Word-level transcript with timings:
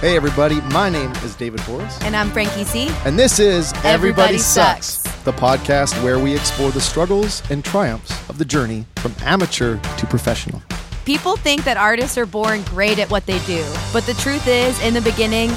Hey, 0.00 0.14
everybody, 0.14 0.60
my 0.72 0.90
name 0.90 1.10
is 1.24 1.34
David 1.34 1.60
Borys, 1.60 2.02
And 2.04 2.14
I'm 2.14 2.30
Franky 2.30 2.64
C. 2.64 2.88
and 3.06 3.18
this 3.18 3.38
is 3.38 3.72
Everybody 3.82 4.36
Sucks. 4.38 4.98
the 5.24 5.32
podcast 5.32 6.00
where 6.04 6.18
we 6.18 6.34
explore 6.34 6.70
the 6.70 6.80
struggles 6.80 7.42
and 7.50 7.64
triumphs 7.64 8.12
of 8.28 8.36
the 8.38 8.44
journey 8.44 8.84
from 8.96 9.14
amateur 9.22 9.78
to 9.80 10.06
professional. 10.06 10.62
People 11.06 11.36
think 11.36 11.64
that 11.64 11.76
artists 11.78 12.18
are 12.18 12.26
born 12.26 12.62
great 12.64 12.98
at 12.98 13.10
what 13.10 13.24
they 13.26 13.38
do, 13.46 13.64
but 13.92 14.04
the 14.04 14.14
truth 14.14 14.46
is, 14.46 14.80
in 14.82 14.92
the 14.92 15.00
beginning, 15.00 15.50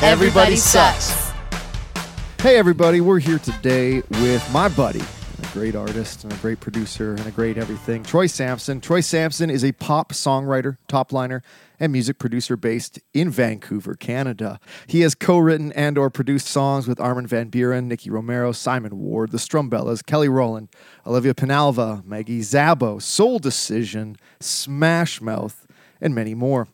everybody, 0.00 0.56
sucks. 0.56 1.30
Hey, 2.40 2.56
everybody, 2.56 3.00
we're 3.00 3.18
here 3.18 3.38
today 3.38 4.02
with 4.20 4.48
my 4.52 4.68
buddy, 4.68 5.02
great 5.52 5.74
artist 5.76 6.24
and 6.24 6.32
a 6.32 6.36
great 6.36 6.60
producer 6.60 7.10
and 7.14 7.26
a 7.26 7.30
great 7.30 7.58
everything, 7.58 8.02
Troy 8.02 8.26
Samson. 8.26 8.80
Troy 8.80 9.02
Samson 9.02 9.50
is 9.50 9.62
a 9.62 9.72
pop 9.72 10.14
songwriter, 10.14 10.78
top 10.88 11.12
liner, 11.12 11.42
and 11.78 11.92
music 11.92 12.18
producer 12.18 12.56
based 12.56 12.98
in 13.12 13.28
Vancouver, 13.28 13.94
Canada. 13.94 14.58
He 14.86 15.02
has 15.02 15.14
co-written 15.14 15.70
and 15.72 15.98
or 15.98 16.08
produced 16.08 16.46
songs 16.46 16.88
with 16.88 16.98
Armin 16.98 17.26
van 17.26 17.50
Buuren, 17.50 17.84
Nicky 17.84 18.08
Romero, 18.08 18.52
Simon 18.52 18.98
Ward, 18.98 19.30
The 19.30 19.36
Strumbellas, 19.36 20.04
Kelly 20.04 20.28
Rowland, 20.28 20.70
Olivia 21.06 21.34
Penalva, 21.34 22.02
Maggie 22.02 22.40
Szabo, 22.40 23.00
Soul 23.02 23.38
Decision, 23.38 24.16
Smash 24.40 25.20
Mouth, 25.20 25.66
and 26.00 26.14
many 26.14 26.34
more. 26.34 26.66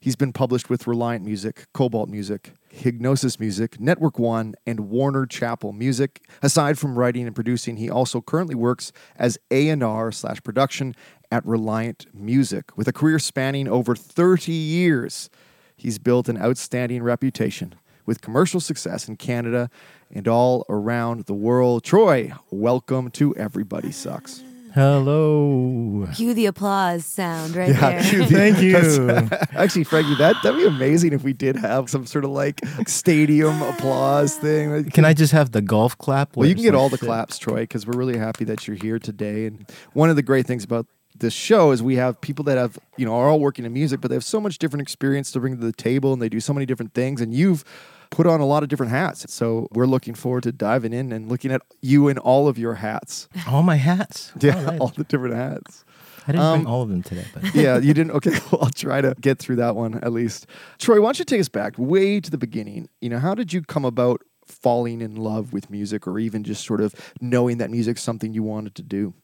He's 0.00 0.16
been 0.16 0.34
published 0.34 0.68
with 0.68 0.86
Reliant 0.86 1.24
Music, 1.24 1.66
Kobalt 1.72 2.10
Music, 2.10 2.52
Hipgnosis 2.72 3.40
Music, 3.40 3.78
Nettwerk 3.78 4.18
One, 4.18 4.54
and 4.66 4.90
Warner 4.90 5.26
Chappell 5.26 5.72
Music. 5.72 6.22
Aside 6.42 6.78
from 6.78 6.98
writing 6.98 7.26
and 7.26 7.34
producing, 7.34 7.76
he 7.76 7.90
also 7.90 8.20
currently 8.20 8.54
works 8.54 8.92
as 9.16 9.38
A&R 9.50 10.12
slash 10.12 10.42
production 10.42 10.94
at 11.30 11.44
Reliant 11.46 12.06
Music. 12.14 12.76
With 12.76 12.88
a 12.88 12.92
career 12.92 13.18
spanning 13.18 13.68
over 13.68 13.94
30 13.94 14.52
years, 14.52 15.30
he's 15.76 15.98
built 15.98 16.28
an 16.28 16.40
outstanding 16.40 17.02
reputation 17.02 17.74
with 18.06 18.20
commercial 18.20 18.60
success 18.60 19.06
in 19.06 19.16
Canada 19.16 19.70
and 20.10 20.26
all 20.26 20.64
around 20.68 21.26
the 21.26 21.34
world. 21.34 21.84
Troy, 21.84 22.32
welcome 22.50 23.10
to 23.12 23.36
Everybody 23.36 23.92
Sucks. 23.92 24.42
Hello. 24.78 26.06
Cue 26.14 26.34
the 26.34 26.46
applause 26.46 27.04
sound 27.04 27.56
right 27.56 27.74
there. 27.74 28.00
Thank 28.00 28.62
you. 28.62 28.76
Actually, 29.58 29.82
Franky, 29.82 30.14
that 30.14 30.36
that'd 30.44 30.56
be 30.56 30.68
amazing 30.68 31.12
if 31.12 31.24
we 31.24 31.32
did 31.32 31.56
have 31.56 31.90
some 31.90 32.06
sort 32.06 32.24
of 32.24 32.30
like 32.30 32.60
stadium 32.86 33.60
applause 33.60 34.36
thing. 34.36 34.88
Can 34.90 35.04
I 35.04 35.14
just 35.14 35.32
have 35.32 35.50
the 35.50 35.60
golf 35.60 35.98
clap? 35.98 36.36
Well, 36.36 36.48
you 36.48 36.54
can 36.54 36.62
get 36.62 36.76
all 36.76 36.88
the 36.88 36.96
shit? 36.96 37.08
claps, 37.08 37.38
Troy, 37.38 37.62
because 37.62 37.88
we're 37.88 37.98
really 37.98 38.18
happy 38.18 38.44
that 38.44 38.68
you're 38.68 38.76
here 38.76 39.00
today. 39.00 39.46
And 39.46 39.68
one 39.94 40.10
of 40.10 40.16
the 40.16 40.22
great 40.22 40.46
things 40.46 40.62
about 40.62 40.86
this 41.18 41.34
show 41.34 41.72
is 41.72 41.82
we 41.82 41.96
have 41.96 42.20
people 42.20 42.44
that 42.44 42.56
have, 42.56 42.78
you 42.96 43.04
know, 43.04 43.14
are 43.16 43.28
all 43.28 43.40
working 43.40 43.64
in 43.64 43.72
music, 43.72 44.00
but 44.00 44.10
they 44.10 44.14
have 44.14 44.22
so 44.22 44.40
much 44.40 44.58
different 44.58 44.82
experience 44.82 45.32
to 45.32 45.40
bring 45.40 45.58
to 45.58 45.66
the 45.66 45.72
table 45.72 46.12
and 46.12 46.22
they 46.22 46.28
do 46.28 46.38
so 46.38 46.54
many 46.54 46.66
different 46.66 46.94
things. 46.94 47.20
And 47.20 47.34
you've 47.34 47.64
put 48.10 48.26
on 48.26 48.40
a 48.40 48.46
lot 48.46 48.62
of 48.62 48.68
different 48.68 48.90
hats. 48.92 49.32
So 49.32 49.68
we're 49.72 49.86
looking 49.86 50.14
forward 50.14 50.42
to 50.44 50.52
diving 50.52 50.92
in 50.92 51.12
and 51.12 51.28
looking 51.28 51.50
at 51.52 51.62
you 51.82 52.08
in 52.08 52.18
all 52.18 52.48
of 52.48 52.58
your 52.58 52.74
hats. 52.74 53.28
All 53.48 53.62
my 53.62 53.76
hats. 53.76 54.32
Yeah, 54.40 54.56
All 54.56 54.64
right. 54.64 54.80
all 54.80 54.88
the 54.88 55.04
different 55.04 55.34
hats. 55.34 55.84
I 56.26 56.32
didn't 56.32 56.44
Um, 56.44 56.58
bring 56.60 56.66
all 56.66 56.82
of 56.82 56.88
them 56.90 57.02
today, 57.02 57.24
but 57.32 57.42
yeah, 57.54 57.78
you 57.78 57.94
didn't. 57.94 58.10
Okay, 58.12 58.32
well, 58.52 58.64
I'll 58.64 58.70
try 58.70 59.00
to 59.00 59.14
get 59.20 59.38
through 59.38 59.56
that 59.56 59.76
one 59.76 59.94
at 60.02 60.12
least. 60.12 60.46
Troy, 60.78 61.00
why 61.00 61.06
don't 61.08 61.18
you 61.20 61.24
take 61.24 61.40
us 61.40 61.48
back 61.48 61.74
way 61.78 62.20
to 62.20 62.30
the 62.30 62.36
beginning? 62.38 62.88
You 63.00 63.08
know, 63.08 63.18
how 63.18 63.34
did 63.34 63.52
you 63.52 63.62
come 63.62 63.84
about 63.86 64.20
falling 64.44 65.00
in 65.00 65.16
love 65.16 65.52
with 65.54 65.70
music 65.70 66.06
or 66.06 66.18
even 66.18 66.44
just 66.44 66.64
sort 66.66 66.80
of 66.80 66.94
knowing 67.20 67.58
that 67.58 67.70
music's 67.70 68.02
something 68.02 68.32
you 68.34 68.42
wanted 68.42 68.74
to 68.74 68.82
do? 68.82 69.14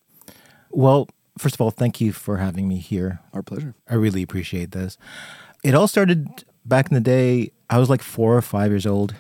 well, 0.71 1.09
first 1.39 1.55
of 1.55 1.61
all, 1.61 1.71
thank 1.71 2.01
you 2.01 2.13
for 2.13 2.39
having 2.39 2.69
me 2.69 2.79
here. 2.79 3.21
Our 3.33 3.43
pleasure. 3.43 3.75
I 3.89 3.95
really 3.95 4.23
appreciate 4.23 4.71
this. 4.73 4.97
It 5.63 5.75
all 5.75 5.89
started 5.89 6.45
back 6.65 6.89
in 6.91 6.95
the 6.95 7.01
day. 7.01 7.51
I 7.75 7.79
was 7.79 7.91
like 7.91 8.03
four 8.03 8.37
or 8.37 8.43
five 8.43 8.71
years 8.71 8.87
old, 8.87 9.17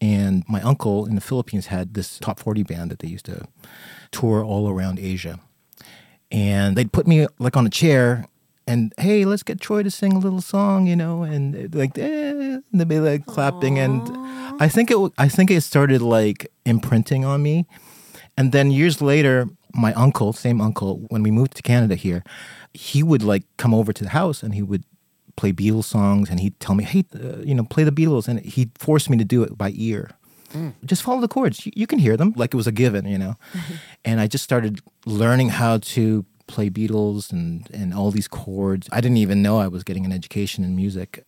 and 0.00 0.44
my 0.48 0.62
uncle 0.62 1.06
in 1.06 1.16
the 1.16 1.20
Philippines 1.20 1.66
had 1.66 1.94
this 1.94 2.20
top 2.20 2.38
40 2.38 2.62
band 2.62 2.92
that 2.92 3.00
they 3.00 3.08
used 3.08 3.24
to 3.24 3.48
tour 4.12 4.44
all 4.44 4.68
around 4.68 5.00
Asia. 5.00 5.40
And 6.30 6.76
they'd 6.76 6.92
put 6.92 7.08
me 7.08 7.26
like 7.40 7.56
on 7.56 7.66
a 7.66 7.70
chair 7.70 8.28
and, 8.64 8.94
hey, 8.96 9.24
let's 9.24 9.42
get 9.42 9.60
Troy 9.60 9.82
to 9.82 9.90
sing 9.90 10.12
a 10.12 10.20
little 10.20 10.40
song, 10.40 10.86
you 10.86 10.94
know, 10.94 11.24
and 11.24 11.74
like, 11.74 11.98
eh, 11.98 12.30
and 12.30 12.62
they'd 12.72 12.86
be 12.86 13.00
like 13.00 13.26
clapping. 13.26 13.76
And 13.80 14.02
I 14.62 14.68
think 14.68 14.92
it, 14.92 15.12
I 15.18 15.28
think 15.28 15.50
it 15.50 15.62
started 15.62 16.00
like 16.00 16.46
imprinting 16.64 17.24
on 17.24 17.42
me. 17.42 17.66
And 18.36 18.52
then 18.52 18.70
years 18.70 19.02
later, 19.02 19.48
my 19.74 19.92
uncle, 19.94 20.32
same 20.32 20.60
uncle, 20.60 20.98
when 21.08 21.24
we 21.24 21.32
moved 21.32 21.56
to 21.56 21.62
Canada 21.62 21.96
here, 21.96 22.22
he 22.72 23.02
would 23.02 23.24
like 23.24 23.42
come 23.56 23.74
over 23.74 23.92
to 23.92 24.04
the 24.04 24.10
house 24.10 24.44
and 24.44 24.54
he 24.54 24.62
would 24.62 24.84
play 25.36 25.52
Beatles 25.52 25.84
songs 25.84 26.30
and 26.30 26.40
he'd 26.40 26.58
tell 26.60 26.74
me, 26.74 26.84
hey, 26.84 27.04
uh, 27.14 27.38
you 27.38 27.54
know, 27.54 27.64
play 27.64 27.84
the 27.84 27.92
Beatles. 27.92 28.28
And 28.28 28.40
he 28.40 28.70
forced 28.74 29.10
me 29.10 29.16
to 29.18 29.24
do 29.24 29.42
it 29.42 29.56
by 29.56 29.72
ear. 29.74 30.10
Just 30.84 31.02
follow 31.02 31.20
the 31.20 31.28
chords. 31.28 31.66
You, 31.66 31.72
you 31.74 31.86
can 31.86 31.98
hear 31.98 32.16
them 32.16 32.32
like 32.36 32.54
it 32.54 32.56
was 32.56 32.66
a 32.66 32.72
given, 32.72 33.06
you 33.06 33.18
know. 33.18 33.34
and 34.04 34.20
I 34.20 34.26
just 34.26 34.44
started 34.44 34.80
learning 35.04 35.50
how 35.50 35.78
to 35.78 36.24
play 36.46 36.70
Beatles 36.70 37.32
and, 37.32 37.68
and 37.72 37.92
all 37.92 38.10
these 38.10 38.28
chords. 38.28 38.88
I 38.92 39.00
didn't 39.00 39.18
even 39.18 39.42
know 39.42 39.58
I 39.58 39.68
was 39.68 39.84
getting 39.84 40.04
an 40.04 40.12
education 40.12 40.64
in 40.64 40.76
music. 40.76 41.24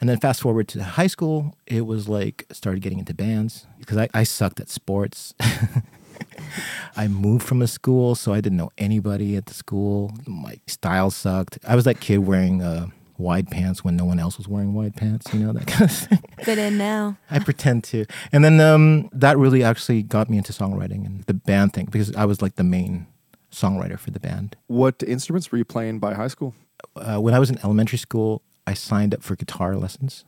And 0.00 0.10
then 0.10 0.18
fast 0.20 0.42
forward 0.42 0.68
to 0.68 0.82
high 0.82 1.06
school, 1.06 1.56
it 1.66 1.86
was 1.86 2.08
like 2.08 2.44
started 2.52 2.80
getting 2.82 2.98
into 2.98 3.14
bands 3.14 3.66
because 3.78 3.96
I, 3.96 4.08
I 4.12 4.24
sucked 4.24 4.60
at 4.60 4.68
sports. 4.68 5.34
I 6.96 7.08
moved 7.08 7.46
from 7.46 7.62
a 7.62 7.66
school, 7.66 8.14
so 8.14 8.32
I 8.32 8.40
didn't 8.40 8.58
know 8.58 8.70
anybody 8.78 9.36
at 9.36 9.46
the 9.46 9.54
school. 9.54 10.12
My 10.26 10.60
style 10.66 11.10
sucked. 11.10 11.58
I 11.66 11.74
was 11.74 11.84
that 11.84 12.00
kid 12.00 12.18
wearing 12.18 12.62
uh, 12.62 12.88
wide 13.18 13.48
pants 13.50 13.84
when 13.84 13.96
no 13.96 14.04
one 14.04 14.18
else 14.18 14.38
was 14.38 14.48
wearing 14.48 14.74
wide 14.74 14.96
pants, 14.96 15.32
you 15.32 15.40
know, 15.40 15.52
that 15.52 15.66
kind 15.66 15.90
of 15.90 15.96
thing. 15.96 16.22
Fit 16.42 16.58
in 16.58 16.78
now. 16.78 17.16
I 17.30 17.38
pretend 17.38 17.84
to. 17.84 18.06
And 18.32 18.44
then 18.44 18.60
um, 18.60 19.08
that 19.12 19.38
really 19.38 19.62
actually 19.62 20.02
got 20.02 20.28
me 20.28 20.36
into 20.38 20.52
songwriting 20.52 21.06
and 21.06 21.22
the 21.24 21.34
band 21.34 21.72
thing 21.72 21.86
because 21.86 22.14
I 22.14 22.24
was 22.24 22.42
like 22.42 22.56
the 22.56 22.64
main 22.64 23.06
songwriter 23.50 23.98
for 23.98 24.10
the 24.10 24.20
band. 24.20 24.56
What 24.66 25.02
instruments 25.02 25.50
were 25.50 25.58
you 25.58 25.64
playing 25.64 25.98
by 25.98 26.14
high 26.14 26.28
school? 26.28 26.54
uh, 26.96 27.18
when 27.18 27.34
I 27.34 27.38
was 27.38 27.50
in 27.50 27.58
elementary 27.62 27.98
school, 27.98 28.42
I 28.66 28.74
signed 28.74 29.14
up 29.14 29.22
for 29.22 29.36
guitar 29.36 29.76
lessons. 29.76 30.24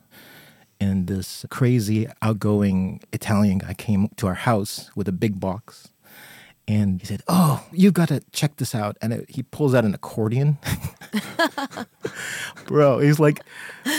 And 0.79 1.07
this 1.07 1.45
crazy, 1.49 2.07
outgoing 2.21 3.01
Italian 3.11 3.57
guy 3.57 3.73
came 3.73 4.09
to 4.15 4.27
our 4.27 4.33
house 4.33 4.91
with 4.95 5.07
a 5.07 5.11
big 5.11 5.39
box. 5.39 5.89
And 6.69 7.01
he 7.01 7.07
said, 7.07 7.23
Oh, 7.27 7.65
you've 7.71 7.95
got 7.95 8.09
to 8.09 8.21
check 8.31 8.57
this 8.57 8.75
out. 8.75 8.95
And 9.01 9.11
it, 9.11 9.25
he 9.27 9.41
pulls 9.41 9.73
out 9.73 9.85
an 9.85 9.95
accordion. 9.95 10.59
Bro, 12.67 12.99
he's 12.99 13.19
like, 13.19 13.41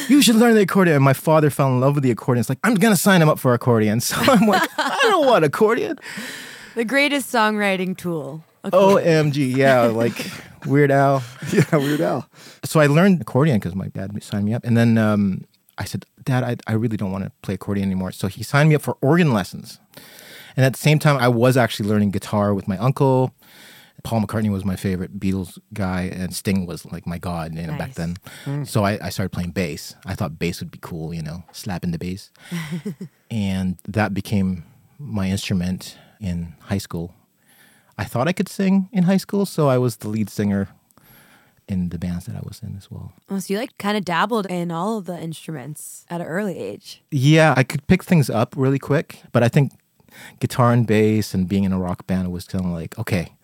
You 0.09 0.23
should 0.23 0.37
learn 0.37 0.55
the 0.55 0.61
accordion. 0.61 0.95
And 0.95 1.05
my 1.05 1.13
father 1.13 1.51
fell 1.51 1.67
in 1.67 1.81
love 1.81 1.97
with 1.97 2.05
the 2.05 2.13
accordion. 2.13 2.41
It's 2.41 2.49
like, 2.49 2.61
I'm 2.63 2.77
going 2.77 2.95
to 2.95 3.01
sign 3.01 3.21
him 3.21 3.29
up 3.29 3.41
for 3.41 3.53
accordion. 3.55 4.01
So 4.11 4.15
I'm 4.19 4.47
like, 4.47 4.69
I 4.79 4.99
don't 5.03 5.27
want 5.27 5.45
accordion. 5.45 5.99
The 6.77 6.85
greatest 6.85 7.33
songwriting 7.33 7.97
tool. 7.97 8.45
OMG. 8.65 9.57
Yeah, 9.57 9.83
like 9.87 10.31
Weird 10.65 10.93
Al. 10.93 11.25
Yeah, 11.53 11.77
Weird 11.77 12.01
Al. 12.01 12.29
So 12.65 12.79
I 12.79 12.87
learned 12.87 13.21
accordion 13.21 13.59
because 13.59 13.75
my 13.75 13.89
dad 13.89 14.13
signed 14.23 14.45
me 14.45 14.55
up. 14.55 14.65
And 14.65 14.77
then 14.77 14.97
um, 14.97 15.45
I 15.77 15.85
said, 15.85 16.05
Dad, 16.23 16.45
I, 16.45 16.57
I 16.69 16.75
really 16.75 16.97
don't 16.97 17.11
want 17.11 17.25
to 17.25 17.33
play 17.43 17.55
accordion 17.55 17.89
anymore. 17.89 18.13
So 18.13 18.29
he 18.29 18.45
signed 18.45 18.69
me 18.69 18.77
up 18.77 18.83
for 18.83 18.97
organ 19.01 19.33
lessons. 19.33 19.81
And 20.57 20.65
at 20.67 20.73
the 20.73 20.79
same 20.79 20.99
time, 20.99 21.17
I 21.17 21.29
was 21.29 21.57
actually 21.57 21.89
learning 21.89 22.11
guitar 22.11 22.55
with 22.55 22.67
my 22.69 22.77
uncle. 22.79 23.35
Paul 24.03 24.23
McCartney 24.23 24.51
was 24.51 24.65
my 24.65 24.77
favorite 24.77 25.21
Beatles 25.21 25.59
guy, 25.75 26.03
and 26.13 26.35
Sting 26.35 26.65
was 26.67 26.87
like 26.87 27.07
my 27.07 27.19
god, 27.19 27.55
you 27.55 27.63
know, 27.67 27.73
back 27.77 27.89
Nice. 27.89 27.97
then. 27.97 28.17
Mm. 28.47 28.67
So 28.67 28.83
I, 28.85 28.99
I 29.07 29.11
started 29.11 29.31
playing 29.31 29.51
bass. 29.51 29.95
I 30.07 30.15
thought 30.15 30.39
bass 30.39 30.61
would 30.61 30.71
be 30.71 30.79
cool, 30.81 31.13
you 31.13 31.23
know, 31.23 31.45
slapping 31.53 31.91
the 31.91 31.99
bass, 31.99 32.31
and 33.31 33.77
that 33.87 34.15
became 34.15 34.65
my 34.99 35.29
instrument 35.29 35.99
in 36.21 36.55
high 36.63 36.79
school. 36.79 37.15
I 37.99 38.05
thought 38.05 38.27
I 38.29 38.33
could 38.33 38.49
sing 38.49 38.89
in 38.93 39.05
high 39.05 39.19
school, 39.19 39.45
so 39.45 39.69
I 39.69 39.77
was 39.77 39.97
the 39.97 40.09
lead 40.09 40.31
singer 40.31 40.69
in 41.69 41.91
the 41.91 41.99
bands 41.99 42.25
that 42.27 42.35
I 42.35 42.41
was 42.43 42.61
in 42.63 42.77
as 42.77 42.91
well. 42.91 43.13
Oh, 43.29 43.39
so 43.39 43.53
you 43.53 43.61
like 43.61 43.77
kind 43.79 43.97
of 43.97 44.05
dabbled 44.05 44.47
in 44.47 44.71
all 44.71 44.99
of 44.99 45.05
the 45.05 45.19
instruments 45.21 46.05
at 46.09 46.21
an 46.23 46.27
early 46.27 46.59
age. 46.59 47.03
Yeah, 47.11 47.53
I 47.57 47.63
could 47.65 47.87
pick 47.87 48.03
things 48.03 48.31
up 48.31 48.55
really 48.57 48.79
quick, 48.79 49.23
but 49.33 49.43
I 49.43 49.49
think 49.49 49.73
guitar 50.41 50.73
and 50.73 50.87
bass 50.87 51.35
and 51.35 51.49
being 51.49 51.65
in 51.65 51.73
a 51.73 51.79
rock 51.79 52.07
band 52.07 52.33
was 52.33 52.47
kind 52.47 52.65
of 52.65 52.71
like, 52.71 52.99
okay, 52.99 53.35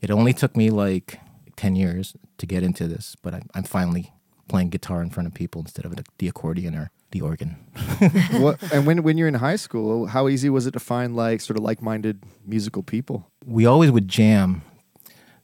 it 0.00 0.10
only 0.10 0.32
took 0.32 0.56
me 0.56 0.70
like 0.70 1.20
10 1.56 1.76
years 1.76 2.16
to 2.38 2.46
get 2.46 2.62
into 2.62 2.86
this, 2.86 3.16
but 3.22 3.34
I, 3.34 3.42
I'm 3.54 3.64
finally 3.64 4.12
playing 4.48 4.70
guitar 4.70 5.02
in 5.02 5.10
front 5.10 5.26
of 5.26 5.34
people 5.34 5.60
instead 5.60 5.84
of 5.84 5.96
the, 5.96 6.04
the 6.18 6.28
accordion 6.28 6.74
or 6.74 6.90
the 7.10 7.20
organ. 7.20 7.56
what, 8.32 8.62
and 8.72 8.86
when 8.86 9.02
when 9.02 9.16
you're 9.16 9.28
in 9.28 9.34
high 9.34 9.56
school, 9.56 10.06
how 10.06 10.28
easy 10.28 10.50
was 10.50 10.66
it 10.66 10.72
to 10.72 10.80
find 10.80 11.16
like 11.16 11.40
sort 11.40 11.56
of 11.56 11.62
like-minded 11.62 12.22
musical 12.44 12.82
people? 12.82 13.30
we 13.46 13.64
always 13.64 13.90
would 13.90 14.08
jam. 14.08 14.62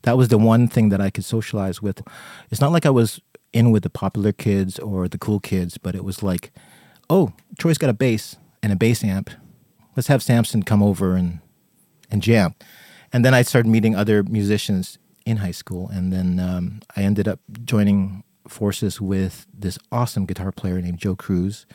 That 0.03 0.17
was 0.17 0.27
the 0.27 0.37
one 0.37 0.67
thing 0.67 0.89
that 0.89 0.99
I 0.99 1.09
could 1.09 1.23
socialize 1.23 1.81
with. 1.81 2.03
It's 2.51 2.59
not 2.59 2.73
like 2.73 2.85
I 2.85 2.89
was 2.89 3.21
in 3.53 3.71
with 3.71 3.83
the 3.83 3.89
popular 3.89 4.33
kids 4.33 4.77
or 4.77 5.07
the 5.07 5.17
cool 5.17 5.39
kids, 5.39 5.77
but 5.77 5.95
it 5.95 6.03
was 6.03 6.21
like, 6.21 6.51
oh, 7.09 7.31
Troy's 7.57 7.77
got 7.77 7.89
a 7.89 7.93
bass 7.93 8.35
and 8.61 8.73
a 8.73 8.75
bass 8.75 9.03
amp. 9.03 9.29
Let's 9.95 10.07
have 10.07 10.23
Samson 10.23 10.63
come 10.63 10.81
over 10.83 11.15
and 11.15 11.39
and 12.09 12.21
jam. 12.21 12.55
And 13.11 13.23
then 13.23 13.33
I 13.33 13.41
started 13.41 13.69
meeting 13.69 13.95
other 13.95 14.23
musicians 14.23 14.97
in 15.25 15.37
high 15.37 15.51
school, 15.51 15.89
and 15.89 16.11
then 16.11 16.39
um, 16.39 16.81
I 16.95 17.01
ended 17.01 17.27
up 17.27 17.39
joining 17.63 18.23
forces 18.47 18.99
with 18.99 19.45
this 19.53 19.77
awesome 19.91 20.25
guitar 20.25 20.51
player 20.51 20.81
named 20.81 20.97
Joe 20.97 21.15
Cruz, 21.15 21.65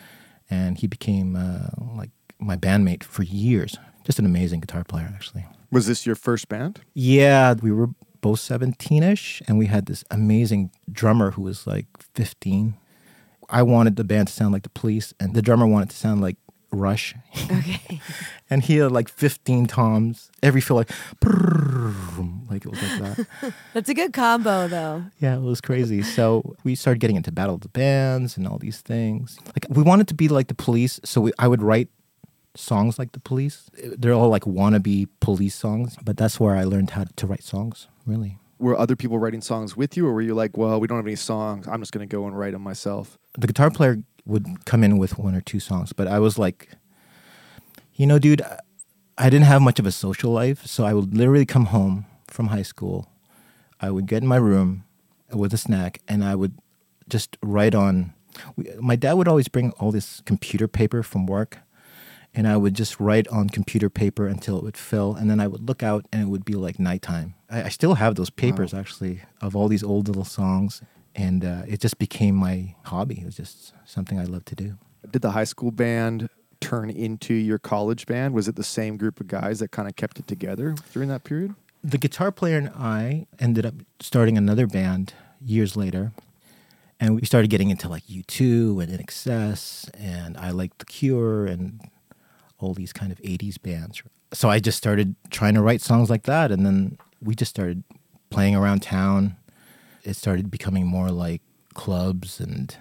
and 0.51 0.79
he 0.79 0.87
became 0.87 1.37
uh, 1.37 1.69
like 1.97 2.11
my 2.39 2.57
bandmate 2.57 3.03
for 3.03 3.23
years. 3.23 3.77
Just 4.05 4.19
an 4.19 4.27
amazing 4.27 4.61
guitar 4.61 4.85
player, 4.85 5.11
actually. 5.15 5.47
Was 5.71 5.87
this 5.87 6.07
your 6.07 6.15
first 6.15 6.49
band? 6.49 6.81
Yeah, 6.95 7.55
we 7.55 7.73
were 7.73 7.89
both 8.21 8.41
17 8.41 9.03
ish, 9.03 9.43
and 9.47 9.59
we 9.59 9.67
had 9.67 9.87
this 9.87 10.05
amazing 10.11 10.71
drummer 10.91 11.33
who 11.33 11.43
was 11.43 11.67
like 11.67 11.87
15. 12.15 12.75
I 13.51 13.63
wanted 13.63 13.97
the 13.97 14.05
band 14.05 14.29
to 14.29 14.35
sound 14.35 14.53
like 14.53 14.63
the 14.63 14.71
police, 14.71 15.15
and 15.21 15.35
the 15.35 15.43
drummer 15.43 15.67
wanted 15.67 15.91
to 15.91 15.97
sound 15.97 16.21
like 16.21 16.37
Rush. 16.71 17.15
Okay. 17.51 18.01
and 18.51 18.63
he 18.63 18.77
had 18.77 18.93
like 18.93 19.09
15 19.09 19.67
toms. 19.67 20.31
Every 20.43 20.61
feel 20.61 20.77
like, 20.77 20.91
like 22.51 22.65
it 22.65 22.71
was 22.71 22.83
like 22.83 23.01
that. 23.01 23.27
That's 23.75 23.89
a 23.89 23.95
good 23.95 24.13
combo, 24.13 24.69
though. 24.69 25.05
yeah, 25.19 25.37
it 25.37 25.43
was 25.43 25.61
crazy. 25.61 26.03
So 26.03 26.55
we 26.65 26.75
started 26.75 27.01
getting 27.01 27.17
into 27.17 27.33
Battle 27.33 27.55
of 27.55 27.63
the 27.63 27.69
Bands 27.69 28.37
and 28.37 28.47
all 28.47 28.59
these 28.59 28.81
things. 28.81 29.39
Like 29.47 29.67
we 29.71 29.83
wanted 29.83 30.09
to 30.09 30.15
be 30.15 30.29
like 30.29 30.49
the 30.49 30.55
police, 30.55 31.01
so 31.05 31.23
we, 31.23 31.33
I 31.39 31.49
would 31.49 31.63
write 31.63 31.89
songs 32.55 32.99
like 32.99 33.13
the 33.13 33.21
police. 33.21 33.71
They're 33.97 34.13
all 34.13 34.29
like 34.29 34.43
wannabe 34.43 35.09
police 35.21 35.55
songs, 35.55 35.97
but 36.05 36.17
that's 36.17 36.39
where 36.39 36.55
I 36.55 36.65
learned 36.65 36.91
how 36.91 37.05
to 37.17 37.27
write 37.27 37.45
songs, 37.45 37.89
really. 38.05 38.39
Were 38.59 38.77
other 38.77 38.97
people 38.97 39.19
writing 39.19 39.41
songs 39.41 39.77
with 39.77 39.97
you, 39.97 40.07
or 40.07 40.13
were 40.13 40.21
you 40.21 40.35
like, 40.35 40.57
well, 40.57 40.81
we 40.81 40.89
don't 40.89 40.99
have 40.99 41.07
any 41.07 41.17
songs. 41.17 41.69
I'm 41.69 41.81
just 41.81 41.93
going 41.93 42.07
to 42.07 42.13
go 42.13 42.27
and 42.27 42.37
write 42.37 42.53
them 42.53 42.63
myself? 42.63 43.17
the 43.39 43.47
guitar 43.47 43.71
player 43.71 43.99
would 44.29 44.65
come 44.65 44.85
in 44.85 44.99
with 44.99 45.19
one 45.19 45.35
or 45.35 45.41
two 45.41 45.59
songs, 45.59 45.93
but 45.93 46.07
I 46.07 46.19
was 46.21 46.39
like, 46.39 46.69
you 47.95 48.07
know, 48.07 48.19
dude, 48.21 48.43
I- 48.43 48.61
didn't 49.31 49.47
have 49.47 49.61
much 49.63 49.81
of 49.81 49.87
a 49.87 49.91
social 49.91 50.31
life, 50.31 50.65
so 50.67 50.85
I 50.85 50.93
would 50.95 51.17
literally 51.17 51.47
come 51.47 51.67
home 51.67 52.07
from 52.29 52.49
high 52.49 52.63
school. 52.63 53.09
I 53.81 53.91
would 53.91 54.07
get 54.07 54.23
in 54.23 54.29
my 54.29 54.37
room 54.37 54.85
with 55.33 55.53
a 55.53 55.59
snack, 55.59 56.01
and 56.07 56.23
I 56.23 56.35
would 56.37 56.53
just 57.09 57.37
write 57.43 57.75
on. 57.75 58.13
we- 58.55 58.71
My 58.81 58.95
dad 58.95 59.15
would 59.15 59.27
always 59.27 59.49
bring 59.49 59.73
all 59.81 59.91
this 59.91 60.21
computer 60.25 60.69
paper 60.69 61.03
from 61.03 61.27
work, 61.27 61.59
and 62.35 62.47
I 62.47 62.57
would 62.57 62.75
just 62.75 63.01
write 63.01 63.27
on 63.29 63.49
computer 63.49 63.91
paper 63.91 64.29
until 64.29 64.59
it 64.59 64.63
would 64.65 64.77
fill, 64.77 65.17
and 65.17 65.29
then 65.29 65.41
I 65.41 65.47
would 65.49 65.67
look 65.69 65.83
out, 65.83 66.07
and 66.13 66.23
it 66.23 66.29
would 66.29 66.45
be 66.45 66.53
like 66.55 66.79
nighttime. 66.79 67.35
I, 67.51 67.65
I 67.65 67.69
still 67.71 67.95
have 67.95 68.15
those 68.15 68.31
papers 68.31 68.73
actually 68.75 69.23
of 69.41 69.57
all 69.57 69.67
these 69.69 69.83
old 69.83 70.07
little 70.07 70.25
songs, 70.25 70.83
and 71.15 71.45
uh, 71.45 71.63
it 71.67 71.81
just 71.81 71.99
became 71.99 72.35
my 72.35 72.75
hobby. 72.85 73.21
It 73.21 73.25
was 73.25 73.37
just 73.37 73.73
something 73.85 74.19
I 74.19 74.25
loved 74.25 74.47
to 74.47 74.55
do. 74.55 74.79
Did 75.11 75.23
the 75.23 75.33
high 75.33 75.45
school 75.45 75.71
band 75.71 76.29
turn 76.61 76.91
into 76.91 77.35
your 77.35 77.59
college 77.59 78.07
band? 78.07 78.35
Was 78.35 78.49
it 78.49 78.57
the 78.57 78.65
same 78.65 78.97
group 78.97 79.21
of 79.21 79.29
guys 79.29 79.61
that 79.61 79.71
kind 79.71 79.89
of 79.89 79.97
kept 79.97 80.19
it 80.19 80.27
together 80.27 80.75
during 80.93 81.09
that 81.09 81.25
period? 81.25 81.55
The 81.83 81.99
guitar 81.99 82.33
player 82.33 82.59
and 82.59 82.71
I 82.71 83.27
ended 83.39 83.65
up 83.65 83.75
starting 84.01 84.37
another 84.37 84.67
band 84.67 85.15
years 85.41 85.77
later. 85.77 86.13
And 87.01 87.15
we 87.15 87.25
started 87.25 87.49
getting 87.49 87.71
into 87.71 87.89
like 87.89 88.05
U2 88.07 88.83
and 88.83 88.93
INXS, 88.93 89.89
and 89.95 90.37
I 90.37 90.51
liked 90.51 90.81
The 90.81 90.85
Cure 90.85 91.47
and 91.47 91.81
all 92.59 92.75
these 92.75 92.93
kind 92.93 93.13
of 93.13 93.19
80s 93.19 93.61
bands. 93.63 94.03
So 94.33 94.51
I 94.51 94.59
just 94.59 94.77
started 94.77 95.15
trying 95.31 95.55
to 95.55 95.63
write 95.63 95.81
songs 95.81 96.11
like 96.11 96.25
that. 96.25 96.51
And 96.51 96.67
then 96.67 96.99
we 97.23 97.37
just 97.37 97.51
started 97.51 97.85
playing 98.31 98.57
around 98.57 98.83
town. 98.83 99.37
It 100.05 100.15
started 100.15 100.51
becoming 100.51 100.87
more 100.87 101.11
like 101.11 101.43
clubs 101.75 102.41
and 102.41 102.77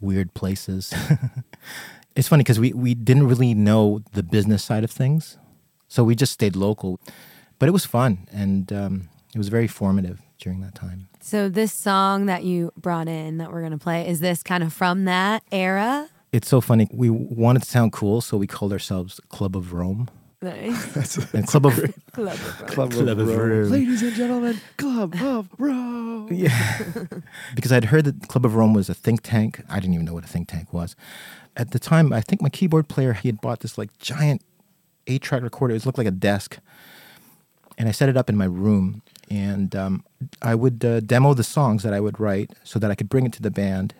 weird 0.00 0.34
places. 0.34 0.94
it's 2.16 2.28
funny 2.28 2.42
because 2.42 2.60
we, 2.60 2.72
we 2.72 2.94
didn't 2.94 3.26
really 3.26 3.54
know 3.54 4.02
the 4.12 4.22
business 4.22 4.64
side 4.64 4.84
of 4.84 4.90
things. 4.90 5.38
So 5.88 6.04
we 6.04 6.14
just 6.14 6.32
stayed 6.32 6.56
local. 6.56 7.00
But 7.58 7.68
it 7.68 7.72
was 7.72 7.86
fun 7.86 8.28
and 8.32 8.72
um, 8.72 9.08
it 9.34 9.38
was 9.38 9.48
very 9.48 9.66
formative 9.66 10.20
during 10.38 10.60
that 10.60 10.74
time. 10.74 11.08
So, 11.20 11.48
this 11.48 11.72
song 11.72 12.26
that 12.26 12.44
you 12.44 12.72
brought 12.76 13.08
in 13.08 13.38
that 13.38 13.50
we're 13.50 13.60
going 13.60 13.72
to 13.72 13.78
play, 13.78 14.06
is 14.06 14.20
this 14.20 14.42
kind 14.42 14.62
of 14.62 14.72
from 14.72 15.06
that 15.06 15.42
era? 15.50 16.08
It's 16.32 16.48
so 16.48 16.60
funny. 16.60 16.88
We 16.92 17.10
wanted 17.10 17.62
to 17.62 17.68
sound 17.68 17.92
cool, 17.92 18.20
so 18.20 18.36
we 18.36 18.46
called 18.46 18.72
ourselves 18.72 19.20
Club 19.28 19.56
of 19.56 19.72
Rome. 19.72 20.08
Nice. 20.42 21.16
And 21.34 21.46
Club 21.48 21.66
of 21.66 21.74
Club 22.12 22.34
of 22.34 22.60
Rome. 22.60 22.68
Club, 22.68 22.92
Club 22.92 23.18
of 23.18 23.28
Rome. 23.28 23.70
Ladies 23.70 24.02
and 24.02 24.12
gentlemen, 24.12 24.60
Club 24.76 25.14
of 25.22 25.48
Rome. 25.58 26.28
Yeah. 26.30 27.06
because 27.54 27.72
I'd 27.72 27.86
heard 27.86 28.04
that 28.04 28.28
Club 28.28 28.44
of 28.44 28.54
Rome 28.54 28.74
was 28.74 28.88
a 28.88 28.94
think 28.94 29.22
tank. 29.22 29.62
I 29.68 29.80
didn't 29.80 29.94
even 29.94 30.06
know 30.06 30.14
what 30.14 30.24
a 30.24 30.28
think 30.28 30.48
tank 30.48 30.72
was. 30.72 30.94
At 31.56 31.70
the 31.70 31.78
time, 31.78 32.12
I 32.12 32.20
think 32.20 32.42
my 32.42 32.50
keyboard 32.50 32.88
player, 32.88 33.14
he 33.14 33.28
had 33.28 33.40
bought 33.40 33.60
this 33.60 33.78
like 33.78 33.96
giant 33.98 34.42
eight 35.06 35.22
track 35.22 35.42
recorder. 35.42 35.74
It 35.74 35.86
looked 35.86 35.98
like 35.98 36.06
a 36.06 36.10
desk. 36.12 36.58
And 37.78 37.88
I 37.88 37.92
set 37.92 38.08
it 38.08 38.16
up 38.16 38.28
in 38.28 38.36
my 38.36 38.44
room. 38.46 39.02
And 39.30 39.74
um, 39.74 40.04
I 40.42 40.54
would 40.54 40.84
uh, 40.84 41.00
demo 41.00 41.34
the 41.34 41.44
songs 41.44 41.82
that 41.82 41.92
I 41.92 42.00
would 42.00 42.20
write 42.20 42.52
so 42.64 42.78
that 42.78 42.90
I 42.90 42.94
could 42.94 43.08
bring 43.08 43.26
it 43.26 43.32
to 43.34 43.42
the 43.42 43.50
band 43.50 43.94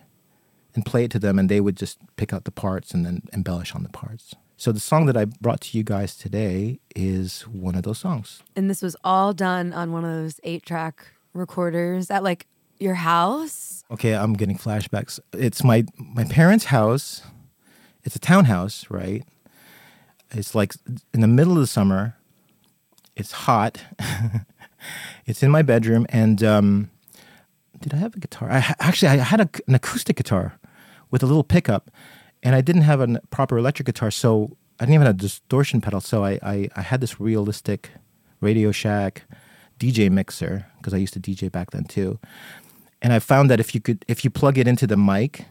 and 0.74 0.84
play 0.84 1.04
it 1.04 1.10
to 1.12 1.18
them. 1.18 1.38
And 1.38 1.48
they 1.48 1.60
would 1.60 1.76
just 1.76 1.98
pick 2.16 2.32
out 2.32 2.44
the 2.44 2.50
parts 2.50 2.92
and 2.92 3.04
then 3.04 3.22
embellish 3.32 3.74
on 3.74 3.82
the 3.82 3.88
parts. 3.88 4.34
So 4.58 4.72
the 4.72 4.80
song 4.80 5.04
that 5.06 5.16
I 5.16 5.26
brought 5.26 5.60
to 5.62 5.76
you 5.78 5.84
guys 5.84 6.16
today 6.16 6.80
is 6.94 7.42
one 7.42 7.74
of 7.74 7.82
those 7.82 7.98
songs. 7.98 8.42
And 8.54 8.70
this 8.70 8.80
was 8.80 8.96
all 9.04 9.34
done 9.34 9.74
on 9.74 9.92
one 9.92 10.04
of 10.04 10.10
those 10.10 10.40
eight 10.44 10.64
track 10.64 11.06
recorders 11.34 12.10
at 12.10 12.22
like 12.22 12.46
your 12.78 12.94
house. 12.94 13.84
Okay, 13.90 14.14
I'm 14.14 14.32
getting 14.32 14.56
flashbacks. 14.56 15.20
It's 15.32 15.62
my 15.62 15.84
my 15.98 16.24
parents' 16.24 16.66
house. 16.66 17.22
It's 18.02 18.16
a 18.16 18.18
townhouse, 18.18 18.86
right? 18.88 19.24
It's 20.30 20.54
like 20.54 20.74
in 21.12 21.20
the 21.20 21.28
middle 21.28 21.54
of 21.54 21.60
the 21.60 21.66
summer. 21.66 22.16
It's 23.14 23.32
hot. 23.32 23.82
it's 25.26 25.42
in 25.42 25.50
my 25.50 25.62
bedroom, 25.62 26.06
and 26.08 26.42
um, 26.42 26.90
did 27.80 27.94
I 27.94 27.98
have 27.98 28.14
a 28.14 28.20
guitar? 28.20 28.50
I 28.50 28.58
ha- 28.60 28.74
actually 28.78 29.08
I 29.08 29.16
had 29.16 29.40
a, 29.40 29.48
an 29.68 29.74
acoustic 29.74 30.16
guitar 30.16 30.58
with 31.10 31.22
a 31.22 31.26
little 31.26 31.44
pickup, 31.44 31.90
and 32.42 32.54
I 32.54 32.60
didn't 32.60 32.82
have 32.82 33.00
a 33.00 33.20
proper 33.30 33.58
electric 33.58 33.86
guitar, 33.86 34.10
so 34.10 34.56
I 34.78 34.84
didn't 34.84 34.94
even 34.94 35.06
have 35.06 35.16
a 35.16 35.18
distortion 35.18 35.80
pedal. 35.80 36.00
So 36.00 36.24
I 36.24 36.38
I, 36.42 36.68
I 36.76 36.82
had 36.82 37.00
this 37.00 37.20
realistic 37.20 37.90
Radio 38.40 38.72
Shack 38.72 39.22
DJ 39.78 40.10
mixer 40.10 40.66
because 40.78 40.94
I 40.94 40.98
used 40.98 41.14
to 41.14 41.20
DJ 41.20 41.50
back 41.50 41.70
then 41.70 41.84
too 41.84 42.18
and 43.02 43.12
I 43.12 43.18
found 43.18 43.50
that 43.50 43.60
if 43.60 43.74
you 43.74 43.80
could 43.80 44.04
if 44.08 44.24
you 44.24 44.30
plug 44.30 44.58
it 44.58 44.66
into 44.66 44.86
the 44.86 44.96
mic 44.96 45.44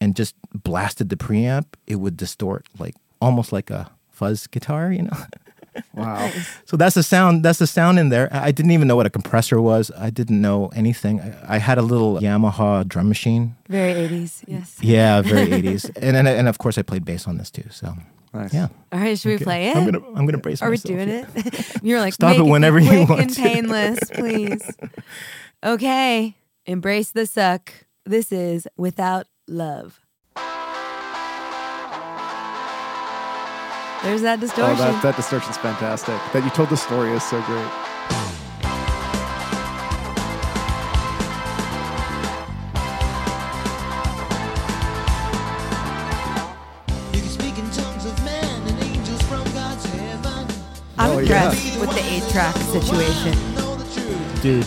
and 0.00 0.16
just 0.16 0.34
blasted 0.52 1.08
the 1.08 1.16
preamp, 1.16 1.66
it 1.86 1.96
would 1.96 2.16
distort 2.16 2.66
like 2.78 2.94
almost 3.20 3.52
like 3.52 3.70
a 3.70 3.90
fuzz 4.10 4.46
guitar, 4.46 4.90
you 4.92 5.02
know. 5.02 5.16
Wow. 5.94 6.30
so 6.64 6.76
that's 6.76 6.94
the 6.94 7.02
sound. 7.02 7.44
That's 7.44 7.58
the 7.58 7.66
sound 7.66 7.98
in 7.98 8.08
there. 8.10 8.28
I 8.32 8.52
didn't 8.52 8.72
even 8.72 8.86
know 8.88 8.96
what 8.96 9.06
a 9.06 9.10
compressor 9.10 9.60
was. 9.60 9.90
I 9.96 10.10
didn't 10.10 10.40
know 10.40 10.68
anything. 10.74 11.20
I, 11.20 11.56
I 11.56 11.58
had 11.58 11.78
a 11.78 11.82
little 11.82 12.18
Yamaha 12.20 12.86
drum 12.86 13.08
machine. 13.08 13.56
Very 13.68 13.94
80s, 14.08 14.44
yes. 14.46 14.76
Yeah, 14.80 15.22
very 15.22 15.52
eighties. 15.58 15.84
And, 15.96 16.16
and 16.16 16.26
and 16.28 16.48
of 16.48 16.58
course 16.58 16.78
I 16.78 16.82
played 16.82 17.04
bass 17.04 17.26
on 17.26 17.38
this 17.38 17.50
too. 17.50 17.64
So 17.70 17.94
Nice. 18.34 18.52
yeah, 18.52 18.68
All 18.92 19.00
right, 19.00 19.18
should 19.18 19.38
we 19.38 19.42
play 19.42 19.68
it? 19.68 19.76
I'm 19.76 19.84
gonna 19.90 20.04
I'm 20.14 20.26
gonna 20.26 20.36
brace 20.36 20.60
myself. 20.60 20.68
Are 20.68 20.90
we 20.90 20.96
myself. 20.96 21.34
doing 21.34 21.46
it? 21.46 21.76
You're 21.82 22.00
like, 22.00 22.12
Stop 22.12 22.36
it 22.36 22.42
whenever 22.42 22.78
you 22.78 22.88
quick 23.06 23.08
want 23.08 23.20
and 23.22 23.34
painless, 23.36 23.98
please. 24.12 24.62
okay, 25.64 26.36
embrace 26.66 27.10
the 27.12 27.26
suck. 27.26 27.72
This 28.04 28.30
is 28.32 28.68
Without 28.76 29.26
Love. 29.48 30.00
There's 34.02 34.22
that 34.22 34.40
distortion. 34.40 34.72
Oh, 34.72 34.92
that, 34.92 35.02
that 35.02 35.16
distortion's 35.16 35.56
fantastic. 35.58 36.14
That 36.32 36.44
you 36.44 36.50
told 36.50 36.68
the 36.68 36.76
story 36.76 37.12
is 37.12 37.22
so 37.22 37.40
great. 37.42 37.66
I'm 50.98 51.10
oh, 51.10 51.18
impressed 51.18 51.64
yeah. 51.64 51.80
with 51.80 51.90
the 51.90 52.02
eight 52.04 52.22
track 52.30 52.54
situation. 52.56 53.32
Dude. 54.40 54.66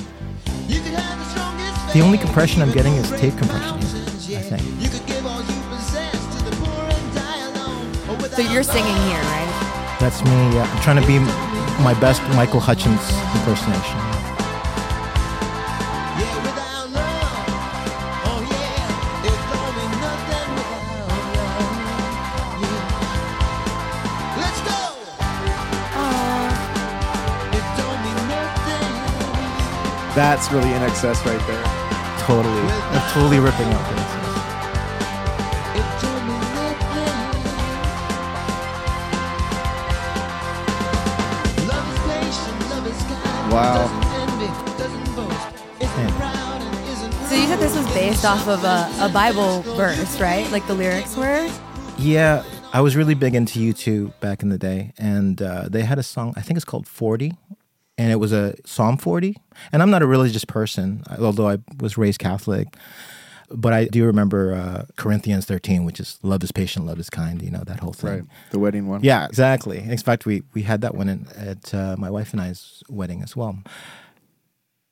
The 1.93 2.01
only 2.01 2.17
compression 2.17 2.61
I'm 2.61 2.71
getting 2.71 2.93
is 2.93 3.09
tape 3.11 3.35
compression, 3.37 3.77
I 3.77 4.41
think. 4.41 5.18
So 8.39 8.45
you're 8.53 8.63
singing 8.63 8.95
here, 8.95 9.19
right? 9.19 9.97
That's 9.99 10.23
me. 10.23 10.31
Yeah. 10.55 10.63
I'm 10.63 10.81
trying 10.81 11.01
to 11.01 11.05
be 11.05 11.19
my 11.83 11.93
best 11.99 12.21
Michael 12.37 12.61
Hutchence 12.61 13.11
impersonation. 13.35 13.99
That's 30.15 30.49
really 30.49 30.69
INXS 30.69 31.25
right 31.25 31.45
there. 31.45 31.63
Totally. 32.19 32.61
I'm 32.61 33.11
totally 33.11 33.39
ripping 33.41 33.67
up 33.67 33.95
this. 33.97 34.18
Wow. 43.51 43.87
So 47.27 47.35
you 47.35 47.47
said 47.47 47.59
this 47.59 47.75
was 47.75 47.85
based 47.93 48.25
off 48.25 48.47
of 48.47 48.63
a, 48.63 48.89
a 48.99 49.09
Bible 49.09 49.61
verse, 49.75 50.19
right? 50.19 50.49
Like 50.51 50.65
the 50.67 50.73
lyrics 50.75 51.15
were? 51.17 51.49
Yeah, 51.97 52.43
I 52.73 52.81
was 52.81 52.95
really 52.95 53.15
big 53.15 53.33
into 53.33 53.59
U2 53.59 54.19
back 54.19 54.43
in 54.43 54.49
the 54.49 54.57
day, 54.57 54.93
and 54.97 55.41
uh, 55.41 55.67
they 55.69 55.81
had 55.81 55.97
a 55.97 56.03
song, 56.03 56.33
I 56.37 56.41
think 56.41 56.57
it's 56.57 56.65
called 56.65 56.87
40, 56.87 57.33
and 57.97 58.11
it 58.11 58.17
was 58.17 58.31
a 58.31 58.55
Psalm 58.65 58.97
40. 58.97 59.35
And 59.71 59.81
I'm 59.81 59.89
not 59.89 60.01
a 60.01 60.07
religious 60.07 60.45
person, 60.45 61.03
although 61.19 61.49
I 61.49 61.57
was 61.79 61.97
raised 61.97 62.19
Catholic. 62.19 62.67
But 63.51 63.73
I 63.73 63.85
do 63.85 64.05
remember 64.05 64.53
uh, 64.53 64.85
Corinthians 64.95 65.45
13, 65.45 65.83
which 65.83 65.99
is 65.99 66.19
love 66.21 66.43
is 66.43 66.51
patient, 66.51 66.85
love 66.85 66.99
is 66.99 67.09
kind, 67.09 67.41
you 67.41 67.49
know, 67.49 67.63
that 67.65 67.79
whole 67.79 67.93
thing. 67.93 68.09
Right. 68.09 68.23
The 68.51 68.59
wedding 68.59 68.87
one. 68.87 69.03
Yeah, 69.03 69.25
exactly. 69.25 69.79
In 69.79 69.97
fact, 69.97 70.25
we, 70.25 70.43
we 70.53 70.61
had 70.63 70.81
that 70.81 70.93
one 70.95 71.09
in, 71.09 71.27
at 71.35 71.73
uh, 71.73 71.95
my 71.97 72.09
wife 72.09 72.31
and 72.31 72.41
I's 72.41 72.83
wedding 72.89 73.23
as 73.23 73.35
well. 73.35 73.57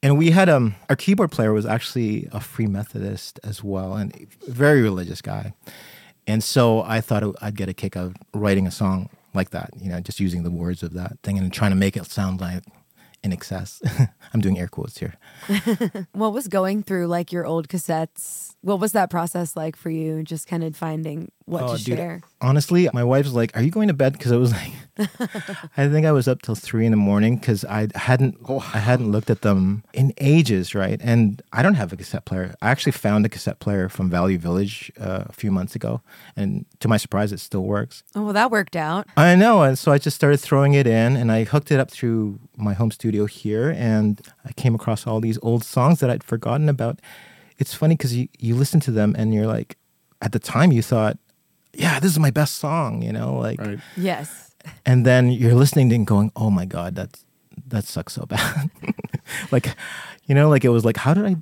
And 0.04 0.18
we 0.18 0.30
had 0.30 0.48
um 0.48 0.76
our 0.90 0.96
keyboard 0.96 1.32
player 1.32 1.52
was 1.52 1.66
actually 1.66 2.30
a 2.32 2.40
Free 2.40 2.68
Methodist 2.68 3.40
as 3.44 3.64
well, 3.64 3.96
and 3.96 4.28
very 4.48 4.82
religious 4.82 5.22
guy. 5.22 5.54
And 6.28 6.44
so 6.44 6.84
I 6.84 7.02
thought 7.02 7.24
I'd 7.42 7.56
get 7.56 7.68
a 7.68 7.74
kick 7.74 7.98
out 7.98 8.08
of 8.08 8.16
writing 8.34 8.68
a 8.68 8.72
song 8.72 9.10
like 9.34 9.52
that, 9.52 9.72
you 9.80 9.90
know, 9.90 10.00
just 10.00 10.20
using 10.20 10.44
the 10.44 10.52
words 10.52 10.84
of 10.84 10.94
that 10.94 11.18
thing 11.24 11.38
and 11.38 11.52
trying 11.52 11.72
to 11.72 11.78
make 11.78 11.98
it 11.98 12.06
sound 12.06 12.42
like 12.42 12.64
INXS. 13.28 14.10
I'm 14.34 14.42
doing 14.42 14.60
air 14.60 14.68
quotes 14.68 14.98
here. 14.98 15.16
What 16.14 16.34
was 16.34 16.48
going 16.48 16.84
through 16.84 17.08
like 17.08 17.32
your 17.32 17.46
old 17.46 17.68
cassettes? 17.68 18.56
What 18.62 18.80
was 18.80 18.92
that 18.94 19.10
process 19.10 19.56
like 19.56 19.76
for 19.76 19.90
you? 19.90 20.24
Just 20.24 20.48
kind 20.48 20.64
of 20.64 20.76
finding 20.76 21.32
what 21.48 21.64
Oh, 21.64 21.76
to 21.78 21.84
dude, 21.84 21.98
share. 21.98 22.22
Honestly, 22.42 22.90
my 22.94 23.04
wife's 23.04 23.32
like, 23.32 23.56
"Are 23.58 23.64
you 23.64 23.72
going 23.72 23.88
to 23.88 23.94
bed?" 23.94 24.14
Because 24.14 24.32
I 24.32 24.36
was 24.36 24.52
like, 24.52 24.72
I 25.78 25.88
think 25.88 26.06
I 26.06 26.12
was 26.12 26.28
up 26.28 26.42
till 26.42 26.56
three 26.56 26.86
in 26.86 26.92
the 26.92 26.98
morning 26.98 27.38
because 27.38 27.64
I 27.66 27.88
hadn't, 27.96 28.36
I 28.50 28.80
hadn't 28.80 29.12
looked 29.12 29.30
at 29.30 29.42
them 29.42 29.84
in 29.94 30.14
ages, 30.18 30.76
right? 30.76 31.00
And 31.04 31.42
I 31.54 31.62
don't 31.64 31.76
have 31.76 31.94
a 31.94 31.96
cassette 31.98 32.26
player. 32.26 32.54
I 32.62 32.70
actually 32.70 32.92
found 32.92 33.26
a 33.26 33.30
cassette 33.30 33.60
player 33.60 33.88
from 33.90 34.10
Value 34.10 34.38
Village 34.38 34.92
uh, 35.00 35.24
a 35.28 35.34
few 35.34 35.50
months 35.52 35.74
ago, 35.76 36.02
and 36.36 36.66
to 36.82 36.88
my 36.88 36.98
surprise, 36.98 37.32
it 37.32 37.40
still 37.40 37.64
works. 37.64 38.04
Oh, 38.16 38.24
well, 38.26 38.34
that 38.34 38.52
worked 38.52 38.76
out. 38.76 39.08
I 39.16 39.36
know, 39.36 39.64
and 39.64 39.80
so 39.80 39.92
I 39.92 39.98
just 39.98 40.16
started 40.16 40.38
throwing 40.40 40.74
it 40.74 40.86
in, 40.86 41.16
and 41.16 41.32
I 41.32 41.44
hooked 41.46 41.72
it 41.72 41.80
up 41.80 41.90
through 41.92 42.40
my 42.58 42.74
home 42.74 42.92
studio 42.92 43.26
here, 43.26 43.74
and 43.78 44.20
I 44.46 44.52
came 44.54 44.76
across 44.76 45.08
all 45.08 45.22
these 45.22 45.40
old 45.42 45.64
songs 45.64 46.02
that 46.02 46.10
I'd 46.10 46.24
forgotten 46.24 46.68
about. 46.70 47.00
It's 47.58 47.74
funny 47.74 47.96
because 47.96 48.16
you 48.16 48.28
you 48.38 48.54
listen 48.56 48.80
to 48.82 48.92
them, 48.92 49.16
and 49.18 49.34
you're 49.34 49.48
like, 49.48 49.78
at 50.22 50.32
the 50.32 50.40
time, 50.40 50.72
you 50.72 50.82
thought, 50.82 51.18
yeah, 51.78 52.00
this 52.00 52.12
is 52.12 52.20
my 52.20 52.32
best 52.32 52.56
song, 52.56 53.02
you 53.02 53.14
know, 53.14 53.36
like, 53.38 53.60
Right. 53.62 53.80
Yes. 53.96 54.52
and 54.86 55.06
then 55.06 55.30
you're 55.32 55.54
listening 55.54 55.90
to 55.90 55.96
and 55.96 56.08
going, 56.08 56.32
oh 56.36 56.50
my 56.50 56.66
god, 56.66 56.96
that's 56.96 57.24
that 57.68 57.86
sucks 57.86 58.14
so 58.14 58.26
bad. 58.26 58.70
like, 59.52 59.76
you 60.26 60.36
know, 60.36 60.50
like 60.50 60.64
it 60.66 60.70
was 60.70 60.86
like, 60.86 60.98
how 60.98 61.14
did 61.14 61.26
I? 61.26 61.36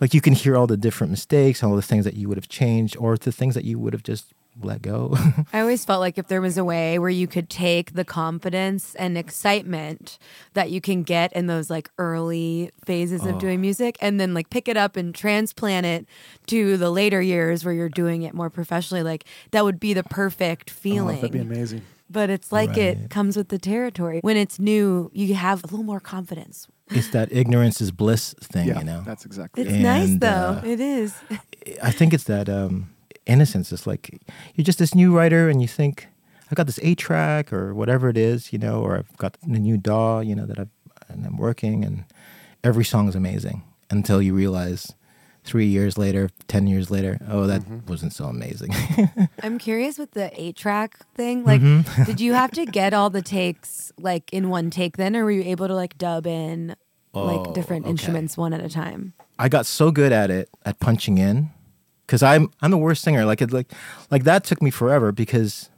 Like 0.00 0.12
you 0.14 0.20
can 0.20 0.34
hear 0.34 0.56
all 0.56 0.66
the 0.66 0.76
different 0.76 1.10
mistakes, 1.10 1.62
all 1.62 1.76
the 1.76 1.82
things 1.82 2.04
that 2.04 2.14
you 2.14 2.28
would 2.28 2.36
have 2.36 2.48
changed, 2.48 2.96
or 2.98 3.16
the 3.16 3.32
things 3.32 3.54
that 3.54 3.64
you 3.64 3.78
would 3.78 3.92
have 3.92 4.02
just 4.02 4.32
let 4.62 4.82
go. 4.82 5.16
I 5.52 5.60
always 5.60 5.84
felt 5.84 6.00
like 6.00 6.16
if 6.18 6.28
there 6.28 6.40
was 6.40 6.56
a 6.58 6.64
way 6.64 6.98
where 6.98 7.10
you 7.10 7.26
could 7.26 7.48
take 7.50 7.94
the 7.94 8.04
confidence 8.04 8.94
and 8.94 9.18
excitement 9.18 10.18
that 10.54 10.70
you 10.70 10.80
can 10.80 11.02
get 11.02 11.32
in 11.32 11.46
those 11.46 11.70
like 11.70 11.90
early 11.98 12.70
phases 12.84 13.22
Oh. 13.24 13.30
of 13.30 13.38
doing 13.38 13.60
music 13.60 13.96
and 14.00 14.20
then 14.20 14.32
like 14.34 14.50
pick 14.50 14.68
it 14.68 14.76
up 14.76 14.96
and 14.96 15.14
transplant 15.14 15.86
it 15.86 16.06
to 16.46 16.76
the 16.76 16.90
later 16.90 17.20
years 17.20 17.64
where 17.64 17.74
you're 17.74 17.88
doing 17.88 18.22
it 18.22 18.34
more 18.34 18.50
professionally, 18.50 19.02
like 19.02 19.24
that 19.50 19.64
would 19.64 19.80
be 19.80 19.92
the 19.92 20.04
perfect 20.04 20.70
Oh, 20.70 20.74
feeling. 20.74 21.16
that'd 21.16 21.32
be 21.32 21.38
amazing. 21.40 21.82
but 22.10 22.30
it's 22.30 22.52
like 22.52 22.76
it 22.76 23.10
comes 23.10 23.36
with 23.36 23.48
the 23.48 23.58
territory. 23.58 24.20
When 24.22 24.36
it's 24.36 24.58
new, 24.58 25.10
you 25.12 25.34
have 25.34 25.64
a 25.64 25.66
little 25.66 25.84
more 25.84 26.00
confidence. 26.00 26.66
it's 26.90 27.08
that 27.10 27.32
ignorance 27.32 27.80
is 27.80 27.90
bliss 27.90 28.34
thing, 28.40 28.68
Yeah, 28.68 28.78
you 28.78 28.84
know. 28.84 29.02
that's 29.04 29.24
exactly. 29.24 29.62
It's 29.64 29.72
right. 29.72 29.80
nice 29.80 30.08
And, 30.10 30.20
though. 30.20 30.60
uh, 30.62 30.62
it 30.64 30.80
is. 30.80 31.14
I 31.82 31.90
think 31.90 32.12
it's 32.14 32.24
that 32.24 32.48
um, 32.48 32.90
innocence. 33.26 33.72
It's 33.72 33.86
like 33.86 34.20
you're 34.54 34.64
just 34.64 34.78
this 34.78 34.94
new 34.94 35.16
writer, 35.16 35.48
and 35.48 35.60
you 35.62 35.68
think 35.68 36.08
I've 36.50 36.56
got 36.56 36.66
this 36.66 36.78
A 36.82 36.94
track 36.94 37.52
or 37.52 37.74
whatever 37.74 38.08
it 38.08 38.16
is, 38.16 38.52
you 38.52 38.58
know, 38.58 38.82
or 38.82 38.96
I've 38.98 39.16
got 39.16 39.36
the 39.46 39.58
new 39.58 39.76
DAW, 39.76 40.20
you 40.20 40.34
know, 40.34 40.46
that 40.46 40.58
I've 40.58 40.68
and 41.08 41.26
I'm 41.26 41.36
working, 41.36 41.84
and 41.84 42.04
every 42.62 42.84
song 42.84 43.08
is 43.08 43.14
amazing 43.14 43.62
until 43.90 44.20
you 44.22 44.34
realize 44.34 44.94
three 45.44 45.66
years 45.66 45.98
later, 45.98 46.30
ten 46.48 46.66
years 46.66 46.90
later, 46.90 47.18
oh, 47.28 47.46
that 47.46 47.62
wasn't 47.86 48.12
so 48.14 48.24
amazing. 48.24 48.70
I'm 49.42 49.58
curious 49.58 49.98
with 49.98 50.12
the 50.12 50.30
eight 50.40 50.56
track 50.56 50.96
thing. 51.14 51.44
Like, 51.44 51.60
Mm-hmm. 51.60 52.04
did 52.04 52.20
you 52.20 52.32
have 52.32 52.50
to 52.52 52.64
get 52.64 52.94
all 52.94 53.10
the 53.10 53.20
takes 53.22 53.92
like 53.98 54.32
in 54.32 54.48
one 54.48 54.70
take 54.70 54.96
then, 54.96 55.14
or 55.14 55.24
were 55.24 55.30
you 55.30 55.42
able 55.42 55.68
to 55.68 55.74
like 55.74 55.98
dub 55.98 56.26
in 56.26 56.74
like 57.12 57.52
different 57.54 57.84
Oh, 57.84 57.88
okay. 57.88 57.90
instruments 57.90 58.36
one 58.38 58.54
at 58.54 58.60
a 58.64 58.68
time? 58.70 59.12
I 59.38 59.48
got 59.50 59.66
so 59.66 59.90
good 59.90 60.12
at 60.12 60.30
it 60.30 60.48
at 60.64 60.80
punching 60.80 61.18
in 61.18 61.50
because 62.06 62.22
I'm 62.22 62.50
I'm 62.60 62.70
the 62.70 62.78
worst 62.78 63.02
singer. 63.02 63.24
Like 63.24 63.42
it 63.42 63.52
like 63.52 63.70
like 64.10 64.24
that 64.24 64.44
took 64.44 64.62
me 64.62 64.70
forever 64.70 65.12
because 65.12 65.70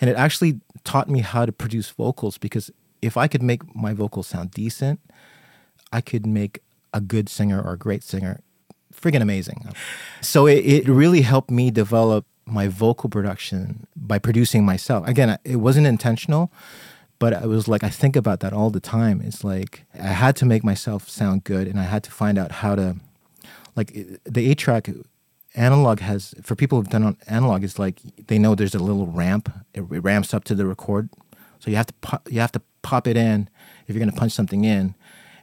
and 0.00 0.08
it 0.10 0.16
actually 0.16 0.60
taught 0.84 1.08
me 1.08 1.20
how 1.20 1.46
to 1.46 1.52
produce 1.52 1.90
vocals 1.90 2.38
because 2.38 2.70
if 3.00 3.16
I 3.16 3.28
could 3.28 3.42
make 3.42 3.74
my 3.74 3.92
vocals 3.92 4.26
sound 4.26 4.50
decent, 4.50 5.00
I 5.92 6.00
could 6.00 6.26
make 6.26 6.60
a 6.94 7.00
good 7.00 7.28
singer 7.28 7.60
or 7.60 7.72
a 7.72 7.78
great 7.78 8.02
singer 8.02 8.40
friggin' 8.92 9.22
amazing. 9.22 9.66
So 10.20 10.46
it, 10.46 10.64
it 10.64 10.88
really 10.88 11.22
helped 11.22 11.50
me 11.50 11.70
develop 11.70 12.26
my 12.44 12.68
vocal 12.68 13.08
production 13.08 13.86
by 13.96 14.18
producing 14.18 14.64
myself. 14.64 15.06
Again, 15.08 15.38
it 15.44 15.56
wasn't 15.56 15.86
intentional, 15.86 16.52
but 17.18 17.32
I 17.32 17.46
was 17.46 17.68
like 17.68 17.84
I 17.84 17.88
think 17.88 18.16
about 18.16 18.40
that 18.40 18.52
all 18.52 18.70
the 18.70 18.80
time. 18.80 19.20
It's 19.22 19.44
like 19.44 19.84
I 19.94 20.08
had 20.08 20.36
to 20.36 20.44
make 20.44 20.64
myself 20.64 21.08
sound 21.08 21.44
good 21.44 21.66
and 21.66 21.78
I 21.78 21.84
had 21.84 22.02
to 22.04 22.10
find 22.10 22.38
out 22.38 22.52
how 22.52 22.74
to 22.74 22.96
like 23.74 23.92
the 24.24 24.50
8 24.50 24.58
track 24.58 24.90
analog 25.54 26.00
has 26.00 26.34
for 26.42 26.54
people 26.54 26.78
who've 26.78 26.88
done 26.88 27.02
on 27.02 27.16
analog 27.28 27.62
it's 27.64 27.78
like 27.78 28.00
they 28.28 28.38
know 28.38 28.54
there's 28.54 28.74
a 28.74 28.78
little 28.78 29.06
ramp 29.06 29.50
it, 29.74 29.80
it 29.80 30.00
ramps 30.00 30.32
up 30.32 30.44
to 30.44 30.54
the 30.54 30.66
record 30.66 31.08
so 31.58 31.70
you 31.70 31.76
have 31.76 31.86
to 31.86 31.94
pop, 32.00 32.26
you 32.30 32.40
have 32.40 32.52
to 32.52 32.62
pop 32.82 33.06
it 33.06 33.16
in 33.16 33.48
if 33.86 33.94
you're 33.94 34.00
going 34.04 34.10
to 34.10 34.16
punch 34.18 34.32
something 34.32 34.64
in 34.64 34.94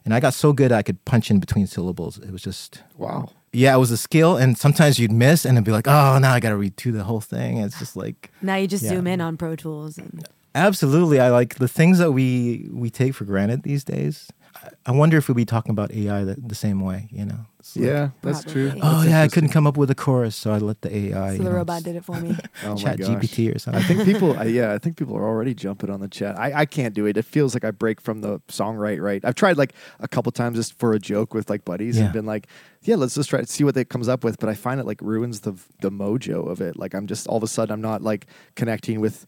and 0.04 0.12
i 0.12 0.18
got 0.20 0.34
so 0.34 0.52
good 0.52 0.72
i 0.72 0.82
could 0.82 1.02
punch 1.04 1.30
in 1.30 1.38
between 1.38 1.66
syllables 1.66 2.18
it 2.18 2.32
was 2.32 2.42
just 2.42 2.82
Wow. 2.98 3.28
yeah 3.52 3.74
it 3.74 3.78
was 3.78 3.90
a 3.92 3.96
skill 3.96 4.36
and 4.36 4.58
sometimes 4.58 4.98
you'd 4.98 5.12
miss 5.12 5.44
and 5.44 5.56
it'd 5.56 5.64
be 5.64 5.72
like 5.72 5.86
oh 5.86 6.18
now 6.18 6.32
i 6.34 6.40
gotta 6.40 6.56
redo 6.56 6.92
the 6.92 7.04
whole 7.04 7.20
thing 7.20 7.58
it's 7.58 7.78
just 7.78 7.94
like 7.96 8.30
Now 8.42 8.56
you 8.56 8.66
just 8.66 8.82
Yeah. 8.82 8.90
zoom 8.90 9.06
in 9.06 9.20
on 9.20 9.36
Pro 9.36 9.54
Tools. 9.56 9.96
And, 9.96 10.26
absolutely 10.56 11.20
i 11.20 11.28
like 11.30 11.54
the 11.56 11.68
things 11.68 11.98
that 11.98 12.10
we 12.10 12.68
we 12.72 12.90
take 12.90 13.14
for 13.14 13.24
granted 13.24 13.62
these 13.62 13.84
days 13.84 14.28
I- 14.54 14.68
i 14.86 14.90
wonder 14.90 15.16
if 15.16 15.28
we'd 15.28 15.36
be 15.36 15.44
talking 15.44 15.70
about 15.72 15.92
ai 15.92 16.24
the, 16.24 16.34
the 16.34 16.54
same 16.54 16.80
way 16.80 17.08
you 17.10 17.24
know 17.24 17.46
like, 17.76 17.84
Yeah, 17.86 18.10
that's 18.22 18.42
true. 18.42 18.72
Oh 18.82 19.00
That's 19.00 19.10
yeah 19.10 19.20
i 19.22 19.28
couldn't 19.28 19.50
come 19.50 19.66
up 19.66 19.76
with 19.76 19.90
a 19.90 19.94
chorus 19.94 20.34
so 20.34 20.50
i 20.50 20.58
let 20.58 20.80
the 20.80 20.90
ai 20.96 21.36
so 21.36 21.42
the 21.42 21.50
robot 21.52 21.82
did 21.82 21.94
it 21.94 22.04
for 22.04 22.18
me. 22.18 22.34
Oh 22.64 22.70
my 22.70 22.74
chat 22.82 22.98
gpt 22.98 23.54
or 23.54 23.58
something 23.58 23.82
I 23.82 23.86
think 23.86 24.04
people, 24.04 24.36
I- 24.38 24.44
yeah, 24.44 24.72
I 24.72 24.78
think 24.78 24.96
people 24.96 25.14
are 25.16 25.24
already 25.26 25.54
jumping 25.54 25.90
on 25.90 26.00
the 26.00 26.08
chat. 26.08 26.38
I, 26.38 26.52
I 26.62 26.66
can't 26.66 26.94
do 26.94 27.04
it. 27.06 27.16
It 27.18 27.24
feels 27.26 27.54
like 27.54 27.64
I 27.64 27.70
break 27.70 28.00
from 28.00 28.20
the 28.22 28.40
songwrite. 28.48 29.00
Right. 29.00 29.22
I've 29.24 29.34
tried 29.34 29.56
like 29.58 29.74
a 30.00 30.08
couple 30.08 30.32
times 30.32 30.56
just 30.58 30.78
for 30.78 30.92
a 30.94 30.98
joke 30.98 31.32
with 31.34 31.48
like 31.50 31.64
buddies 31.64 31.96
Yeah. 31.98 32.04
and 32.04 32.12
been 32.12 32.26
like, 32.26 32.46
yeah, 32.82 32.96
let's 32.96 33.14
just 33.14 33.28
try 33.30 33.40
to 33.40 33.46
see 33.46 33.62
what 33.64 33.76
it 33.76 33.88
comes 33.90 34.08
up 34.08 34.24
with. 34.24 34.38
But 34.38 34.48
I 34.48 34.54
find 34.54 34.80
it 34.80 34.86
like 34.86 35.00
ruins 35.02 35.40
the 35.40 35.52
the 35.80 35.90
mojo 35.90 36.48
of 36.50 36.60
it. 36.62 36.76
Like 36.78 36.94
I'm 36.94 37.06
just 37.06 37.26
all 37.28 37.36
of 37.36 37.42
a 37.42 37.46
sudden 37.46 37.72
I'm 37.72 37.82
not 37.82 38.02
like 38.02 38.26
connecting 38.56 39.00
with 39.00 39.26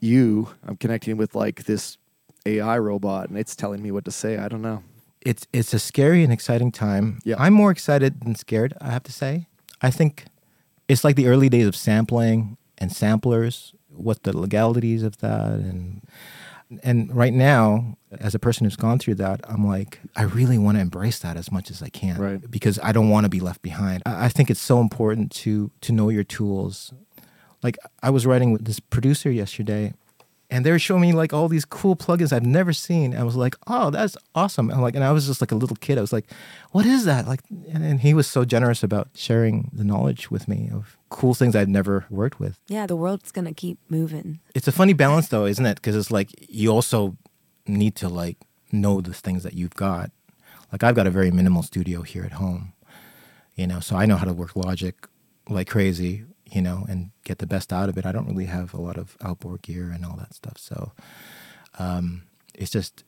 you. 0.00 0.48
I'm 0.66 0.76
connecting 0.76 1.16
with 1.16 1.34
like 1.34 1.64
this 1.64 1.98
AI 2.46 2.78
robot, 2.78 3.28
and 3.28 3.38
it's 3.38 3.56
telling 3.56 3.82
me 3.82 3.90
what 3.90 4.04
to 4.04 4.10
say. 4.10 4.36
I 4.38 4.48
don't 4.48 4.62
know. 4.62 4.82
it's 5.24 5.46
it's 5.52 5.72
a 5.74 5.78
scary 5.78 6.22
and 6.24 6.32
exciting 6.32 6.70
time. 6.72 7.18
Yeah. 7.24 7.36
I'm 7.38 7.54
more 7.54 7.70
excited 7.70 8.20
than 8.20 8.34
scared, 8.34 8.74
I 8.80 8.90
have 8.90 9.02
to 9.04 9.12
say. 9.12 9.46
I 9.80 9.90
think 9.90 10.26
it's 10.88 11.04
like 11.04 11.16
the 11.16 11.26
early 11.28 11.48
days 11.48 11.66
of 11.66 11.74
sampling 11.76 12.56
and 12.78 12.92
samplers, 12.92 13.74
what 13.88 14.22
the 14.24 14.36
legalities 14.36 15.02
of 15.02 15.18
that 15.18 15.52
and 15.70 16.02
and 16.82 17.14
right 17.14 17.32
now, 17.32 17.96
as 18.18 18.34
a 18.34 18.38
person 18.38 18.64
who's 18.64 18.74
gone 18.76 18.98
through 18.98 19.16
that, 19.16 19.40
I'm 19.46 19.66
like, 19.66 20.00
I 20.16 20.22
really 20.22 20.58
want 20.58 20.76
to 20.76 20.80
embrace 20.80 21.18
that 21.20 21.36
as 21.36 21.52
much 21.52 21.70
as 21.70 21.82
I 21.82 21.88
can, 21.90 22.18
Right. 22.18 22.50
Because 22.50 22.78
I 22.82 22.90
don't 22.92 23.10
want 23.10 23.24
to 23.24 23.28
be 23.28 23.38
left 23.40 23.62
behind. 23.62 24.02
I 24.06 24.28
think 24.28 24.50
it's 24.50 24.60
so 24.62 24.80
important 24.80 25.30
to 25.42 25.70
to 25.82 25.92
know 25.92 26.08
your 26.10 26.24
tools. 26.24 26.92
Like 27.62 27.76
I 28.02 28.10
was 28.10 28.26
writing 28.26 28.52
with 28.52 28.64
this 28.64 28.80
producer 28.80 29.30
yesterday, 29.30 29.92
and 30.50 30.64
they 30.64 30.70
were 30.70 30.78
showing 30.78 31.00
me 31.00 31.12
like 31.12 31.32
all 31.32 31.48
these 31.48 31.64
cool 31.64 31.96
plugins 31.96 32.32
I've 32.32 32.44
never 32.44 32.72
seen. 32.72 33.16
I 33.16 33.22
was 33.22 33.36
like, 33.36 33.56
oh, 33.66 33.90
that's 33.90 34.16
awesome. 34.34 34.70
And 34.70 34.80
like, 34.82 34.94
and 34.94 35.04
I 35.04 35.12
was 35.12 35.26
just 35.26 35.40
like 35.40 35.52
a 35.52 35.56
little 35.56 35.76
kid. 35.76 35.98
I 35.98 36.00
was 36.00 36.12
like, 36.12 36.30
what 36.72 36.86
is 36.86 37.04
that? 37.04 37.26
Like, 37.26 37.40
and, 37.72 37.84
and 37.84 38.00
he 38.00 38.14
was 38.14 38.26
so 38.26 38.44
generous 38.44 38.82
about 38.82 39.08
sharing 39.14 39.70
the 39.72 39.84
knowledge 39.84 40.30
with 40.30 40.46
me 40.46 40.70
of 40.72 40.96
cool 41.08 41.34
things 41.34 41.56
I'd 41.56 41.68
never 41.68 42.04
worked 42.10 42.38
with. 42.38 42.60
Yeah, 42.68 42.86
the 42.86 42.96
world's 42.96 43.32
gonna 43.32 43.54
keep 43.54 43.78
moving. 43.88 44.40
It's 44.54 44.68
a 44.68 44.72
funny 44.72 44.92
balance 44.92 45.28
though, 45.28 45.46
isn't 45.46 45.66
it? 45.66 45.76
Because 45.76 45.96
it's 45.96 46.10
like 46.10 46.30
you 46.48 46.70
also 46.70 47.16
need 47.66 47.96
to 47.96 48.08
like 48.08 48.36
know 48.70 49.00
the 49.00 49.14
things 49.14 49.42
that 49.44 49.54
you've 49.54 49.74
got. 49.74 50.10
Like 50.72 50.82
I've 50.82 50.94
got 50.94 51.06
a 51.06 51.10
very 51.10 51.30
minimal 51.30 51.62
studio 51.62 52.02
here 52.02 52.24
at 52.24 52.32
home, 52.32 52.72
you 53.54 53.66
know, 53.66 53.80
so 53.80 53.96
I 53.96 54.06
know 54.06 54.16
how 54.16 54.26
to 54.26 54.32
work 54.32 54.56
Logic 54.56 54.94
like 55.48 55.68
crazy, 55.68 56.24
you 56.54 56.62
know, 56.62 56.84
and 56.88 57.10
get 57.24 57.38
the 57.38 57.46
best 57.46 57.72
out 57.72 57.88
of 57.88 57.98
it. 57.98 58.06
I 58.06 58.12
don't 58.12 58.28
really 58.28 58.46
have 58.46 58.72
a 58.74 58.80
lot 58.80 58.96
of 58.96 59.16
outboard 59.22 59.62
gear 59.62 59.90
and 59.90 60.04
all 60.04 60.16
that 60.16 60.34
stuff, 60.34 60.56
so 60.58 60.92
um, 61.78 62.22
it's 62.54 62.70
just 62.70 63.04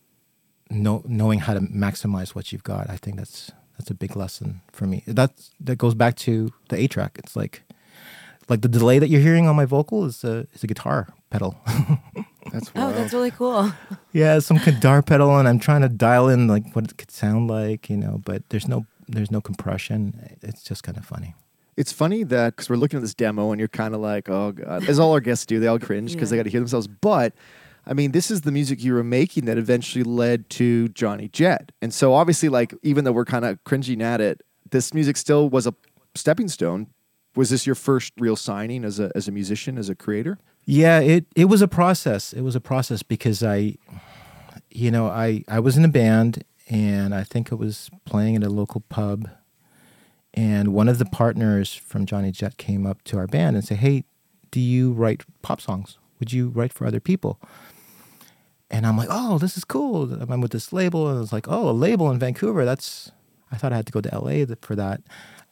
know, 0.70 1.02
knowing 1.06 1.38
how 1.40 1.54
to 1.54 1.60
maximize 1.60 2.34
what 2.34 2.52
you've 2.52 2.64
got. 2.64 2.90
I 2.90 2.96
think 2.96 3.16
that's 3.16 3.50
that's 3.78 3.90
a 3.90 3.94
big 3.94 4.16
lesson 4.16 4.60
for 4.72 4.86
me. 4.86 5.02
That's 5.06 5.50
that 5.60 5.76
goes 5.76 5.94
back 5.94 6.16
to 6.16 6.52
the 6.68 6.76
A 6.76 6.86
track. 6.88 7.16
It's 7.18 7.36
like 7.36 7.62
like 8.48 8.62
the 8.62 8.68
delay 8.68 8.98
that 8.98 9.08
you're 9.08 9.20
hearing 9.20 9.46
on 9.46 9.56
my 9.56 9.64
vocal 9.64 10.04
is 10.04 10.24
a 10.24 10.46
is 10.54 10.64
a 10.64 10.66
guitar 10.66 11.08
pedal. 11.30 11.56
That's 12.52 12.70
Oh, 12.76 12.92
that's 12.92 13.12
really 13.12 13.32
cool. 13.32 13.72
yeah, 14.12 14.38
some 14.38 14.58
guitar 14.58 15.02
pedal, 15.02 15.36
and 15.36 15.48
I'm 15.48 15.58
trying 15.58 15.80
to 15.82 15.88
dial 15.88 16.28
in 16.28 16.46
like 16.46 16.76
what 16.76 16.84
it 16.84 16.96
could 16.96 17.10
sound 17.10 17.50
like, 17.50 17.90
you 17.90 17.96
know. 17.96 18.22
But 18.24 18.48
there's 18.50 18.68
no 18.68 18.86
there's 19.08 19.32
no 19.32 19.40
compression. 19.40 20.36
It's 20.42 20.62
just 20.62 20.84
kind 20.84 20.96
of 20.96 21.04
funny. 21.04 21.34
It's 21.76 21.92
funny 21.92 22.24
that 22.24 22.56
because 22.56 22.70
we're 22.70 22.76
looking 22.76 22.98
at 22.98 23.02
this 23.02 23.14
demo 23.14 23.52
and 23.52 23.58
you're 23.58 23.68
kind 23.68 23.94
of 23.94 24.00
like, 24.00 24.28
oh 24.28 24.52
god, 24.52 24.88
as 24.88 24.98
all 24.98 25.12
our 25.12 25.20
guests 25.20 25.46
do, 25.46 25.60
they 25.60 25.66
all 25.66 25.78
cringe 25.78 26.14
because 26.14 26.30
they 26.30 26.36
got 26.36 26.44
to 26.44 26.50
hear 26.50 26.60
themselves. 26.60 26.86
But 26.86 27.34
I 27.86 27.92
mean, 27.92 28.12
this 28.12 28.30
is 28.30 28.40
the 28.40 28.52
music 28.52 28.82
you 28.82 28.94
were 28.94 29.04
making 29.04 29.44
that 29.44 29.58
eventually 29.58 30.02
led 30.02 30.48
to 30.50 30.88
Johnny 30.88 31.28
Jett, 31.28 31.72
and 31.82 31.92
so 31.92 32.14
obviously, 32.14 32.48
like, 32.48 32.74
even 32.82 33.04
though 33.04 33.12
we're 33.12 33.24
kind 33.24 33.44
of 33.44 33.62
cringing 33.64 34.02
at 34.02 34.20
it, 34.20 34.42
this 34.70 34.92
music 34.94 35.16
still 35.16 35.48
was 35.48 35.66
a 35.66 35.74
stepping 36.14 36.48
stone. 36.48 36.88
Was 37.36 37.50
this 37.50 37.66
your 37.66 37.74
first 37.74 38.14
real 38.18 38.36
signing 38.36 38.82
as 38.84 38.98
a 38.98 39.12
as 39.14 39.28
a 39.28 39.32
musician, 39.32 39.76
as 39.76 39.88
a 39.90 39.94
creator? 39.94 40.38
Yeah, 40.64 41.00
it 41.00 41.26
it 41.36 41.44
was 41.44 41.62
a 41.62 41.68
process. 41.68 42.32
It 42.32 42.40
was 42.40 42.56
a 42.56 42.60
process 42.60 43.02
because 43.02 43.42
I, 43.42 43.76
you 44.70 44.90
know, 44.90 45.06
I 45.08 45.44
I 45.46 45.60
was 45.60 45.76
in 45.76 45.84
a 45.84 45.88
band 45.88 46.42
and 46.68 47.14
I 47.14 47.22
think 47.22 47.52
I 47.52 47.54
was 47.54 47.90
playing 48.04 48.36
at 48.36 48.42
a 48.42 48.48
local 48.48 48.82
pub, 48.88 49.28
and 50.36 50.74
one 50.74 50.88
of 50.88 50.98
the 50.98 51.06
partners 51.06 51.74
from 51.74 52.04
Johnny 52.04 52.30
Jett 52.30 52.58
came 52.58 52.86
up 52.86 53.02
to 53.04 53.16
our 53.16 53.26
band 53.26 53.56
and 53.56 53.64
said, 53.64 53.78
"Hey, 53.78 54.04
do 54.50 54.60
you 54.60 54.92
write 54.92 55.24
pop 55.42 55.60
songs? 55.60 55.98
Would 56.20 56.32
you 56.32 56.48
write 56.48 56.72
for 56.72 56.86
other 56.86 57.00
people?" 57.00 57.40
And 58.70 58.86
I'm 58.86 58.96
like, 58.96 59.08
"Oh, 59.10 59.38
this 59.38 59.56
is 59.56 59.64
cool." 59.64 60.12
I'm 60.12 60.40
with 60.40 60.50
this 60.52 60.72
label, 60.72 61.08
and 61.08 61.22
it's 61.22 61.32
like, 61.32 61.48
"Oh, 61.48 61.70
a 61.70 61.72
label 61.72 62.10
in 62.10 62.18
Vancouver. 62.18 62.64
That's." 62.64 63.10
I 63.50 63.56
thought 63.56 63.72
I 63.72 63.76
had 63.76 63.86
to 63.86 63.92
go 63.92 64.00
to 64.00 64.14
LA 64.14 64.44
for 64.60 64.74
that. 64.74 65.00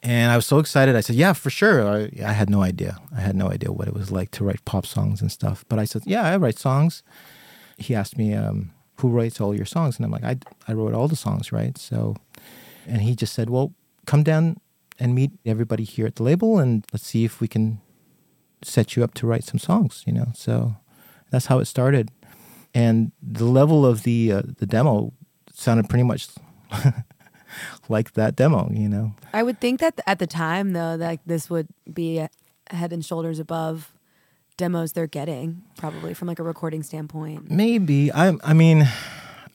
And 0.03 0.31
I 0.31 0.35
was 0.35 0.45
so 0.45 0.59
excited. 0.59 0.95
I 0.95 1.01
said, 1.01 1.15
"Yeah, 1.15 1.33
for 1.33 1.49
sure." 1.49 1.87
I, 1.87 2.11
I 2.23 2.33
had 2.33 2.49
no 2.49 2.61
idea. 2.61 2.99
I 3.15 3.21
had 3.21 3.35
no 3.35 3.49
idea 3.49 3.71
what 3.71 3.87
it 3.87 3.93
was 3.93 4.11
like 4.11 4.31
to 4.31 4.43
write 4.43 4.63
pop 4.65 4.85
songs 4.85 5.21
and 5.21 5.31
stuff. 5.31 5.65
But 5.67 5.79
I 5.79 5.85
said, 5.85 6.03
"Yeah, 6.05 6.23
I 6.23 6.37
write 6.37 6.59
songs." 6.59 7.01
He 7.77 7.95
asked 7.95 8.17
me, 8.17 8.33
um, 8.35 8.71
"Who 8.97 9.09
writes 9.09 9.41
all 9.41 9.55
your 9.55 9.65
songs?" 9.65 9.97
And 9.97 10.05
I'm 10.05 10.11
like, 10.11 10.23
"I 10.23 10.37
I 10.67 10.73
wrote 10.73 10.93
all 10.93 11.07
the 11.07 11.15
songs, 11.15 11.51
right?" 11.51 11.75
So, 11.77 12.15
and 12.85 13.01
he 13.01 13.15
just 13.15 13.33
said, 13.33 13.49
"Well, 13.49 13.73
come 14.05 14.21
down 14.23 14.57
and 14.99 15.13
meet 15.13 15.31
everybody 15.45 15.83
here 15.83 16.05
at 16.05 16.15
the 16.15 16.23
label, 16.23 16.59
and 16.59 16.85
let's 16.91 17.05
see 17.05 17.25
if 17.25 17.41
we 17.41 17.47
can 17.47 17.81
set 18.63 18.95
you 18.95 19.03
up 19.03 19.13
to 19.15 19.27
write 19.27 19.43
some 19.43 19.59
songs." 19.59 20.03
You 20.05 20.13
know, 20.13 20.27
so 20.33 20.75
that's 21.31 21.47
how 21.47 21.59
it 21.59 21.65
started. 21.65 22.11
And 22.73 23.11
the 23.21 23.45
level 23.45 23.85
of 23.85 24.03
the 24.03 24.31
uh, 24.31 24.41
the 24.57 24.65
demo 24.65 25.13
sounded 25.53 25.89
pretty 25.89 26.03
much 26.03 26.27
like 27.89 28.13
that 28.13 28.35
demo. 28.35 28.69
You 28.71 28.89
know, 28.89 29.15
I 29.33 29.43
would 29.43 29.59
think 29.59 29.79
that 29.79 29.99
at 30.05 30.19
the 30.19 30.27
time, 30.27 30.73
though, 30.73 30.97
that 30.97 31.19
this 31.25 31.49
would 31.49 31.67
be 31.91 32.27
head 32.71 32.93
and 32.93 33.05
shoulders 33.05 33.39
above 33.39 33.93
demos 34.57 34.93
they're 34.93 35.07
getting, 35.07 35.63
probably 35.77 36.13
from 36.13 36.27
like 36.27 36.39
a 36.39 36.43
recording 36.43 36.83
standpoint. 36.83 37.49
Maybe 37.51 38.11
I. 38.11 38.33
I 38.43 38.53
mean, 38.53 38.87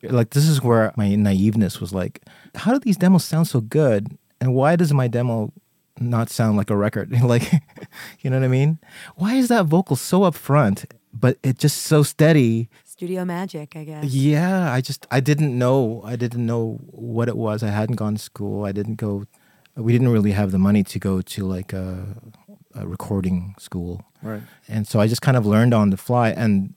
like 0.03 0.31
this 0.31 0.47
is 0.47 0.63
where 0.63 0.93
my 0.97 1.09
naiveness 1.09 1.81
was 1.81 1.93
like, 1.93 2.23
how 2.55 2.73
do 2.73 2.79
these 2.79 2.97
demos 2.97 3.25
sound 3.25 3.49
so 3.49 3.61
good, 3.61 4.19
and 4.41 4.55
why 4.55 4.77
does 4.77 4.93
my 4.93 5.09
demo 5.09 5.53
not 5.99 6.31
sound 6.31 6.57
like 6.57 6.71
a 6.71 6.77
record? 6.77 7.11
like, 7.23 7.53
you 8.21 8.31
know 8.31 8.39
what 8.39 8.45
I 8.45 8.49
mean? 8.49 8.79
Why 9.17 9.35
is 9.35 9.49
that 9.49 9.67
vocal 9.67 9.97
so 9.97 10.21
upfront, 10.21 10.87
but 11.13 11.39
it 11.43 11.59
just 11.59 11.83
so 11.83 12.03
steady? 12.03 12.69
Studio 12.85 13.25
magic, 13.25 13.77
I 13.77 13.85
guess. 13.85 14.05
Yeah, 14.05 14.73
I 14.73 14.81
just 14.81 15.07
I 15.11 15.21
didn't 15.21 15.59
know. 15.59 16.03
I 16.05 16.17
didn't 16.17 16.45
know 16.45 16.79
what 16.91 17.29
it 17.29 17.37
was. 17.37 17.63
I 17.63 17.69
hadn't 17.69 17.97
gone 17.97 18.15
to 18.15 18.21
school. 18.21 18.65
I 18.65 18.73
didn't 18.73 18.97
go. 18.97 19.25
We 19.77 19.93
didn't 19.93 20.09
really 20.09 20.33
have 20.33 20.51
the 20.53 20.59
money 20.59 20.83
to 20.85 20.99
go 20.99 21.23
to 21.23 21.47
like 21.47 21.73
a, 21.73 22.17
a 22.75 22.87
recording 22.87 23.55
school. 23.59 24.05
Right. 24.23 24.43
And 24.69 24.87
so 24.87 25.01
I 25.01 25.07
just 25.07 25.23
kind 25.23 25.37
of 25.37 25.47
learned 25.47 25.73
on 25.73 25.91
the 25.91 25.97
fly. 25.97 26.31
And 26.31 26.75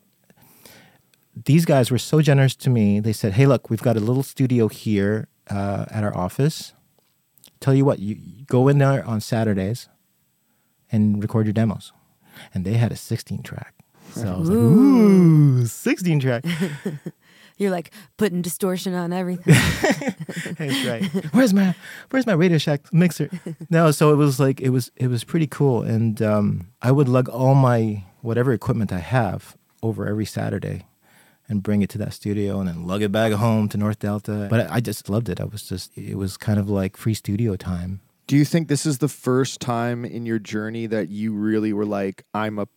these 1.36 1.66
guys 1.66 1.92
were 1.92 1.98
so 1.98 2.22
generous 2.22 2.56
to 2.58 2.70
me. 2.70 3.00
They 3.00 3.14
said, 3.14 3.34
"Hey, 3.34 3.46
look, 3.46 3.70
we've 3.70 3.82
got 3.82 3.98
a 3.98 4.00
little 4.00 4.24
studio 4.24 4.68
here 4.70 5.28
uh, 5.50 5.86
at 5.92 6.04
our 6.04 6.16
office. 6.16 6.74
Tell 7.64 7.74
you 7.74 7.86
what, 7.86 8.00
you, 8.00 8.18
go 8.46 8.68
in 8.68 8.78
there 8.78 9.06
on 9.06 9.22
Saturdays 9.22 9.88
and 10.92 11.22
record 11.22 11.46
your 11.46 11.54
demos." 11.54 11.94
And 12.54 12.66
they 12.66 12.74
had 12.74 12.92
a 12.92 12.98
16 12.98 13.42
track. 13.42 13.74
So 14.12 14.28
I 14.28 14.38
was 14.38 14.50
like, 14.50 14.58
"Ooh, 14.58 15.66
16 15.66 16.20
track." 16.20 16.44
You're 17.58 17.72
like 17.72 17.92
putting 18.18 18.42
distortion 18.42 18.96
on 18.96 19.14
everything. 19.14 19.54
That's 20.58 20.86
right. 20.86 21.06
Where's 21.34 21.54
my 21.54 21.74
Where's 22.10 22.26
my 22.26 22.34
Radio 22.34 22.58
Shack 22.58 22.92
mixer? 22.92 23.30
No, 23.70 23.92
so 23.92 24.12
it 24.12 24.18
was 24.18 24.42
like 24.42 24.60
it 24.60 24.70
was 24.72 24.92
it 24.98 25.08
was 25.08 25.24
pretty 25.24 25.48
cool, 25.48 25.84
and 25.84 26.22
um, 26.22 26.68
I 26.82 26.92
would 26.92 27.08
lug 27.08 27.30
all 27.30 27.56
my 27.56 28.04
whatever 28.22 28.52
equipment 28.52 28.92
I 28.92 29.00
have 29.00 29.56
over 29.82 30.06
every 30.06 30.26
Saturday, 30.26 30.86
and 31.54 31.64
bring 31.64 31.84
it 31.84 31.90
to 31.92 31.98
that 32.00 32.14
studio, 32.14 32.60
and 32.60 32.68
then 32.68 32.86
lug 32.86 33.02
it 33.02 33.12
back 33.12 33.32
home 33.32 33.70
to 33.70 33.78
North 33.78 34.00
Delta. 34.00 34.48
But 34.50 34.70
I, 34.70 34.76
I 34.76 34.80
just 34.82 35.08
loved 35.08 35.30
it. 35.30 35.40
I 35.40 35.46
was 35.46 35.64
just 35.64 35.98
it 35.98 36.16
was 36.16 36.36
kind 36.36 36.60
of 36.60 36.70
like 36.70 36.98
free 36.98 37.14
studio 37.14 37.56
time. 37.56 38.02
Do 38.26 38.36
you 38.36 38.46
think 38.46 38.68
this 38.68 38.86
is 38.86 38.98
the 38.98 39.08
first 39.08 39.60
time 39.60 40.04
in 40.06 40.26
your 40.26 40.40
journey 40.40 40.88
that 40.88 41.10
you 41.10 41.34
really 41.34 41.74
were 41.74 41.86
like, 41.86 42.24
I'm 42.34 42.58
a 42.58 42.68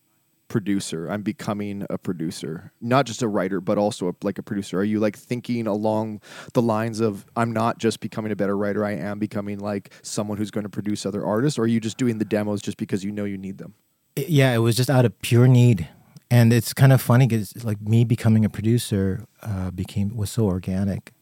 producer, 0.48 1.08
I'm 1.08 1.22
becoming 1.22 1.86
a 1.88 1.98
producer, 1.98 2.72
not 2.80 3.06
just 3.06 3.22
a 3.22 3.28
writer, 3.28 3.60
but 3.60 3.78
also 3.78 4.08
a, 4.08 4.14
like 4.22 4.38
a 4.38 4.42
producer? 4.42 4.78
Are 4.78 4.84
you 4.84 5.00
like 5.00 5.16
thinking 5.16 5.66
along 5.66 6.20
the 6.52 6.62
lines 6.62 7.00
of, 7.00 7.26
I'm 7.36 7.52
not 7.52 7.78
just 7.78 8.00
becoming 8.00 8.32
a 8.32 8.36
better 8.36 8.56
writer, 8.56 8.84
I 8.84 8.92
am 8.92 9.18
becoming 9.18 9.58
like 9.58 9.90
someone 10.02 10.36
who's 10.36 10.50
going 10.50 10.64
to 10.64 10.70
produce 10.70 11.06
other 11.06 11.24
artists? 11.24 11.58
Or 11.58 11.62
are 11.62 11.66
you 11.66 11.80
just 11.80 11.96
doing 11.96 12.18
the 12.18 12.24
demos 12.24 12.60
just 12.60 12.76
because 12.76 13.04
you 13.04 13.12
know 13.12 13.24
you 13.24 13.38
need 13.38 13.58
them? 13.58 13.74
Yeah, 14.16 14.52
it 14.52 14.58
was 14.58 14.76
just 14.76 14.90
out 14.90 15.04
of 15.04 15.18
pure 15.20 15.46
need. 15.46 15.88
And 16.30 16.52
it's 16.52 16.72
kind 16.74 16.92
of 16.92 17.00
funny 17.00 17.26
because 17.26 17.64
like 17.64 17.80
me 17.80 18.04
becoming 18.04 18.44
a 18.44 18.48
producer 18.48 19.24
uh, 19.42 19.70
became 19.70 20.16
was 20.16 20.30
so 20.30 20.46
organic. 20.46 21.12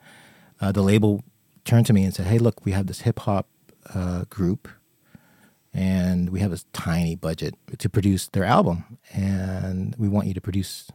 Uh, 0.60 0.72
the 0.72 0.82
label 0.82 1.22
turned 1.64 1.86
to 1.86 1.92
me 1.92 2.04
and 2.04 2.14
said, 2.14 2.26
"Hey, 2.26 2.38
look, 2.38 2.64
we 2.64 2.72
have 2.72 2.86
this 2.86 3.02
hip 3.02 3.20
hop 3.20 3.46
uh, 3.92 4.24
group, 4.30 4.68
and 5.74 6.30
we 6.30 6.40
have 6.40 6.50
this 6.50 6.64
tiny 6.72 7.16
budget 7.16 7.54
to 7.78 7.88
produce 7.90 8.28
their 8.28 8.44
album, 8.44 8.98
and 9.12 9.94
we 9.98 10.08
want 10.08 10.26
you 10.26 10.34
to 10.34 10.40
produce 10.40 10.90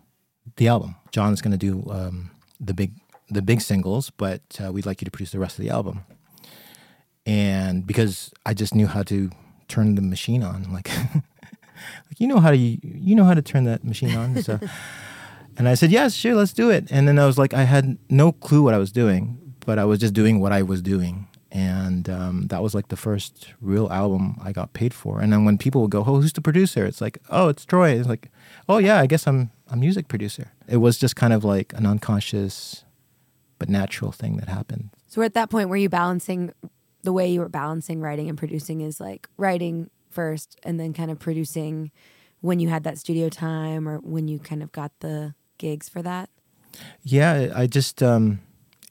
the 0.55 0.67
album. 0.67 0.95
John's 1.11 1.41
going 1.41 1.57
to 1.57 1.57
do 1.57 1.87
um, 1.91 2.31
the 2.59 2.73
big 2.73 2.93
the 3.29 3.43
big 3.43 3.61
singles, 3.61 4.09
but 4.09 4.41
uh, 4.63 4.71
we'd 4.73 4.87
like 4.87 5.01
you 5.01 5.05
to 5.05 5.11
produce 5.11 5.31
the 5.31 5.39
rest 5.39 5.59
of 5.59 5.63
the 5.63 5.69
album." 5.69 6.03
And 7.27 7.85
because 7.85 8.33
I 8.43 8.55
just 8.55 8.73
knew 8.73 8.87
how 8.87 9.03
to 9.03 9.29
turn 9.67 9.93
the 9.93 10.01
machine 10.01 10.41
on, 10.41 10.73
like. 10.73 10.89
like 12.07 12.19
you 12.19 12.27
know 12.27 12.39
how 12.39 12.51
to 12.51 12.57
you 12.57 13.15
know 13.15 13.23
how 13.23 13.33
to 13.33 13.41
turn 13.41 13.63
that 13.65 13.83
machine 13.83 14.15
on? 14.15 14.41
So 14.41 14.59
and 15.57 15.67
i 15.67 15.73
said 15.73 15.91
yes 15.91 16.13
sure 16.13 16.35
let's 16.35 16.53
do 16.53 16.69
it. 16.69 16.87
And 16.89 17.07
then 17.07 17.19
i 17.19 17.25
was 17.25 17.37
like 17.37 17.53
i 17.53 17.63
had 17.63 17.97
no 18.09 18.31
clue 18.31 18.63
what 18.63 18.73
i 18.73 18.77
was 18.77 18.91
doing 18.91 19.37
but 19.65 19.77
i 19.77 19.85
was 19.85 19.99
just 19.99 20.13
doing 20.13 20.39
what 20.39 20.51
i 20.51 20.61
was 20.61 20.81
doing. 20.81 21.27
And 21.51 22.07
um, 22.07 22.45
that 22.49 22.61
was 22.61 22.75
like 22.75 22.89
the 22.89 22.95
first 22.95 23.53
real 23.59 23.91
album 23.91 24.37
i 24.41 24.51
got 24.51 24.73
paid 24.73 24.93
for. 24.93 25.19
And 25.19 25.33
then 25.33 25.45
when 25.45 25.57
people 25.57 25.81
would 25.81 25.91
go 25.91 25.99
oh 25.99 26.21
who's 26.21 26.33
the 26.33 26.41
producer? 26.41 26.85
It's 26.85 27.01
like 27.01 27.17
oh 27.29 27.49
it's 27.49 27.65
troy. 27.65 27.91
It's 27.91 28.07
like 28.07 28.31
oh 28.67 28.77
yeah 28.77 28.99
i 28.99 29.07
guess 29.07 29.27
i'm 29.27 29.51
a 29.67 29.75
music 29.75 30.07
producer. 30.07 30.51
It 30.67 30.77
was 30.77 30.97
just 30.97 31.15
kind 31.15 31.33
of 31.33 31.43
like 31.43 31.73
an 31.73 31.85
unconscious 31.85 32.83
but 33.59 33.69
natural 33.69 34.11
thing 34.11 34.37
that 34.37 34.47
happened. 34.47 34.89
So 35.07 35.21
at 35.21 35.33
that 35.33 35.49
point, 35.49 35.69
were 35.69 35.77
you 35.77 35.89
balancing 35.89 36.53
the 37.03 37.13
way 37.13 37.29
you 37.29 37.39
were 37.39 37.49
balancing 37.49 38.01
writing 38.01 38.29
and 38.29 38.37
producing 38.37 38.81
is 38.81 38.99
like 38.99 39.27
writing 39.37 39.89
first 40.09 40.59
and 40.63 40.79
then 40.79 40.93
kind 40.93 41.11
of 41.11 41.19
producing 41.19 41.91
when 42.41 42.59
you 42.59 42.69
had 42.69 42.83
that 42.83 42.97
studio 42.97 43.29
time 43.29 43.87
or 43.87 43.97
when 43.99 44.27
you 44.27 44.39
kind 44.39 44.63
of 44.63 44.71
got 44.71 44.91
the 44.99 45.33
gigs 45.57 45.89
for 45.89 46.01
that? 46.01 46.29
Yeah, 47.03 47.51
I 47.55 47.67
just 47.67 48.01
um, 48.03 48.39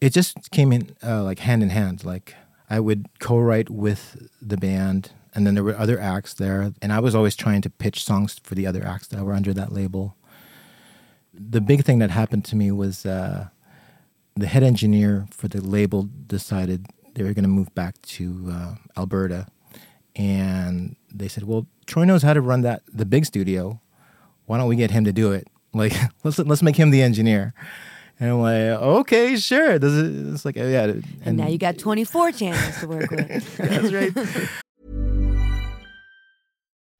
it 0.00 0.12
just 0.12 0.50
came 0.50 0.72
in 0.72 0.96
uh, 1.02 1.22
like 1.22 1.40
hand 1.40 1.62
in 1.62 1.70
hand. 1.70 2.04
Like 2.04 2.34
I 2.68 2.80
would 2.80 3.06
co-write 3.18 3.70
with 3.70 4.28
the 4.42 4.56
band, 4.56 5.12
and 5.34 5.46
then 5.46 5.54
there 5.54 5.64
were 5.64 5.76
other 5.76 6.00
acts 6.00 6.34
there, 6.34 6.72
and 6.82 6.92
I 6.92 7.00
was 7.00 7.14
always 7.14 7.36
trying 7.36 7.62
to 7.62 7.70
pitch 7.70 8.04
songs 8.04 8.40
for 8.42 8.54
the 8.54 8.66
other 8.66 8.84
acts 8.84 9.08
that 9.08 9.24
were 9.24 9.34
under 9.34 9.52
that 9.54 9.72
label. 9.72 10.16
The 11.32 11.60
big 11.60 11.84
thing 11.84 11.98
that 12.00 12.10
happened 12.10 12.44
to 12.46 12.56
me 12.56 12.72
was 12.72 13.06
uh, 13.06 13.48
the 14.36 14.46
head 14.46 14.62
engineer 14.62 15.26
for 15.30 15.48
the 15.48 15.60
label 15.60 16.08
decided 16.26 16.86
they 17.14 17.22
were 17.22 17.32
going 17.32 17.44
to 17.44 17.48
move 17.48 17.74
back 17.74 18.00
to 18.02 18.48
uh, 18.50 18.74
Alberta, 18.96 19.46
and 20.18 20.96
they 21.14 21.28
said, 21.28 21.44
"Well, 21.44 21.66
Troy 21.86 22.04
knows 22.04 22.22
how 22.22 22.34
to 22.34 22.40
run 22.42 22.60
that 22.62 22.82
the 22.92 23.06
big 23.06 23.24
studio. 23.24 23.80
Why 24.46 24.58
don't 24.58 24.68
we 24.68 24.76
get 24.76 24.90
him 24.90 25.04
to 25.04 25.12
do 25.12 25.32
it? 25.32 25.48
Like, 25.74 25.92
let's 26.24 26.38
let's 26.38 26.62
make 26.62 26.76
him 26.76 26.90
the 26.90 27.02
engineer." 27.02 27.52
And 28.18 28.30
I'm 28.30 28.40
like, 28.40 28.80
"Okay, 28.82 29.36
sure." 29.36 29.78
Does 29.78 29.96
it? 29.96 30.34
It's 30.34 30.44
like, 30.44 30.56
oh, 30.56 30.66
yeah. 30.66 30.84
And, 30.84 31.04
And 31.24 31.36
now 31.36 31.46
you 31.46 31.58
got 31.58 31.78
24 31.78 32.32
channels 32.32 32.80
to 32.80 32.88
work 32.88 33.10
with. 33.10 33.56
that's 33.58 33.92
right. 33.92 34.12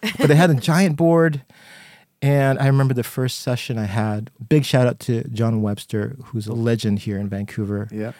But 0.00 0.28
they 0.28 0.34
had 0.34 0.50
a 0.50 0.54
giant 0.54 0.96
board. 0.96 1.42
And 2.22 2.58
I 2.58 2.68
remember 2.68 2.94
the 2.94 3.02
first 3.02 3.40
session 3.40 3.78
I 3.78 3.84
had. 3.84 4.30
Big 4.48 4.64
shout 4.64 4.86
out 4.86 4.98
to 5.00 5.24
John 5.28 5.60
Webster, 5.60 6.16
who's 6.26 6.46
a 6.46 6.54
legend 6.54 7.00
here 7.00 7.18
in 7.18 7.28
Vancouver. 7.28 7.86
Yeah. 7.92 8.12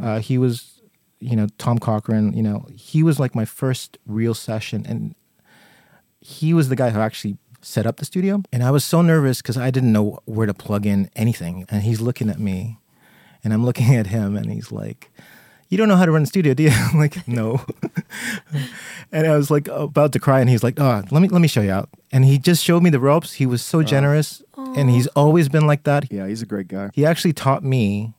Uh, 0.00 0.20
he 0.20 0.38
was, 0.38 0.80
you 1.18 1.34
know, 1.34 1.48
Tom 1.58 1.78
Cochrane. 1.78 2.32
You 2.34 2.42
know, 2.44 2.66
he 2.72 3.02
was 3.02 3.18
like 3.18 3.34
my 3.34 3.44
first 3.44 3.98
real 4.06 4.32
session, 4.32 4.86
and 4.86 5.16
he 6.20 6.54
was 6.54 6.68
the 6.68 6.76
guy 6.76 6.90
who 6.90 7.00
actually 7.00 7.36
set 7.60 7.84
up 7.84 7.96
the 7.96 8.04
studio. 8.04 8.42
And 8.52 8.62
I 8.62 8.70
was 8.70 8.84
so 8.84 9.02
nervous 9.02 9.42
because 9.42 9.56
I 9.56 9.72
didn't 9.72 9.92
know 9.92 10.20
where 10.24 10.46
to 10.46 10.54
plug 10.54 10.86
in 10.86 11.10
anything. 11.16 11.66
And 11.68 11.82
he's 11.82 12.00
looking 12.00 12.30
at 12.30 12.38
me, 12.38 12.78
and 13.42 13.52
I'm 13.52 13.64
looking 13.64 13.92
at 13.96 14.08
him, 14.08 14.36
and 14.36 14.52
he's 14.52 14.70
like, 14.70 15.10
"You 15.68 15.78
don't 15.78 15.88
know 15.88 15.96
how 15.96 16.06
to 16.06 16.12
run 16.12 16.22
a 16.22 16.26
studio, 16.26 16.54
do 16.54 16.62
you?" 16.62 16.70
I'm 16.74 16.98
like, 16.98 17.26
"No." 17.28 17.64
and 19.12 19.26
I 19.26 19.36
was 19.36 19.50
like 19.50 19.68
about 19.68 20.12
to 20.12 20.20
cry, 20.20 20.40
and 20.40 20.50
he's 20.50 20.62
like, 20.62 20.78
"Oh, 20.80 21.02
let 21.10 21.20
me 21.22 21.28
let 21.28 21.40
me 21.40 21.48
show 21.48 21.62
you 21.62 21.70
out." 21.72 21.88
And 22.12 22.24
he 22.24 22.38
just 22.38 22.64
showed 22.64 22.82
me 22.82 22.90
the 22.90 23.00
ropes. 23.00 23.34
He 23.34 23.46
was 23.46 23.62
so 23.62 23.82
generous, 23.82 24.42
and 24.56 24.90
he's 24.90 25.06
always 25.08 25.48
been 25.48 25.66
like 25.66 25.84
that. 25.84 26.10
yeah, 26.12 26.26
he's 26.26 26.42
a 26.42 26.46
great 26.46 26.68
guy. 26.68 26.90
He 26.94 27.04
actually 27.04 27.32
taught 27.32 27.62
me 27.62 28.14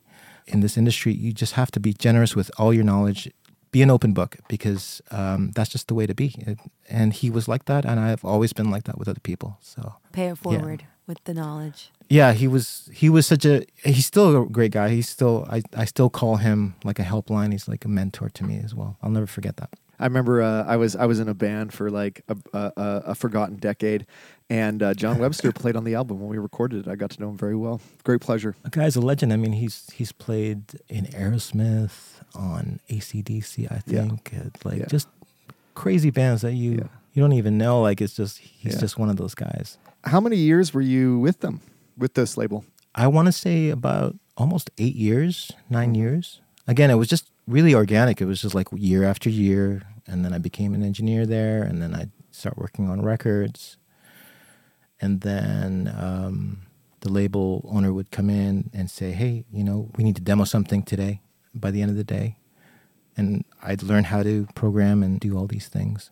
in 0.52 0.60
this 0.60 0.76
industry, 0.76 1.12
you 1.12 1.32
just 1.32 1.54
have 1.54 1.70
to 1.72 1.80
be 1.80 1.92
generous 1.92 2.36
with 2.36 2.50
all 2.58 2.74
your 2.74 2.84
knowledge. 2.84 3.30
Be 3.72 3.82
an 3.82 3.90
open 3.90 4.12
book 4.12 4.36
because 4.48 5.00
um, 5.12 5.52
that's 5.54 5.70
just 5.70 5.86
the 5.86 5.94
way 5.94 6.06
to 6.06 6.14
be. 6.14 6.56
And 6.88 7.12
he 7.12 7.30
was 7.30 7.46
like 7.46 7.66
that, 7.66 7.84
and 7.84 8.00
I've 8.00 8.24
always 8.24 8.52
been 8.52 8.68
like 8.68 8.84
that 8.84 8.98
with 8.98 9.06
other 9.06 9.20
people. 9.20 9.58
So 9.60 9.94
Pay 10.12 10.26
it 10.26 10.38
forward 10.38 10.84
with 11.10 11.22
the 11.24 11.34
knowledge. 11.34 11.80
yeah, 12.08 12.32
he 12.42 12.46
was 12.54 12.88
he 13.00 13.08
was 13.16 13.24
such 13.26 13.44
a 13.44 13.54
he's 13.84 14.06
still 14.06 14.26
a 14.42 14.46
great 14.58 14.72
guy. 14.72 14.88
He's 14.98 15.08
still 15.16 15.36
I, 15.56 15.58
I 15.82 15.84
still 15.86 16.10
call 16.10 16.36
him 16.46 16.74
like 16.88 16.98
a 17.04 17.06
helpline. 17.12 17.50
He's 17.52 17.68
like 17.72 17.84
a 17.84 17.88
mentor 17.88 18.28
to 18.38 18.42
me 18.44 18.56
as 18.66 18.72
well. 18.78 18.92
I'll 19.02 19.10
never 19.18 19.26
forget 19.38 19.56
that. 19.58 19.70
I 20.02 20.04
remember 20.04 20.34
uh, 20.40 20.64
I 20.74 20.76
was 20.82 20.96
I 20.96 21.06
was 21.06 21.18
in 21.20 21.28
a 21.28 21.34
band 21.34 21.72
for 21.74 21.90
like 21.90 22.22
a, 22.28 22.36
a, 22.60 22.62
a, 22.86 23.02
a 23.12 23.14
forgotten 23.14 23.56
decade, 23.56 24.06
and 24.48 24.82
uh, 24.82 24.94
John 24.94 25.18
Webster 25.24 25.52
played 25.52 25.76
on 25.76 25.84
the 25.84 25.94
album 25.94 26.20
when 26.20 26.30
we 26.30 26.38
recorded 26.38 26.86
it. 26.86 26.90
I 26.90 26.96
got 26.96 27.10
to 27.10 27.20
know 27.20 27.28
him 27.30 27.36
very 27.36 27.56
well. 27.56 27.80
Great 28.04 28.20
pleasure. 28.22 28.54
The 28.62 28.70
guy's 28.70 28.96
a 28.96 29.02
legend. 29.02 29.30
I 29.32 29.36
mean, 29.36 29.52
he's 29.52 29.76
he's 29.98 30.12
played 30.12 30.62
in 30.88 31.04
Aerosmith, 31.06 32.22
on 32.34 32.80
ACDC, 32.88 33.70
I 33.70 33.78
think. 33.80 34.32
Uh, 34.34 34.48
Like 34.64 34.78
Yeah. 34.80 34.86
just 34.86 35.08
crazy 35.74 36.10
bands 36.10 36.40
that 36.42 36.54
you 36.54 36.70
Yeah. 36.72 36.88
you 37.12 37.20
don't 37.22 37.34
even 37.34 37.58
know. 37.58 37.82
Like 37.82 38.00
it's 38.00 38.14
just 38.14 38.38
he's 38.38 38.74
Yeah. 38.74 38.80
just 38.80 38.98
one 38.98 39.10
of 39.10 39.16
those 39.16 39.34
guys. 39.34 39.76
How 40.04 40.20
many 40.20 40.36
years 40.36 40.72
were 40.72 40.80
you 40.80 41.18
with 41.18 41.40
them, 41.40 41.60
with 41.96 42.14
this 42.14 42.36
label? 42.36 42.64
I 42.94 43.06
want 43.06 43.26
to 43.26 43.32
say 43.32 43.68
about 43.68 44.16
almost 44.36 44.70
eight 44.78 44.96
years, 44.96 45.52
9 45.68 45.94
years. 45.94 46.40
Again, 46.66 46.90
it 46.90 46.94
was 46.94 47.08
just 47.08 47.30
really 47.46 47.74
organic. 47.74 48.20
It 48.20 48.24
was 48.24 48.40
just 48.40 48.54
like 48.54 48.68
year 48.72 49.04
after 49.04 49.28
year, 49.28 49.82
and 50.06 50.24
then 50.24 50.32
I 50.32 50.38
became 50.38 50.72
an 50.74 50.82
engineer 50.82 51.26
there, 51.26 51.62
and 51.62 51.82
then 51.82 51.94
I 51.94 52.06
start 52.30 52.56
working 52.56 52.88
on 52.88 53.02
records, 53.02 53.76
and 55.00 55.20
then 55.20 55.92
um, 55.96 56.62
the 57.00 57.10
label 57.10 57.68
owner 57.68 57.92
would 57.92 58.10
come 58.10 58.30
in 58.30 58.70
and 58.72 58.90
say, 58.90 59.12
"Hey, 59.12 59.44
you 59.52 59.64
know, 59.64 59.90
we 59.96 60.04
need 60.04 60.16
to 60.16 60.22
demo 60.22 60.44
something 60.44 60.82
today." 60.82 61.20
By 61.52 61.72
the 61.72 61.82
end 61.82 61.90
of 61.90 61.96
the 61.96 62.04
day, 62.04 62.36
and 63.16 63.44
I'd 63.60 63.82
learn 63.82 64.04
how 64.04 64.22
to 64.22 64.46
program 64.54 65.02
and 65.02 65.18
do 65.18 65.36
all 65.36 65.48
these 65.48 65.66
things. 65.66 66.10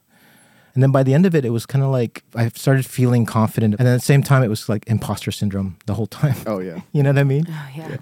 And 0.74 0.83
then 0.83 0.92
by 0.92 1.02
the 1.02 1.14
end 1.14 1.26
of 1.26 1.35
it, 1.35 1.44
it 1.44 1.50
was 1.50 1.66
kind 1.66 1.85
of 1.85 1.90
like 1.90 2.22
I 2.35 2.48
started 2.48 2.87
feeling 2.87 3.26
confident, 3.26 3.74
and 3.78 3.88
at 3.88 3.94
the 3.94 4.04
same 4.04 4.22
time, 4.22 4.42
it 4.42 4.48
was 4.48 4.68
like 4.68 4.87
imposter 4.87 5.33
syndrome 5.33 5.76
the 5.87 5.94
whole 5.94 6.07
time. 6.07 6.37
Oh 6.46 6.61
yeah. 6.61 6.81
You 6.92 7.02
know 7.02 7.11
what 7.11 7.18
I 7.18 7.24
mean? 7.24 7.46
Oh, 7.48 7.68
yeah. 7.76 7.96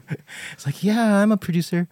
It's 0.53 0.67
like, 0.67 0.83
yeah, 0.83 1.17
I'm 1.23 1.33
a 1.33 1.37
producer. 1.37 1.89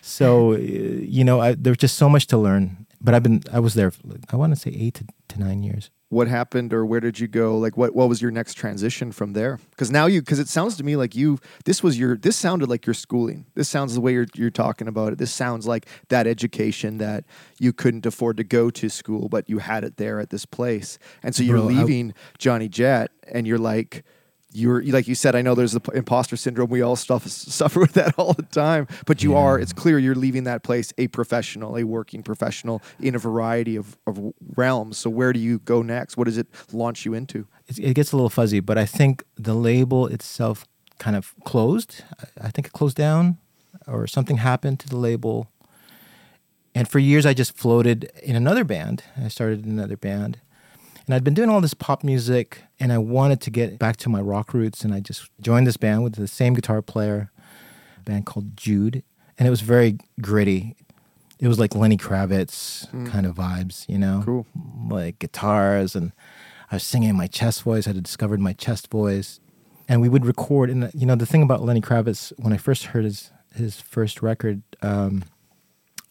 So, 0.00 0.56
you 0.56 1.24
know, 1.24 1.40
I, 1.40 1.54
there's 1.54 1.76
just 1.76 1.96
so 1.96 2.08
much 2.08 2.26
to 2.28 2.38
learn. 2.38 2.86
But 3.00 3.14
I've 3.14 3.22
been, 3.22 3.42
I 3.52 3.60
was 3.60 3.74
there, 3.74 3.92
I 4.30 4.36
want 4.36 4.52
to 4.54 4.58
say 4.60 4.70
eight 4.70 4.94
to, 4.94 5.04
to 5.28 5.40
nine 5.40 5.62
years. 5.62 5.90
What 6.12 6.28
happened, 6.28 6.74
or 6.74 6.84
where 6.84 7.00
did 7.00 7.18
you 7.20 7.26
go? 7.26 7.56
Like, 7.56 7.78
what 7.78 7.94
what 7.94 8.06
was 8.06 8.20
your 8.20 8.30
next 8.30 8.52
transition 8.52 9.12
from 9.12 9.32
there? 9.32 9.58
Because 9.70 9.90
now 9.90 10.04
you, 10.04 10.20
because 10.20 10.38
it 10.38 10.46
sounds 10.48 10.76
to 10.76 10.84
me 10.84 10.94
like 10.94 11.16
you, 11.16 11.38
this 11.64 11.82
was 11.82 11.98
your, 11.98 12.18
this 12.18 12.36
sounded 12.36 12.68
like 12.68 12.84
your 12.84 12.92
schooling. 12.92 13.46
This 13.54 13.66
sounds 13.66 13.94
the 13.94 14.02
way 14.02 14.12
you're 14.12 14.26
you're 14.34 14.50
talking 14.50 14.88
about 14.88 15.14
it. 15.14 15.18
This 15.18 15.32
sounds 15.32 15.66
like 15.66 15.86
that 16.10 16.26
education 16.26 16.98
that 16.98 17.24
you 17.58 17.72
couldn't 17.72 18.04
afford 18.04 18.36
to 18.36 18.44
go 18.44 18.68
to 18.68 18.90
school, 18.90 19.30
but 19.30 19.48
you 19.48 19.56
had 19.60 19.84
it 19.84 19.96
there 19.96 20.20
at 20.20 20.28
this 20.28 20.44
place. 20.44 20.98
And 21.22 21.34
so 21.34 21.42
you're 21.42 21.56
Bro, 21.56 21.70
I- 21.70 21.72
leaving 21.80 22.12
Johnny 22.36 22.68
Jett, 22.68 23.10
and 23.26 23.46
you're 23.46 23.56
like. 23.72 24.04
You're 24.52 24.82
like 24.84 25.08
you 25.08 25.14
said. 25.14 25.34
I 25.34 25.42
know 25.42 25.54
there's 25.54 25.72
the 25.72 25.80
imposter 25.92 26.36
syndrome. 26.36 26.70
We 26.70 26.82
all 26.82 26.96
stuff, 26.96 27.26
suffer 27.26 27.80
with 27.80 27.92
that 27.94 28.14
all 28.18 28.34
the 28.34 28.42
time. 28.42 28.86
But 29.06 29.22
you 29.22 29.34
are. 29.36 29.58
It's 29.58 29.72
clear 29.72 29.98
you're 29.98 30.14
leaving 30.14 30.44
that 30.44 30.62
place 30.62 30.92
a 30.98 31.08
professional, 31.08 31.76
a 31.76 31.84
working 31.84 32.22
professional 32.22 32.82
in 33.00 33.14
a 33.14 33.18
variety 33.18 33.76
of, 33.76 33.96
of 34.06 34.32
realms. 34.56 34.98
So 34.98 35.10
where 35.10 35.32
do 35.32 35.40
you 35.40 35.58
go 35.60 35.82
next? 35.82 36.16
What 36.16 36.24
does 36.24 36.38
it 36.38 36.48
launch 36.72 37.04
you 37.04 37.14
into? 37.14 37.46
It, 37.66 37.78
it 37.78 37.94
gets 37.94 38.12
a 38.12 38.16
little 38.16 38.30
fuzzy, 38.30 38.60
but 38.60 38.78
I 38.78 38.86
think 38.86 39.24
the 39.36 39.54
label 39.54 40.06
itself 40.06 40.66
kind 40.98 41.16
of 41.16 41.34
closed. 41.44 42.02
I, 42.20 42.46
I 42.46 42.50
think 42.50 42.66
it 42.66 42.72
closed 42.72 42.96
down 42.96 43.38
or 43.86 44.06
something 44.06 44.38
happened 44.38 44.80
to 44.80 44.88
the 44.88 44.96
label. 44.96 45.50
And 46.74 46.88
for 46.88 46.98
years, 46.98 47.26
I 47.26 47.34
just 47.34 47.56
floated 47.56 48.10
in 48.22 48.36
another 48.36 48.64
band. 48.64 49.04
I 49.16 49.28
started 49.28 49.64
another 49.64 49.96
band. 49.96 50.40
And 51.06 51.14
I'd 51.14 51.24
been 51.24 51.34
doing 51.34 51.48
all 51.48 51.60
this 51.60 51.74
pop 51.74 52.04
music, 52.04 52.62
and 52.78 52.92
I 52.92 52.98
wanted 52.98 53.40
to 53.42 53.50
get 53.50 53.78
back 53.78 53.96
to 53.98 54.08
my 54.08 54.20
rock 54.20 54.54
roots. 54.54 54.84
And 54.84 54.94
I 54.94 55.00
just 55.00 55.30
joined 55.40 55.66
this 55.66 55.76
band 55.76 56.04
with 56.04 56.14
the 56.14 56.28
same 56.28 56.54
guitar 56.54 56.82
player, 56.82 57.30
a 57.98 58.00
band 58.02 58.26
called 58.26 58.56
Jude. 58.56 59.02
And 59.38 59.46
it 59.46 59.50
was 59.50 59.62
very 59.62 59.98
gritty. 60.20 60.76
It 61.40 61.48
was 61.48 61.58
like 61.58 61.74
Lenny 61.74 61.96
Kravitz 61.96 62.88
kind 63.10 63.26
of 63.26 63.34
vibes, 63.34 63.88
you 63.88 63.98
know? 63.98 64.22
Cool. 64.24 64.46
Like 64.88 65.18
guitars, 65.18 65.96
and 65.96 66.12
I 66.70 66.76
was 66.76 66.84
singing 66.84 67.16
my 67.16 67.26
chest 67.26 67.62
voice. 67.62 67.86
I 67.86 67.90
had 67.90 68.02
discovered 68.02 68.40
my 68.40 68.52
chest 68.52 68.90
voice. 68.90 69.40
And 69.88 70.00
we 70.00 70.08
would 70.08 70.24
record. 70.24 70.70
And, 70.70 70.90
you 70.94 71.04
know, 71.06 71.16
the 71.16 71.26
thing 71.26 71.42
about 71.42 71.62
Lenny 71.62 71.80
Kravitz, 71.80 72.32
when 72.38 72.52
I 72.52 72.56
first 72.56 72.84
heard 72.86 73.04
his, 73.04 73.32
his 73.54 73.80
first 73.80 74.22
record, 74.22 74.62
um, 74.80 75.24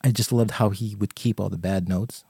I 0.04 0.12
just 0.12 0.32
loved 0.32 0.52
how 0.52 0.72
he 0.72 0.96
would 0.96 1.16
keep 1.16 1.40
all 1.40 1.50
the 1.50 1.58
bad 1.58 1.88
notes, 1.88 2.26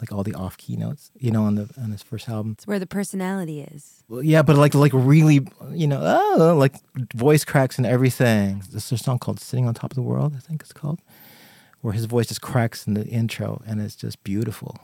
like 0.00 0.12
all 0.12 0.22
the 0.22 0.34
off 0.34 0.56
key 0.56 0.76
notes, 0.76 1.10
you 1.18 1.30
know, 1.30 1.44
on 1.44 1.54
the 1.54 1.68
on 1.78 1.90
his 1.90 2.02
first 2.02 2.28
album. 2.28 2.52
It's 2.52 2.66
where 2.66 2.78
the 2.78 2.86
personality 2.86 3.62
is. 3.62 4.04
Well, 4.08 4.22
yeah, 4.22 4.42
but 4.42 4.56
like 4.56 4.74
like 4.74 4.92
really, 4.94 5.46
you 5.70 5.86
know, 5.86 6.00
oh, 6.02 6.56
like 6.56 6.74
voice 7.14 7.44
cracks 7.44 7.78
and 7.78 7.86
everything. 7.86 8.62
There's 8.70 8.92
a 8.92 8.98
song 8.98 9.18
called 9.18 9.40
"Sitting 9.40 9.66
on 9.66 9.74
Top 9.74 9.90
of 9.90 9.96
the 9.96 10.02
World," 10.02 10.34
I 10.36 10.40
think 10.40 10.62
it's 10.62 10.72
called, 10.72 11.00
where 11.80 11.92
his 11.92 12.04
voice 12.04 12.26
just 12.26 12.42
cracks 12.42 12.86
in 12.86 12.94
the 12.94 13.06
intro, 13.06 13.62
and 13.66 13.80
it's 13.80 13.96
just 13.96 14.22
beautiful. 14.24 14.78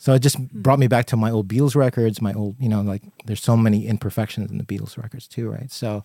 So 0.00 0.14
it 0.14 0.20
just 0.20 0.36
hmm. 0.36 0.46
brought 0.52 0.78
me 0.78 0.88
back 0.88 1.06
to 1.06 1.16
my 1.16 1.30
old 1.30 1.46
Beatles 1.46 1.76
records, 1.76 2.22
my 2.22 2.32
old, 2.32 2.56
you 2.58 2.68
know, 2.68 2.80
like 2.80 3.02
there's 3.26 3.42
so 3.42 3.56
many 3.56 3.86
imperfections 3.86 4.50
in 4.50 4.58
the 4.58 4.64
Beatles 4.64 4.96
records 4.96 5.28
too, 5.28 5.50
right? 5.50 5.70
So 5.70 6.02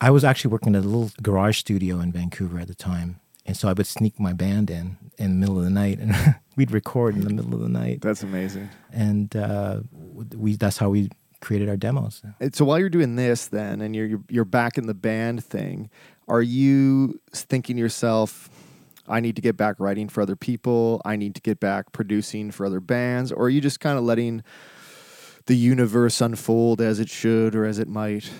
I 0.00 0.10
was 0.10 0.24
actually 0.24 0.50
working 0.50 0.74
at 0.74 0.82
a 0.82 0.86
little 0.86 1.10
garage 1.22 1.58
studio 1.58 2.00
in 2.00 2.10
Vancouver 2.10 2.58
at 2.58 2.68
the 2.68 2.74
time. 2.74 3.20
And 3.46 3.56
so 3.56 3.68
I 3.68 3.72
would 3.72 3.86
sneak 3.86 4.20
my 4.20 4.32
band 4.32 4.70
in 4.70 4.96
in 5.18 5.30
the 5.32 5.36
middle 5.36 5.58
of 5.58 5.64
the 5.64 5.70
night 5.70 5.98
and 5.98 6.14
we'd 6.56 6.70
record 6.70 7.14
in 7.14 7.22
the 7.22 7.30
middle 7.32 7.54
of 7.54 7.60
the 7.60 7.68
night 7.68 8.00
That's 8.00 8.22
amazing. 8.22 8.70
and 8.92 9.34
uh, 9.36 9.80
we 10.36 10.56
that's 10.56 10.78
how 10.78 10.90
we 10.90 11.10
created 11.40 11.68
our 11.68 11.76
demos. 11.76 12.22
So 12.52 12.64
while 12.66 12.78
you're 12.78 12.90
doing 12.90 13.16
this, 13.16 13.46
then, 13.48 13.80
and 13.80 13.96
you're 13.96 14.06
you're, 14.06 14.24
you're 14.28 14.44
back 14.44 14.76
in 14.78 14.86
the 14.86 14.94
band 14.94 15.42
thing, 15.44 15.88
are 16.28 16.42
you 16.42 17.18
thinking 17.32 17.76
to 17.76 17.80
yourself, 17.80 18.50
I 19.08 19.20
need 19.20 19.36
to 19.36 19.42
get 19.42 19.56
back 19.56 19.76
writing 19.80 20.08
for 20.08 20.20
other 20.20 20.36
people. 20.36 21.00
I 21.04 21.16
need 21.16 21.34
to 21.34 21.40
get 21.40 21.58
back 21.58 21.92
producing 21.92 22.50
for 22.50 22.66
other 22.66 22.80
bands, 22.80 23.32
or 23.32 23.44
are 23.46 23.48
you 23.48 23.60
just 23.62 23.80
kind 23.80 23.96
of 23.98 24.04
letting 24.04 24.42
the 25.46 25.56
universe 25.56 26.20
unfold 26.20 26.80
as 26.80 27.00
it 27.00 27.08
should 27.08 27.54
or 27.56 27.64
as 27.64 27.78
it 27.78 27.88
might? 27.88 28.30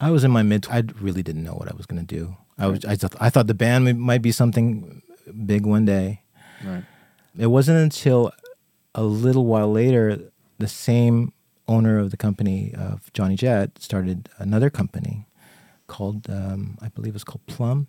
I 0.00 0.10
was 0.10 0.24
in 0.24 0.30
my 0.30 0.42
mid. 0.42 0.66
I 0.70 0.82
really 1.00 1.22
didn't 1.22 1.44
know 1.44 1.54
what 1.54 1.70
I 1.70 1.76
was 1.76 1.86
going 1.86 2.04
to 2.04 2.14
do. 2.16 2.36
I 2.58 2.66
was. 2.68 2.84
I, 2.84 2.96
thought- 2.96 3.16
I 3.20 3.30
thought 3.30 3.46
the 3.46 3.54
band 3.54 3.98
might 3.98 4.22
be 4.22 4.32
something 4.32 5.02
big 5.46 5.66
one 5.66 5.84
day. 5.84 6.22
Right. 6.64 6.84
It 7.36 7.48
wasn't 7.48 7.78
until 7.78 8.32
a 8.94 9.02
little 9.02 9.44
while 9.46 9.70
later 9.72 10.30
the 10.58 10.68
same 10.68 11.32
owner 11.66 11.98
of 11.98 12.10
the 12.10 12.16
company 12.16 12.72
of 12.74 13.12
Johnny 13.12 13.36
Jett 13.36 13.78
started 13.80 14.28
another 14.38 14.70
company 14.70 15.26
called 15.88 16.28
um, 16.30 16.78
I 16.80 16.88
believe 16.88 17.10
it 17.10 17.14
was 17.14 17.24
called 17.24 17.44
Plum, 17.46 17.88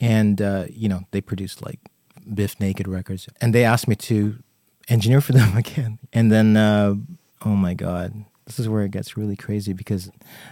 and 0.00 0.40
uh, 0.40 0.66
you 0.70 0.88
know 0.88 1.00
they 1.10 1.20
produced 1.20 1.62
like 1.62 1.80
Bif 2.32 2.60
Naked 2.60 2.86
records, 2.86 3.28
and 3.40 3.52
they 3.54 3.64
asked 3.64 3.88
me 3.88 3.96
to 3.96 4.36
engineer 4.88 5.20
for 5.20 5.32
them 5.38 5.56
again. 5.56 5.98
And 6.12 6.30
then 6.30 6.56
uh, 6.56 6.94
oh 7.44 7.56
my 7.56 7.74
god, 7.74 8.24
this 8.46 8.58
is 8.58 8.68
where 8.68 8.82
it 8.84 8.90
gets 8.92 9.16
really 9.16 9.36
crazy 9.36 9.72
because 9.72 10.10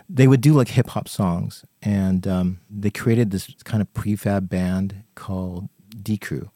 they 0.08 0.26
would 0.26 0.40
do 0.40 0.52
like 0.52 0.68
hip 0.68 0.88
hop 0.88 1.08
songs, 1.08 1.64
and 1.82 2.26
um, 2.26 2.58
they 2.70 2.90
created 2.90 3.30
this 3.30 3.48
kind 3.64 3.80
of 3.80 3.92
prefab 3.94 4.48
band 4.48 5.02
called 5.14 5.68
D 6.02 6.16
Crew. 6.18 6.50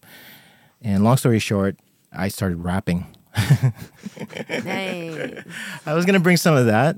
And 0.83 1.03
long 1.05 1.17
story 1.17 1.39
short, 1.39 1.77
I 2.13 2.29
started 2.29 2.59
rapping. 2.59 3.07
Nice. 4.49 5.43
I 5.87 5.95
was 5.95 6.05
gonna 6.05 6.21
bring 6.21 6.37
some 6.37 6.57
of 6.57 6.67
that, 6.67 6.97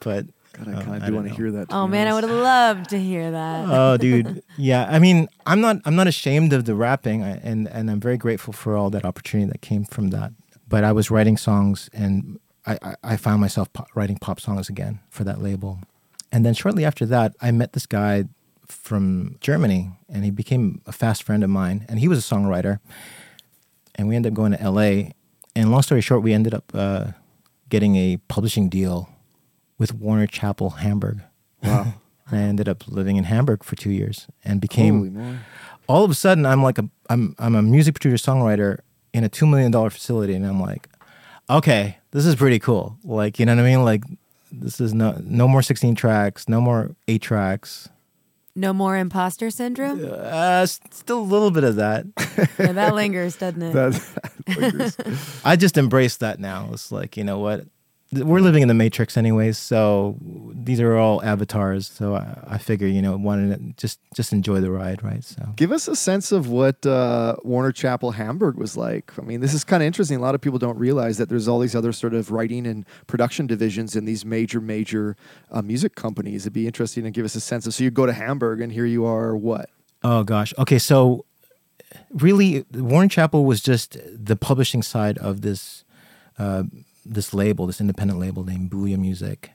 but 0.00 0.26
God, 0.52 0.68
I 0.68 0.72
uh, 0.72 0.82
kind 0.82 0.96
of 0.96 1.02
I 1.02 1.06
do 1.06 1.14
want 1.14 1.28
to 1.28 1.34
hear 1.34 1.50
that. 1.52 1.68
to 1.70 1.76
Oh 1.76 1.86
be 1.86 1.92
man, 1.92 2.08
I 2.08 2.12
would 2.14 2.24
have 2.24 2.32
loved 2.32 2.90
to 2.90 2.98
hear 2.98 3.30
that. 3.30 3.66
oh, 3.68 3.96
dude, 3.96 4.42
yeah. 4.58 4.86
I 4.90 4.98
mean, 4.98 5.28
I'm 5.46 5.60
not. 5.60 5.76
I'm 5.84 5.96
not 5.96 6.06
ashamed 6.06 6.52
of 6.52 6.64
the 6.64 6.74
rapping, 6.74 7.22
I- 7.22 7.40
and 7.42 7.68
and 7.68 7.90
I'm 7.90 8.00
very 8.00 8.16
grateful 8.18 8.52
for 8.52 8.76
all 8.76 8.90
that 8.90 9.04
opportunity 9.04 9.50
that 9.52 9.62
came 9.62 9.84
from 9.84 10.10
that. 10.10 10.32
But 10.68 10.84
I 10.84 10.92
was 10.92 11.10
writing 11.10 11.36
songs, 11.36 11.88
and 11.92 12.38
I 12.66 12.78
I, 12.82 12.94
I 13.02 13.16
found 13.16 13.40
myself 13.40 13.72
pop, 13.72 13.88
writing 13.94 14.16
pop 14.16 14.40
songs 14.40 14.68
again 14.68 15.00
for 15.10 15.24
that 15.24 15.42
label. 15.42 15.80
And 16.32 16.46
then 16.46 16.54
shortly 16.54 16.84
after 16.84 17.06
that, 17.06 17.34
I 17.40 17.50
met 17.50 17.72
this 17.72 17.86
guy 17.86 18.24
from 18.66 19.36
Germany, 19.40 19.90
and 20.08 20.24
he 20.24 20.30
became 20.30 20.80
a 20.86 20.92
fast 20.92 21.24
friend 21.24 21.42
of 21.42 21.50
mine. 21.50 21.84
And 21.88 21.98
he 21.98 22.06
was 22.06 22.18
a 22.18 22.34
songwriter, 22.34 22.78
and 23.96 24.08
we 24.08 24.14
ended 24.14 24.32
up 24.32 24.36
going 24.36 24.52
to 24.52 24.60
L.A. 24.60 25.12
And 25.56 25.72
long 25.72 25.82
story 25.82 26.00
short, 26.00 26.22
we 26.22 26.32
ended 26.32 26.54
up 26.54 26.70
uh, 26.72 27.06
getting 27.68 27.96
a 27.96 28.18
publishing 28.28 28.68
deal 28.68 29.08
with 29.76 29.92
Warner 29.92 30.26
Chappell 30.28 30.70
Hamburg. 30.70 31.22
Wow. 31.62 31.94
I 32.32 32.36
ended 32.36 32.68
up 32.68 32.86
living 32.86 33.16
in 33.16 33.24
Hamburg 33.24 33.64
for 33.64 33.74
two 33.74 33.90
years 33.90 34.28
and 34.44 34.60
became 34.60 35.40
all 35.88 36.04
of 36.04 36.10
a 36.12 36.14
sudden 36.14 36.46
I'm 36.46 36.62
like 36.62 36.78
a 36.78 36.88
I'm 37.08 37.34
I'm 37.40 37.56
a 37.56 37.62
music 37.62 37.94
producer 37.98 38.30
songwriter 38.30 38.78
in 39.12 39.24
a 39.24 39.28
two 39.28 39.46
million 39.46 39.72
dollar 39.72 39.90
facility 39.90 40.34
and 40.34 40.46
I'm 40.46 40.60
like, 40.60 40.88
okay, 41.58 41.98
this 42.10 42.26
is 42.26 42.34
pretty 42.36 42.58
cool. 42.58 42.96
Like 43.04 43.38
you 43.38 43.46
know 43.46 43.54
what 43.56 43.62
I 43.62 43.68
mean? 43.68 43.84
Like 43.84 44.02
this 44.52 44.80
is 44.80 44.92
no 44.94 45.20
no 45.22 45.46
more 45.48 45.62
sixteen 45.62 45.94
tracks, 45.94 46.48
no 46.48 46.60
more 46.60 46.94
eight 47.08 47.22
tracks. 47.22 47.88
No 48.56 48.72
more 48.72 48.96
imposter 48.96 49.48
syndrome? 49.50 50.04
Uh, 50.04 50.66
still 50.66 51.20
a 51.20 51.22
little 51.22 51.52
bit 51.52 51.62
of 51.62 51.76
that. 51.76 52.04
Yeah, 52.58 52.72
that 52.72 52.94
lingers, 53.00 53.36
doesn't 53.36 53.62
it? 53.62 53.72
That- 53.72 55.40
I 55.44 55.54
just 55.56 55.78
embrace 55.78 56.16
that 56.16 56.40
now. 56.40 56.68
It's 56.72 56.90
like 56.90 57.16
you 57.16 57.24
know 57.24 57.38
what. 57.38 57.64
We're 58.12 58.40
living 58.40 58.62
in 58.62 58.68
the 58.68 58.74
matrix 58.74 59.16
anyways, 59.16 59.56
so 59.56 60.16
these 60.52 60.80
are 60.80 60.96
all 60.96 61.22
avatars. 61.22 61.88
So 61.88 62.16
I, 62.16 62.38
I 62.44 62.58
figure, 62.58 62.88
you 62.88 63.00
know, 63.00 63.16
wanted 63.16 63.56
to 63.56 63.72
just 63.80 64.00
just 64.16 64.32
enjoy 64.32 64.60
the 64.60 64.70
ride, 64.70 65.04
right? 65.04 65.22
So 65.22 65.52
Give 65.54 65.70
us 65.70 65.86
a 65.86 65.94
sense 65.94 66.32
of 66.32 66.48
what 66.48 66.84
uh, 66.84 67.36
Warner 67.44 67.70
Chappell 67.70 68.10
Hamburg 68.10 68.56
was 68.56 68.76
like. 68.76 69.12
I 69.16 69.22
mean, 69.22 69.40
this 69.40 69.54
is 69.54 69.62
kind 69.62 69.80
of 69.80 69.86
interesting. 69.86 70.18
A 70.18 70.20
lot 70.20 70.34
of 70.34 70.40
people 70.40 70.58
don't 70.58 70.76
realize 70.76 71.18
that 71.18 71.28
there's 71.28 71.46
all 71.46 71.60
these 71.60 71.76
other 71.76 71.92
sort 71.92 72.14
of 72.14 72.32
writing 72.32 72.66
and 72.66 72.84
production 73.06 73.46
divisions 73.46 73.94
in 73.94 74.06
these 74.06 74.24
major, 74.24 74.60
major 74.60 75.16
uh, 75.52 75.62
music 75.62 75.94
companies. 75.94 76.42
It'd 76.42 76.52
be 76.52 76.66
interesting 76.66 77.04
to 77.04 77.12
give 77.12 77.24
us 77.24 77.36
a 77.36 77.40
sense 77.40 77.64
of. 77.66 77.74
So 77.74 77.84
you 77.84 77.92
go 77.92 78.06
to 78.06 78.12
Hamburg, 78.12 78.60
and 78.60 78.72
here 78.72 78.86
you 78.86 79.04
are. 79.04 79.36
What? 79.36 79.70
Oh 80.02 80.24
gosh. 80.24 80.52
Okay, 80.58 80.80
so 80.80 81.26
really, 82.10 82.64
warner 82.74 83.08
chappell 83.08 83.44
was 83.44 83.60
just 83.60 83.96
the 84.12 84.34
publishing 84.34 84.82
side 84.82 85.16
of 85.18 85.42
this 85.42 85.84
uh, 86.38 86.64
this 87.04 87.34
label, 87.34 87.66
this 87.66 87.80
independent 87.80 88.18
label 88.18 88.44
named 88.44 88.70
Booyah 88.70 88.98
Music, 88.98 89.52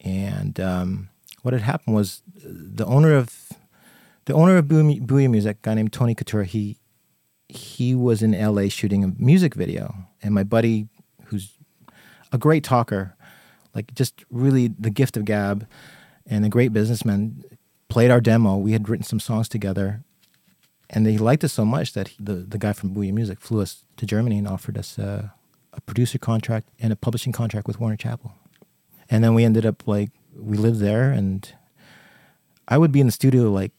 and 0.00 0.58
um, 0.58 1.08
what 1.42 1.52
had 1.52 1.62
happened 1.62 1.94
was 1.94 2.22
the 2.34 2.84
owner 2.86 3.14
of 3.14 3.52
the 4.24 4.34
owner 4.34 4.56
of 4.56 4.66
Booyah 4.66 5.30
Music, 5.30 5.56
a 5.58 5.60
guy 5.62 5.74
named 5.74 5.92
Tony 5.92 6.14
Couture, 6.14 6.44
he 6.44 6.78
he 7.48 7.94
was 7.94 8.22
in 8.22 8.34
L.A. 8.34 8.68
shooting 8.68 9.04
a 9.04 9.08
music 9.18 9.54
video, 9.54 9.94
and 10.22 10.34
my 10.34 10.42
buddy, 10.42 10.88
who's 11.26 11.58
a 12.32 12.38
great 12.38 12.64
talker, 12.64 13.14
like 13.74 13.94
just 13.94 14.24
really 14.30 14.68
the 14.68 14.90
gift 14.90 15.16
of 15.16 15.24
gab, 15.24 15.66
and 16.26 16.44
a 16.44 16.48
great 16.48 16.72
businessman, 16.72 17.44
played 17.88 18.10
our 18.10 18.20
demo. 18.20 18.56
We 18.56 18.72
had 18.72 18.88
written 18.88 19.04
some 19.04 19.20
songs 19.20 19.48
together, 19.48 20.02
and 20.88 21.04
they 21.04 21.18
liked 21.18 21.44
us 21.44 21.52
so 21.52 21.64
much 21.64 21.92
that 21.92 22.08
he, 22.08 22.16
the 22.22 22.34
the 22.34 22.58
guy 22.58 22.72
from 22.72 22.94
Booyah 22.94 23.12
Music 23.12 23.40
flew 23.40 23.60
us 23.60 23.84
to 23.96 24.06
Germany 24.06 24.38
and 24.38 24.48
offered 24.48 24.78
us 24.78 24.96
a, 24.98 25.02
a 25.02 25.41
producer 25.86 26.18
contract 26.18 26.68
and 26.80 26.92
a 26.92 26.96
publishing 26.96 27.32
contract 27.32 27.66
with 27.66 27.80
Warner 27.80 27.96
Chappell. 27.96 28.32
And 29.10 29.22
then 29.22 29.34
we 29.34 29.44
ended 29.44 29.66
up 29.66 29.86
like 29.86 30.10
we 30.34 30.56
lived 30.56 30.80
there, 30.80 31.10
and 31.10 31.52
I 32.68 32.78
would 32.78 32.92
be 32.92 33.00
in 33.00 33.06
the 33.06 33.12
studio 33.12 33.50
like 33.50 33.72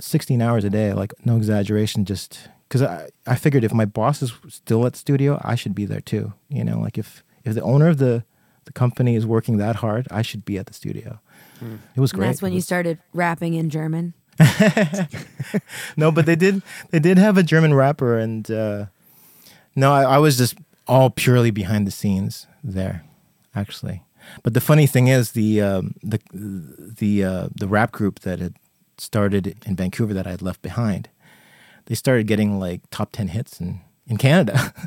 16 0.00 0.42
hours 0.42 0.64
a 0.64 0.70
day, 0.70 0.92
like 0.92 1.12
no 1.24 1.36
exaggeration, 1.36 2.04
just 2.04 2.48
because 2.68 2.82
I, 2.82 3.08
I 3.26 3.36
figured 3.36 3.64
if 3.64 3.72
my 3.72 3.84
boss 3.86 4.20
is 4.22 4.32
still 4.48 4.84
at 4.86 4.92
the 4.92 4.98
studio, 4.98 5.40
I 5.44 5.54
should 5.54 5.74
be 5.74 5.86
there 5.86 6.00
too. 6.00 6.32
You 6.48 6.64
know, 6.64 6.78
like 6.80 6.98
if 6.98 7.22
if 7.44 7.54
the 7.54 7.62
owner 7.62 7.88
of 7.88 7.98
the 7.98 8.24
the 8.64 8.72
company 8.72 9.14
is 9.14 9.24
working 9.26 9.58
that 9.58 9.76
hard, 9.76 10.06
I 10.10 10.22
should 10.22 10.44
be 10.44 10.58
at 10.58 10.66
the 10.66 10.74
studio. 10.74 11.20
It 11.96 12.00
was 12.00 12.12
And 12.12 12.18
great. 12.20 12.26
that's 12.28 12.42
when 12.42 12.52
It 12.52 12.56
you 12.56 12.60
started 12.60 12.98
rapping 13.14 13.54
in 13.54 13.70
German. 13.70 14.12
no, 15.96 16.10
but 16.10 16.26
they 16.26 16.36
did 16.36 16.62
they 16.90 16.98
did 16.98 17.18
have 17.18 17.38
a 17.38 17.42
German 17.42 17.72
rapper, 17.74 18.18
and 18.18 18.50
uh, 18.50 18.86
no, 19.76 19.92
I, 19.92 20.02
I 20.02 20.18
was 20.18 20.36
just 20.36 20.56
all 20.86 21.10
purely 21.10 21.50
behind 21.50 21.86
the 21.86 21.90
scenes 21.90 22.46
there, 22.62 23.04
actually. 23.54 24.02
But 24.42 24.54
the 24.54 24.60
funny 24.60 24.86
thing 24.86 25.08
is, 25.08 25.32
the 25.32 25.60
um, 25.60 25.94
the 26.02 26.20
the 26.32 27.24
uh, 27.24 27.48
the 27.54 27.68
rap 27.68 27.92
group 27.92 28.20
that 28.20 28.38
had 28.38 28.54
started 28.96 29.56
in 29.66 29.76
Vancouver 29.76 30.14
that 30.14 30.26
I 30.26 30.30
had 30.30 30.42
left 30.42 30.62
behind, 30.62 31.08
they 31.86 31.94
started 31.94 32.26
getting 32.26 32.58
like 32.58 32.80
top 32.90 33.12
ten 33.12 33.28
hits 33.28 33.60
in 33.60 33.80
in 34.06 34.16
Canada. 34.16 34.72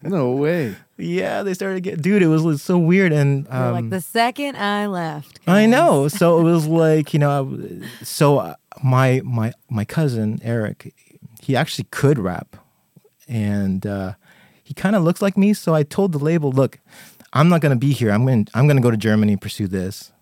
No 0.00 0.30
way. 0.30 0.76
yeah, 0.96 1.42
they 1.42 1.52
started 1.54 1.82
get 1.82 2.00
dude. 2.00 2.22
It 2.22 2.28
was 2.28 2.44
like, 2.44 2.58
so 2.60 2.78
weird, 2.78 3.12
and 3.12 3.46
You're 3.46 3.54
um, 3.54 3.72
like 3.72 3.90
the 3.90 4.00
second 4.00 4.56
I 4.56 4.86
left. 4.86 5.40
I 5.46 5.66
know. 5.66 6.08
So 6.18 6.38
it 6.38 6.44
was 6.44 6.66
like 6.66 7.12
you 7.12 7.18
know, 7.18 7.30
I 7.30 7.36
w- 7.38 7.82
so 8.02 8.38
uh, 8.38 8.54
my 8.82 9.20
my 9.24 9.52
my 9.68 9.84
cousin 9.84 10.38
Eric, 10.42 10.94
he 11.42 11.56
actually 11.56 11.88
could 11.90 12.18
rap, 12.18 12.56
and 13.26 13.84
uh, 13.86 14.14
he 14.68 14.74
kind 14.74 14.94
of 14.94 15.02
looks 15.02 15.22
like 15.22 15.38
me. 15.38 15.54
So 15.54 15.74
I 15.74 15.82
told 15.82 16.12
the 16.12 16.18
label, 16.18 16.52
look, 16.52 16.78
I'm 17.32 17.48
not 17.48 17.62
going 17.62 17.72
to 17.72 17.78
be 17.78 17.94
here. 17.94 18.10
I'm 18.10 18.26
going 18.26 18.44
to 18.44 18.52
I'm 18.54 18.66
going 18.66 18.76
to 18.76 18.82
go 18.82 18.90
to 18.90 18.98
Germany 18.98 19.32
and 19.32 19.40
pursue 19.40 19.66
this. 19.66 20.12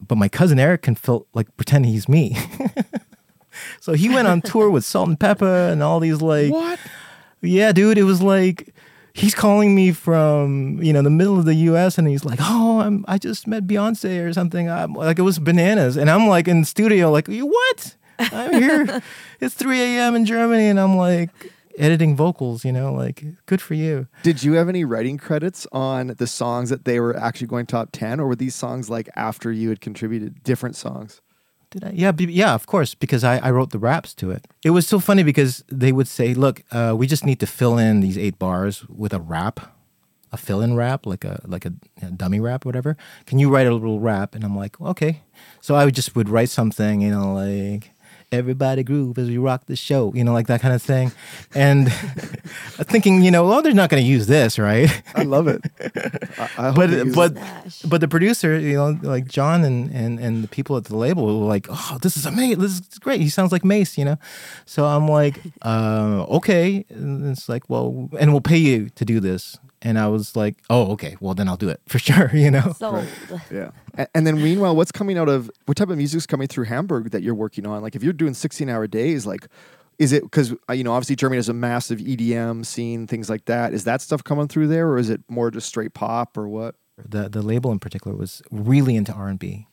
But 0.00 0.16
my 0.16 0.26
cousin 0.26 0.58
Eric 0.58 0.80
can 0.80 0.94
feel 0.94 1.26
like 1.34 1.54
pretend 1.58 1.84
he's 1.84 2.08
me. 2.08 2.34
so 3.80 3.92
he 3.92 4.08
went 4.08 4.26
on 4.26 4.40
tour 4.40 4.70
with 4.70 4.86
Salt-N-Pepa 4.86 5.70
and 5.70 5.82
all 5.82 6.00
these 6.00 6.22
like 6.22 6.50
What? 6.50 6.78
yeah, 7.42 7.72
dude, 7.72 7.98
it 7.98 8.04
was 8.04 8.22
like 8.22 8.74
he's 9.12 9.34
calling 9.34 9.74
me 9.74 9.92
from 9.92 10.82
you 10.82 10.94
know 10.94 11.02
the 11.02 11.10
middle 11.10 11.38
of 11.38 11.44
the 11.44 11.54
U.S. 11.68 11.98
and 11.98 12.08
he's 12.08 12.24
like, 12.24 12.38
"Oh, 12.40 12.80
I'm 12.80 13.04
I 13.06 13.18
just 13.18 13.46
met 13.46 13.66
Beyonce 13.66 14.26
or 14.26 14.32
something." 14.32 14.70
I'm, 14.70 14.94
like 14.94 15.18
it 15.18 15.22
was 15.22 15.38
bananas, 15.38 15.98
and 15.98 16.08
I'm 16.08 16.26
like 16.26 16.48
in 16.48 16.60
the 16.60 16.66
studio, 16.66 17.10
like, 17.10 17.28
"You 17.28 17.44
"What? 17.44 17.96
I'm 18.18 18.62
here. 18.62 19.02
it's 19.40 19.54
3 19.54 19.78
a.m. 19.78 20.14
in 20.14 20.24
Germany, 20.24 20.68
and 20.68 20.80
I'm 20.80 20.96
like 20.96 21.52
editing 21.78 22.16
vocals. 22.16 22.64
You 22.64 22.72
know, 22.72 22.92
like 22.92 23.24
good 23.46 23.60
for 23.60 23.74
you." 23.74 24.06
Did 24.22 24.42
you 24.42 24.54
have 24.54 24.68
any 24.68 24.84
writing 24.84 25.18
credits 25.18 25.66
on 25.72 26.08
the 26.18 26.26
songs 26.26 26.70
that 26.70 26.84
they 26.84 27.00
were 27.00 27.16
actually 27.16 27.46
going 27.48 27.66
top 27.66 27.90
ten, 27.92 28.20
or 28.20 28.26
were 28.26 28.36
these 28.36 28.54
songs 28.54 28.90
like 28.90 29.08
after 29.16 29.52
you 29.52 29.68
had 29.68 29.80
contributed 29.80 30.42
different 30.42 30.76
songs? 30.76 31.20
Did 31.70 31.84
I? 31.84 31.90
Yeah, 31.90 32.12
be, 32.12 32.26
yeah, 32.26 32.54
of 32.54 32.66
course, 32.66 32.94
because 32.94 33.24
I, 33.24 33.38
I 33.38 33.50
wrote 33.50 33.70
the 33.70 33.80
raps 33.80 34.14
to 34.14 34.30
it. 34.30 34.46
It 34.64 34.70
was 34.70 34.86
so 34.86 35.00
funny 35.00 35.24
because 35.24 35.64
they 35.68 35.90
would 35.90 36.06
say, 36.06 36.32
"Look, 36.32 36.62
uh, 36.70 36.94
we 36.96 37.06
just 37.06 37.26
need 37.26 37.40
to 37.40 37.46
fill 37.46 37.78
in 37.78 38.00
these 38.00 38.16
eight 38.16 38.38
bars 38.38 38.86
with 38.88 39.12
a 39.12 39.20
rap, 39.20 39.74
a 40.30 40.36
fill-in 40.36 40.76
rap, 40.76 41.04
like 41.04 41.24
a 41.24 41.40
like 41.44 41.66
a, 41.66 41.72
a 42.00 42.12
dummy 42.12 42.38
rap, 42.38 42.64
or 42.64 42.68
whatever. 42.68 42.96
Can 43.26 43.40
you 43.40 43.50
write 43.50 43.66
a 43.66 43.72
little 43.72 43.98
rap?" 43.98 44.36
And 44.36 44.44
I'm 44.44 44.56
like, 44.56 44.80
"Okay." 44.80 45.22
So 45.60 45.74
I 45.74 45.84
would 45.84 45.96
just 45.96 46.14
would 46.14 46.28
write 46.28 46.50
something, 46.50 47.00
you 47.00 47.10
know, 47.10 47.34
like 47.34 47.90
everybody 48.34 48.82
groove 48.82 49.18
as 49.18 49.28
we 49.28 49.38
rock 49.38 49.66
the 49.66 49.76
show, 49.76 50.12
you 50.14 50.24
know, 50.24 50.32
like 50.32 50.46
that 50.48 50.60
kind 50.60 50.74
of 50.74 50.82
thing. 50.82 51.12
And 51.54 51.92
thinking, 52.92 53.22
you 53.22 53.30
know, 53.30 53.46
well, 53.46 53.62
they're 53.62 53.72
not 53.72 53.90
going 53.90 54.02
to 54.02 54.08
use 54.08 54.26
this, 54.26 54.58
right? 54.58 54.90
I 55.14 55.22
love 55.22 55.48
it. 55.48 55.62
I, 56.38 56.48
I 56.58 56.70
hope 56.70 56.76
but 56.76 57.14
but 57.14 57.32
it. 57.36 57.82
But 57.88 58.00
the 58.00 58.08
producer, 58.08 58.58
you 58.58 58.74
know, 58.74 58.98
like 59.02 59.26
John 59.26 59.64
and 59.64 59.90
and 59.90 60.18
and 60.18 60.44
the 60.44 60.48
people 60.48 60.76
at 60.76 60.84
the 60.84 60.96
label 60.96 61.40
were 61.40 61.46
like, 61.46 61.66
"Oh, 61.70 61.98
this 62.02 62.16
is 62.16 62.26
amazing! 62.26 62.60
This 62.60 62.80
is 62.80 62.98
great! 62.98 63.20
He 63.20 63.28
sounds 63.28 63.52
like 63.52 63.64
Mase," 63.64 63.96
you 63.98 64.04
know. 64.04 64.18
So 64.66 64.84
I'm 64.84 65.08
like, 65.08 65.40
uh, 65.62 66.24
"Okay." 66.28 66.84
And 66.88 67.30
it's 67.30 67.48
like, 67.48 67.68
"Well, 67.68 68.08
and 68.18 68.32
we'll 68.32 68.40
pay 68.40 68.58
you 68.58 68.90
to 68.90 69.04
do 69.04 69.20
this." 69.20 69.58
And 69.86 69.98
I 69.98 70.08
was 70.08 70.34
like, 70.34 70.56
"Oh, 70.70 70.92
okay. 70.92 71.16
Well, 71.20 71.34
then 71.34 71.46
I'll 71.46 71.58
do 71.58 71.68
it 71.68 71.80
for 71.86 71.98
sure," 72.08 72.30
you 72.34 72.50
know. 72.50 72.72
Sold. 72.78 73.06
Yeah. 73.50 73.70
A- 73.98 74.08
And 74.16 74.26
then 74.26 74.42
meanwhile, 74.42 74.74
what's 74.74 74.90
coming 74.90 75.18
out 75.18 75.28
of 75.28 75.50
what 75.66 75.76
type 75.76 75.90
of 75.90 75.98
music's 75.98 76.26
coming 76.26 76.48
through 76.48 76.64
Hamburg 76.64 77.10
that 77.10 77.22
you're 77.22 77.34
working 77.34 77.66
on? 77.66 77.82
Like 77.82 77.94
if 77.94 78.02
you're 78.02 78.12
doing 78.14 78.32
16 78.34 78.68
hour 78.70 78.86
days, 78.86 79.26
like 79.26 79.46
is 79.98 80.12
it 80.12 80.22
because 80.24 80.52
uh, 80.68 80.72
you 80.72 80.82
know 80.82 80.92
obviously 80.92 81.14
Germany 81.16 81.36
has 81.36 81.48
a 81.48 81.54
massive 81.54 81.98
EDM 82.00 82.64
scene, 82.66 83.06
things 83.06 83.28
like 83.30 83.44
that. 83.44 83.72
Is 83.74 83.84
that 83.84 84.00
stuff 84.00 84.24
coming 84.24 84.48
through 84.48 84.66
there, 84.68 84.88
or 84.88 84.98
is 84.98 85.10
it 85.10 85.20
more 85.28 85.50
just 85.50 85.68
straight 85.68 85.92
pop, 85.94 86.36
or 86.38 86.48
what? 86.48 86.74
the 86.96 87.28
the 87.28 87.42
label 87.42 87.70
in 87.70 87.78
particular 87.78 88.16
was 88.16 88.40
really 88.50 88.96
into 88.96 89.12
R 89.12 89.28
and 89.28 89.38
B, 89.38 89.66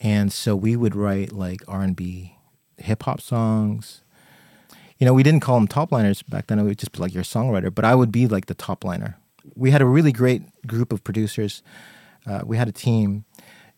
and 0.00 0.32
so 0.32 0.54
we 0.54 0.76
would 0.76 0.94
write 0.94 1.32
like 1.32 1.62
R 1.66 1.80
and 1.82 1.96
B, 1.96 2.36
hip 2.78 3.02
hop 3.04 3.20
songs. 3.20 4.02
You 5.04 5.10
know, 5.10 5.12
we 5.12 5.22
didn't 5.22 5.40
call 5.40 5.56
them 5.56 5.68
top 5.68 5.92
liners 5.92 6.22
back 6.22 6.46
then. 6.46 6.58
It 6.58 6.62
would 6.62 6.78
just 6.78 6.92
be 6.92 6.98
like 6.98 7.12
your 7.12 7.24
songwriter, 7.24 7.74
but 7.74 7.84
I 7.84 7.94
would 7.94 8.10
be 8.10 8.26
like 8.26 8.46
the 8.46 8.54
top 8.54 8.84
liner. 8.84 9.18
We 9.54 9.70
had 9.70 9.82
a 9.82 9.84
really 9.84 10.12
great 10.12 10.66
group 10.66 10.94
of 10.94 11.04
producers. 11.04 11.62
Uh, 12.26 12.40
we 12.46 12.56
had 12.56 12.68
a 12.68 12.72
team, 12.72 13.26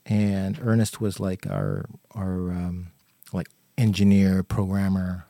and 0.05 0.57
Ernest 0.63 1.01
was 1.01 1.19
like 1.19 1.45
our 1.49 1.87
our 2.13 2.53
um, 2.53 2.93
like 3.33 3.49
engineer 3.77 4.45
programmer. 4.45 5.27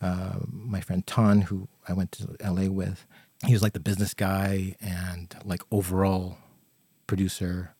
Uh, 0.00 0.38
my 0.50 0.80
friend 0.80 1.06
Ton, 1.06 1.42
who 1.42 1.68
I 1.86 1.92
went 1.92 2.12
to 2.12 2.34
LA 2.42 2.70
with, 2.70 3.04
he 3.46 3.52
was 3.52 3.62
like 3.62 3.74
the 3.74 3.80
business 3.80 4.14
guy 4.14 4.76
and 4.80 5.36
like 5.44 5.60
overall 5.70 6.38
producer, 7.06 7.74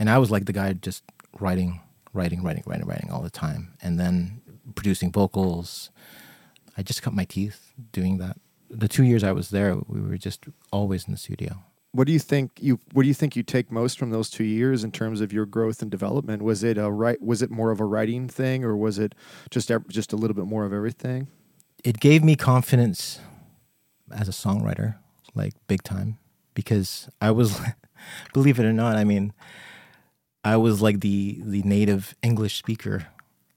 and 0.00 0.10
I 0.10 0.18
was 0.18 0.32
like 0.32 0.46
the 0.46 0.52
guy 0.52 0.72
just 0.72 1.04
writing, 1.38 1.80
writing, 2.12 2.42
writing, 2.42 2.64
writing, 2.66 2.88
writing 2.88 3.10
all 3.12 3.22
the 3.22 3.30
time, 3.30 3.74
and 3.80 4.00
then 4.00 4.40
producing 4.74 5.12
vocals. 5.12 5.90
I 6.76 6.82
just 6.82 7.02
cut 7.02 7.14
my 7.14 7.24
teeth 7.24 7.72
doing 7.92 8.18
that. 8.18 8.38
The 8.70 8.88
two 8.88 9.04
years 9.04 9.22
I 9.24 9.32
was 9.32 9.50
there, 9.50 9.76
we 9.86 10.00
were 10.00 10.18
just 10.18 10.44
always 10.72 11.06
in 11.06 11.12
the 11.12 11.18
studio. 11.18 11.62
What 11.92 12.06
do 12.06 12.12
you 12.12 12.18
think 12.18 12.52
you 12.60 12.80
What 12.92 13.02
do 13.02 13.08
you 13.08 13.14
think 13.14 13.36
you 13.36 13.42
take 13.42 13.70
most 13.70 13.98
from 13.98 14.10
those 14.10 14.28
two 14.28 14.44
years 14.44 14.84
in 14.84 14.92
terms 14.92 15.20
of 15.20 15.32
your 15.32 15.46
growth 15.46 15.80
and 15.80 15.90
development? 15.90 16.42
Was 16.42 16.62
it 16.62 16.76
a 16.76 16.90
right? 16.90 17.20
Was 17.22 17.40
it 17.40 17.50
more 17.50 17.70
of 17.70 17.80
a 17.80 17.84
writing 17.84 18.28
thing, 18.28 18.64
or 18.64 18.76
was 18.76 18.98
it 18.98 19.14
just 19.50 19.70
just 19.88 20.12
a 20.12 20.16
little 20.16 20.34
bit 20.34 20.46
more 20.46 20.64
of 20.66 20.72
everything? 20.72 21.28
it 21.86 22.00
gave 22.00 22.24
me 22.24 22.34
confidence 22.34 23.20
as 24.10 24.28
a 24.28 24.32
songwriter, 24.32 24.96
like 25.36 25.54
big 25.68 25.84
time, 25.84 26.18
because 26.52 27.08
I 27.20 27.30
was, 27.30 27.60
believe 28.34 28.58
it 28.58 28.66
or 28.66 28.72
not, 28.72 28.96
I 28.96 29.04
mean, 29.04 29.32
I 30.42 30.56
was 30.56 30.82
like 30.82 31.00
the 31.00 31.40
the 31.44 31.62
native 31.62 32.16
English 32.22 32.56
speaker 32.56 33.06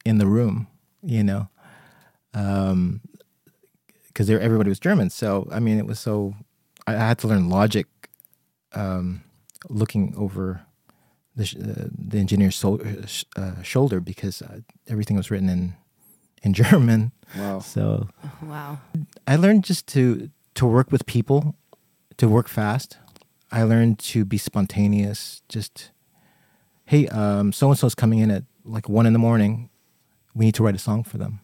in 0.06 0.20
the 0.20 0.28
room, 0.28 0.68
you 1.02 1.24
know, 1.24 1.50
um, 2.36 3.02
because 4.20 4.30
everybody 4.30 4.68
was 4.68 4.82
German. 4.82 5.10
So 5.10 5.48
I 5.50 5.60
mean, 5.60 5.78
it 5.78 5.86
was 5.86 5.98
so 5.98 6.36
I, 6.86 6.94
I 6.94 7.08
had 7.08 7.20
to 7.20 7.28
learn 7.28 7.50
logic, 7.50 7.88
um, 8.74 9.24
looking 9.70 10.14
over 10.18 10.62
the 11.38 11.44
uh, 11.44 11.88
the 11.98 12.18
engineer's 12.20 12.58
so, 12.58 12.82
uh, 12.82 13.40
uh, 13.40 13.62
shoulder 13.64 14.02
because 14.02 14.42
uh, 14.42 14.60
everything 14.90 15.16
was 15.16 15.32
written 15.32 15.48
in 15.48 15.76
in 16.44 16.54
German. 16.64 17.14
Wow. 17.38 17.60
So 17.60 18.10
Wow. 18.42 18.80
I 19.26 19.38
learned 19.38 19.64
just 19.64 19.88
to 19.94 20.30
to 20.56 20.66
work 20.66 20.92
with 20.92 21.06
people, 21.06 21.56
to 22.18 22.28
work 22.28 22.50
fast. 22.50 22.98
I 23.52 23.64
learned 23.64 24.00
to 24.00 24.26
be 24.26 24.38
spontaneous. 24.38 25.42
Just, 25.48 25.92
hey, 26.86 27.08
um, 27.08 27.52
so 27.54 27.70
and 27.70 27.80
so's 27.80 27.96
coming 27.96 28.20
in 28.20 28.30
at 28.30 28.44
like 28.66 28.90
one 28.90 29.08
in 29.08 29.14
the 29.14 29.20
morning. 29.20 29.70
We 30.36 30.46
need 30.46 30.56
to 30.56 30.64
write 30.64 30.76
a 30.76 30.80
song 30.80 31.04
for 31.06 31.18
them. 31.18 31.40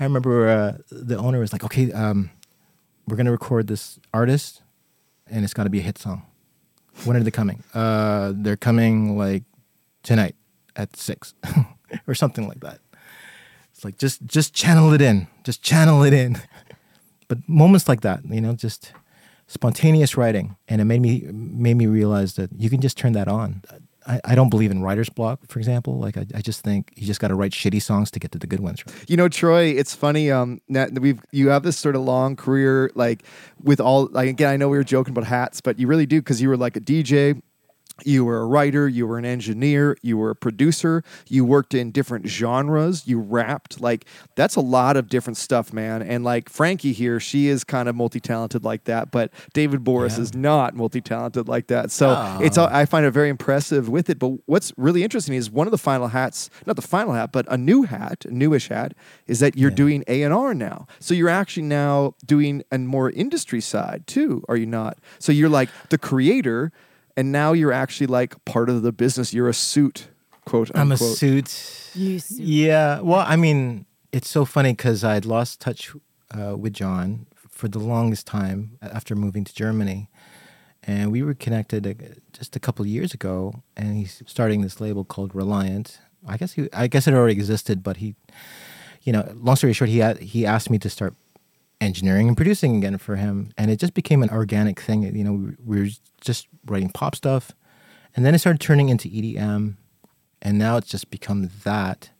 I 0.00 0.04
remember 0.04 0.48
uh, 0.48 0.78
the 0.90 1.16
owner 1.16 1.40
was 1.40 1.52
like, 1.52 1.64
"Okay, 1.64 1.92
um, 1.92 2.30
we're 3.06 3.16
gonna 3.16 3.32
record 3.32 3.66
this 3.66 3.98
artist, 4.12 4.62
and 5.30 5.44
it's 5.44 5.54
got 5.54 5.64
to 5.64 5.70
be 5.70 5.80
a 5.80 5.82
hit 5.82 5.98
song. 5.98 6.22
When 7.04 7.16
are 7.16 7.22
they 7.22 7.30
coming? 7.30 7.62
Uh, 7.74 8.32
they're 8.34 8.56
coming 8.56 9.16
like 9.16 9.44
tonight 10.02 10.36
at 10.76 10.96
six, 10.96 11.34
or 12.06 12.14
something 12.14 12.48
like 12.48 12.60
that." 12.60 12.80
It's 13.72 13.84
like 13.84 13.98
just 13.98 14.26
just 14.26 14.54
channel 14.54 14.92
it 14.92 15.00
in, 15.00 15.28
just 15.44 15.62
channel 15.62 16.02
it 16.02 16.12
in. 16.12 16.38
but 17.28 17.38
moments 17.48 17.88
like 17.88 18.00
that, 18.00 18.24
you 18.24 18.40
know, 18.40 18.54
just 18.54 18.92
spontaneous 19.46 20.16
writing, 20.16 20.56
and 20.66 20.80
it 20.80 20.84
made 20.84 21.00
me 21.00 21.22
made 21.30 21.74
me 21.74 21.86
realize 21.86 22.34
that 22.34 22.50
you 22.56 22.70
can 22.70 22.80
just 22.80 22.96
turn 22.96 23.12
that 23.12 23.28
on. 23.28 23.62
I, 24.08 24.20
I 24.24 24.34
don't 24.34 24.48
believe 24.48 24.70
in 24.70 24.82
writer's 24.82 25.10
block, 25.10 25.40
for 25.48 25.58
example. 25.58 25.98
Like 25.98 26.16
I, 26.16 26.26
I 26.34 26.40
just 26.40 26.62
think 26.62 26.92
you 26.96 27.06
just 27.06 27.20
got 27.20 27.28
to 27.28 27.34
write 27.34 27.52
shitty 27.52 27.82
songs 27.82 28.10
to 28.12 28.18
get 28.18 28.32
to 28.32 28.38
the 28.38 28.46
good 28.46 28.60
ones. 28.60 28.82
You 29.06 29.16
know, 29.16 29.28
Troy, 29.28 29.66
it's 29.66 29.94
funny. 29.94 30.30
Um, 30.30 30.60
we've 30.68 31.20
you 31.30 31.50
have 31.50 31.62
this 31.62 31.78
sort 31.78 31.94
of 31.94 32.02
long 32.02 32.34
career, 32.34 32.90
like 32.94 33.22
with 33.62 33.80
all. 33.80 34.08
Like 34.10 34.28
again, 34.28 34.50
I 34.50 34.56
know 34.56 34.68
we 34.68 34.78
were 34.78 34.84
joking 34.84 35.12
about 35.12 35.24
hats, 35.24 35.60
but 35.60 35.78
you 35.78 35.86
really 35.86 36.06
do 36.06 36.20
because 36.20 36.40
you 36.40 36.48
were 36.48 36.56
like 36.56 36.76
a 36.76 36.80
DJ. 36.80 37.40
You 38.04 38.24
were 38.24 38.38
a 38.40 38.46
writer, 38.46 38.88
you 38.88 39.06
were 39.06 39.18
an 39.18 39.24
engineer, 39.24 39.96
you 40.02 40.16
were 40.16 40.30
a 40.30 40.36
producer, 40.36 41.02
you 41.28 41.44
worked 41.44 41.74
in 41.74 41.90
different 41.90 42.26
genres, 42.26 43.06
you 43.06 43.18
rapped. 43.18 43.80
Like, 43.80 44.06
that's 44.36 44.56
a 44.56 44.60
lot 44.60 44.96
of 44.96 45.08
different 45.08 45.36
stuff, 45.36 45.72
man. 45.72 46.02
And 46.02 46.24
like 46.24 46.48
Franky 46.48 46.92
here, 46.92 47.18
she 47.18 47.48
is 47.48 47.64
kind 47.64 47.88
of 47.88 47.96
multi 47.96 48.20
talented 48.20 48.64
like 48.64 48.84
that, 48.84 49.10
but 49.10 49.32
David 49.52 49.82
Borys 49.84 50.16
Yeah. 50.16 50.22
is 50.22 50.34
not 50.34 50.74
multi 50.74 51.00
talented 51.00 51.48
like 51.48 51.66
that. 51.68 51.90
So 51.90 52.10
ah. 52.16 52.38
it's 52.40 52.56
I 52.56 52.84
find 52.84 53.04
it 53.04 53.10
very 53.10 53.28
impressive 53.28 53.88
with 53.88 54.08
it. 54.10 54.18
But 54.18 54.38
what's 54.46 54.72
really 54.76 55.02
interesting 55.02 55.34
is 55.34 55.50
one 55.50 55.66
of 55.66 55.70
the 55.70 55.78
final 55.78 56.08
hats, 56.08 56.50
not 56.66 56.76
the 56.76 56.82
final 56.82 57.14
hat, 57.14 57.32
but 57.32 57.46
a 57.48 57.56
new 57.58 57.82
hat, 57.82 58.24
a 58.26 58.30
newish 58.32 58.68
hat, 58.68 58.94
is 59.26 59.40
that 59.40 59.56
you're 59.56 59.70
doing 59.70 60.04
A 60.06 60.22
and 60.22 60.32
R 60.32 60.54
now. 60.54 60.86
So 61.00 61.14
you're 61.14 61.28
actually 61.28 61.64
now 61.64 62.14
doing 62.24 62.62
a 62.70 62.78
more 62.78 63.10
industry 63.10 63.60
side 63.60 64.06
too, 64.06 64.44
are 64.48 64.56
you 64.56 64.66
not? 64.66 64.98
So 65.18 65.32
you're 65.32 65.48
like 65.48 65.68
the 65.90 65.98
creator, 65.98 66.72
and 67.18 67.32
now 67.32 67.52
you're 67.52 67.72
actually 67.72 68.06
like 68.06 68.42
part 68.44 68.70
of 68.70 68.82
the 68.82 68.92
business. 68.92 69.34
You're 69.34 69.48
a 69.48 69.54
suit, 69.54 70.06
quote 70.44 70.70
I'm 70.72 70.92
a 70.92 70.94
unquote. 70.94 71.16
suit. 71.16 71.90
You 71.96 72.20
suit. 72.20 72.38
Yeah. 72.38 73.00
Well, 73.00 73.24
I 73.26 73.34
mean, 73.34 73.86
it's 74.12 74.30
so 74.30 74.44
funny 74.44 74.72
because 74.72 75.02
I'd 75.02 75.24
lost 75.24 75.60
touch 75.60 75.92
uh, 76.30 76.56
with 76.56 76.74
John 76.74 77.26
for 77.34 77.66
the 77.66 77.80
longest 77.80 78.24
time 78.28 78.78
after 78.80 79.16
moving 79.16 79.42
to 79.42 79.52
Germany. 79.52 80.08
And 80.84 81.10
we 81.10 81.24
were 81.24 81.34
connected 81.34 81.88
uh, 81.88 81.94
just 82.32 82.54
a 82.54 82.60
couple 82.60 82.84
of 82.84 82.88
years 82.88 83.12
ago, 83.12 83.64
and 83.76 83.96
he's 83.96 84.22
starting 84.26 84.60
this 84.62 84.80
label 84.80 85.04
called 85.04 85.34
Reliant. 85.34 85.98
I 86.24 86.36
guess 86.36 86.52
he, 86.52 86.68
I 86.72 86.86
guess 86.86 87.08
it 87.08 87.14
already 87.14 87.34
existed, 87.34 87.82
but 87.82 87.96
he, 87.96 88.14
you 89.02 89.12
know, 89.12 89.28
long 89.34 89.56
story 89.56 89.72
short, 89.72 89.90
he 89.90 89.98
had, 89.98 90.18
he 90.18 90.46
asked 90.46 90.70
me 90.70 90.78
to 90.78 90.88
start 90.88 91.14
engineering 91.80 92.28
and 92.28 92.36
producing 92.36 92.76
again 92.76 92.98
for 92.98 93.16
him, 93.16 93.52
and 93.56 93.70
it 93.70 93.78
just 93.78 93.94
became 93.94 94.22
an 94.22 94.30
organic 94.30 94.80
thing. 94.80 95.02
You 95.02 95.24
know, 95.24 95.32
we, 95.32 95.54
we 95.64 95.80
were 95.82 95.88
just 96.20 96.48
writing 96.66 96.90
pop 96.90 97.14
stuff, 97.14 97.52
and 98.16 98.24
then 98.24 98.34
it 98.34 98.38
started 98.38 98.60
turning 98.60 98.88
into 98.88 99.08
EDM, 99.08 99.74
and 100.42 100.58
now 100.58 100.76
it's 100.76 100.88
just 100.88 101.10
become 101.10 101.50
that. 101.64 102.10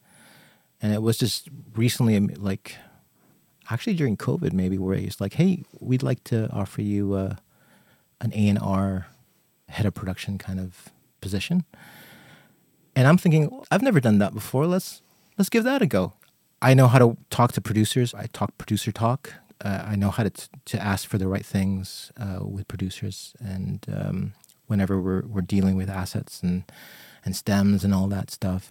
And 0.80 0.92
it 0.92 1.02
was 1.02 1.18
just 1.18 1.48
recently, 1.74 2.16
um, 2.16 2.30
like, 2.36 2.76
actually 3.68 3.94
during 3.94 4.16
COVID, 4.16 4.52
maybe 4.52 4.78
where 4.78 4.96
he's 4.96 5.20
like, 5.20 5.34
"Hey, 5.34 5.64
we'd 5.80 6.02
like 6.02 6.22
to 6.24 6.48
offer 6.52 6.82
you 6.82 7.14
uh, 7.14 7.36
an 8.20 8.32
A 8.32 8.48
and 8.48 8.58
R 8.58 9.08
head 9.68 9.86
of 9.86 9.94
production 9.94 10.38
kind 10.38 10.60
of 10.60 10.90
position." 11.20 11.64
And 12.94 13.06
I'm 13.06 13.18
thinking, 13.18 13.62
I've 13.70 13.82
never 13.82 14.00
done 14.00 14.18
that 14.18 14.34
before. 14.34 14.66
Let's 14.66 15.02
let's 15.36 15.48
give 15.48 15.64
that 15.64 15.82
a 15.82 15.86
go. 15.86 16.14
I 16.60 16.74
know 16.74 16.88
how 16.88 16.98
to 16.98 17.16
talk 17.30 17.52
to 17.52 17.60
producers. 17.60 18.14
I 18.14 18.26
talk 18.26 18.56
producer 18.58 18.90
talk. 18.90 19.34
Uh, 19.64 19.82
I 19.86 19.96
know 19.96 20.10
how 20.10 20.22
to 20.22 20.30
to 20.66 20.82
ask 20.82 21.08
for 21.08 21.18
the 21.18 21.28
right 21.28 21.44
things 21.44 22.12
uh, 22.16 22.38
with 22.44 22.68
producers, 22.68 23.34
and 23.40 23.84
um, 23.92 24.34
whenever 24.66 25.00
we're 25.00 25.22
we're 25.26 25.40
dealing 25.40 25.76
with 25.76 25.90
assets 25.90 26.42
and 26.42 26.64
and 27.24 27.34
stems 27.34 27.84
and 27.84 27.92
all 27.92 28.06
that 28.08 28.30
stuff. 28.30 28.70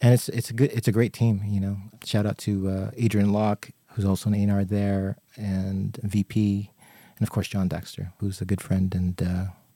And 0.00 0.14
it's 0.14 0.28
it's 0.28 0.50
a 0.50 0.52
good 0.52 0.70
it's 0.72 0.88
a 0.88 0.92
great 0.92 1.12
team. 1.12 1.42
You 1.46 1.60
know, 1.60 1.76
shout 2.04 2.26
out 2.26 2.38
to 2.38 2.68
uh, 2.68 2.90
Adrian 2.96 3.32
Locke, 3.32 3.70
who's 3.92 4.04
also 4.04 4.30
an 4.30 4.34
A&R 4.34 4.64
there, 4.64 5.16
and 5.36 5.98
VP, 6.02 6.70
and 7.18 7.26
of 7.26 7.30
course 7.30 7.48
John 7.48 7.68
Dexter, 7.68 8.12
who's 8.18 8.40
a 8.40 8.44
good 8.44 8.60
friend 8.60 8.94
and 8.94 9.22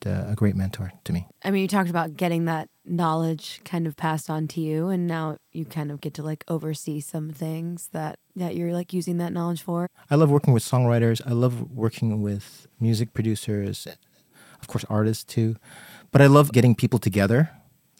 uh, 0.06 0.24
a 0.28 0.34
great 0.34 0.56
mentor 0.56 0.92
to 1.04 1.12
me. 1.12 1.26
I 1.44 1.50
mean, 1.50 1.62
you 1.62 1.68
talked 1.68 1.90
about 1.90 2.16
getting 2.16 2.44
that 2.46 2.68
knowledge 2.84 3.60
kind 3.64 3.86
of 3.86 3.96
passed 3.96 4.28
on 4.28 4.48
to 4.48 4.60
you, 4.60 4.88
and 4.88 5.06
now 5.06 5.36
you 5.52 5.64
kind 5.64 5.90
of 5.90 6.00
get 6.00 6.14
to 6.14 6.22
like 6.22 6.44
oversee 6.48 7.00
some 7.00 7.30
things 7.30 7.88
that 7.92 8.18
that 8.36 8.56
you're 8.56 8.72
like 8.72 8.92
using 8.92 9.18
that 9.18 9.32
knowledge 9.32 9.62
for. 9.62 9.88
I 10.10 10.16
love 10.16 10.30
working 10.30 10.52
with 10.52 10.64
songwriters. 10.64 11.20
I 11.26 11.32
love 11.32 11.70
working 11.70 12.22
with 12.22 12.66
music 12.80 13.12
producers, 13.12 13.86
of 14.60 14.68
course, 14.68 14.84
artists 14.88 15.24
too. 15.24 15.56
But 16.10 16.22
I 16.22 16.26
love 16.26 16.52
getting 16.52 16.74
people 16.74 16.98
together. 16.98 17.50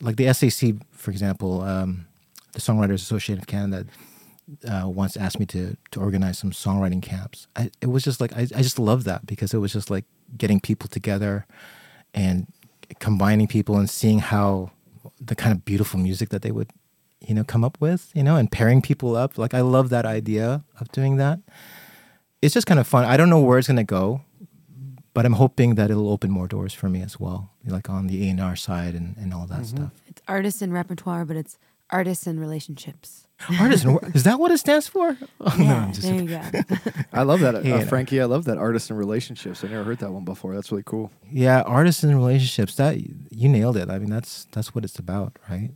Like 0.00 0.16
the 0.16 0.32
SAC, 0.32 0.74
for 0.90 1.10
example, 1.10 1.62
um, 1.62 2.06
the 2.52 2.60
Songwriters 2.60 2.94
Association 2.94 3.38
of 3.38 3.46
Canada, 3.46 3.86
uh, 4.68 4.88
once 4.88 5.16
asked 5.16 5.38
me 5.38 5.46
to 5.46 5.76
to 5.92 6.00
organize 6.00 6.38
some 6.38 6.50
songwriting 6.50 7.02
camps. 7.02 7.46
I, 7.56 7.70
it 7.80 7.86
was 7.86 8.02
just 8.02 8.20
like 8.20 8.32
I, 8.36 8.42
I 8.42 8.62
just 8.62 8.78
love 8.78 9.04
that 9.04 9.26
because 9.26 9.54
it 9.54 9.58
was 9.58 9.72
just 9.72 9.90
like 9.90 10.04
getting 10.36 10.60
people 10.60 10.88
together 10.88 11.46
and 12.14 12.46
combining 12.98 13.46
people 13.46 13.76
and 13.76 13.88
seeing 13.88 14.18
how 14.20 14.70
the 15.20 15.34
kind 15.34 15.52
of 15.52 15.64
beautiful 15.64 15.98
music 15.98 16.28
that 16.30 16.42
they 16.42 16.50
would 16.50 16.70
you 17.20 17.34
know 17.34 17.44
come 17.44 17.64
up 17.64 17.76
with 17.80 18.10
you 18.14 18.22
know 18.22 18.36
and 18.36 18.50
pairing 18.52 18.82
people 18.82 19.16
up 19.16 19.38
like 19.38 19.54
i 19.54 19.60
love 19.60 19.88
that 19.90 20.04
idea 20.04 20.62
of 20.80 20.90
doing 20.92 21.16
that 21.16 21.38
it's 22.42 22.52
just 22.54 22.66
kind 22.66 22.80
of 22.80 22.86
fun 22.86 23.04
i 23.04 23.16
don't 23.16 23.30
know 23.30 23.40
where 23.40 23.58
it's 23.58 23.68
going 23.68 23.76
to 23.76 23.84
go 23.84 24.20
but 25.14 25.24
i'm 25.24 25.34
hoping 25.34 25.74
that 25.76 25.90
it'll 25.90 26.10
open 26.10 26.30
more 26.30 26.46
doors 26.48 26.74
for 26.74 26.88
me 26.88 27.00
as 27.02 27.18
well 27.20 27.50
like 27.66 27.88
on 27.88 28.08
the 28.08 28.28
a&r 28.28 28.56
side 28.56 28.94
and, 28.94 29.16
and 29.16 29.32
all 29.32 29.46
that 29.46 29.60
Mm-hmm. 29.62 29.76
stuff 29.76 29.92
It's 30.08 30.20
artists 30.28 30.60
and 30.62 30.72
repertoire, 30.72 31.24
but 31.24 31.36
it's 31.36 31.58
artists 31.90 32.26
and 32.26 32.38
relationships. 32.40 33.21
Artist 33.58 33.86
is 34.14 34.22
that 34.22 34.38
what 34.38 34.52
it 34.52 34.58
stands 34.58 34.86
for 34.86 35.18
oh, 35.40 35.56
no, 35.58 35.74
I'm 35.74 35.92
just 35.92 36.06
there 36.06 36.14
you 36.14 36.28
go. 36.28 36.40
I 37.12 37.22
love 37.22 37.40
that, 37.40 37.56
uh, 37.56 37.84
Franky. 37.86 38.20
I 38.20 38.26
love 38.26 38.44
that 38.44 38.56
artists 38.56 38.88
and 38.88 38.98
relationships. 38.98 39.64
I 39.64 39.68
never 39.68 39.82
heard 39.82 39.98
that 39.98 40.12
one 40.12 40.24
before. 40.24 40.54
That's 40.54 40.70
really 40.70 40.84
cool. 40.86 41.10
yeah 41.30 41.62
artists 41.62 42.04
and 42.04 42.14
relationships 42.14 42.76
that 42.76 42.98
you 43.30 43.48
nailed 43.48 43.76
it 43.76 43.90
i 43.90 43.98
mean 43.98 44.10
that's 44.10 44.46
that's 44.52 44.74
what 44.74 44.84
it's 44.84 44.98
about 44.98 45.38
right 45.50 45.70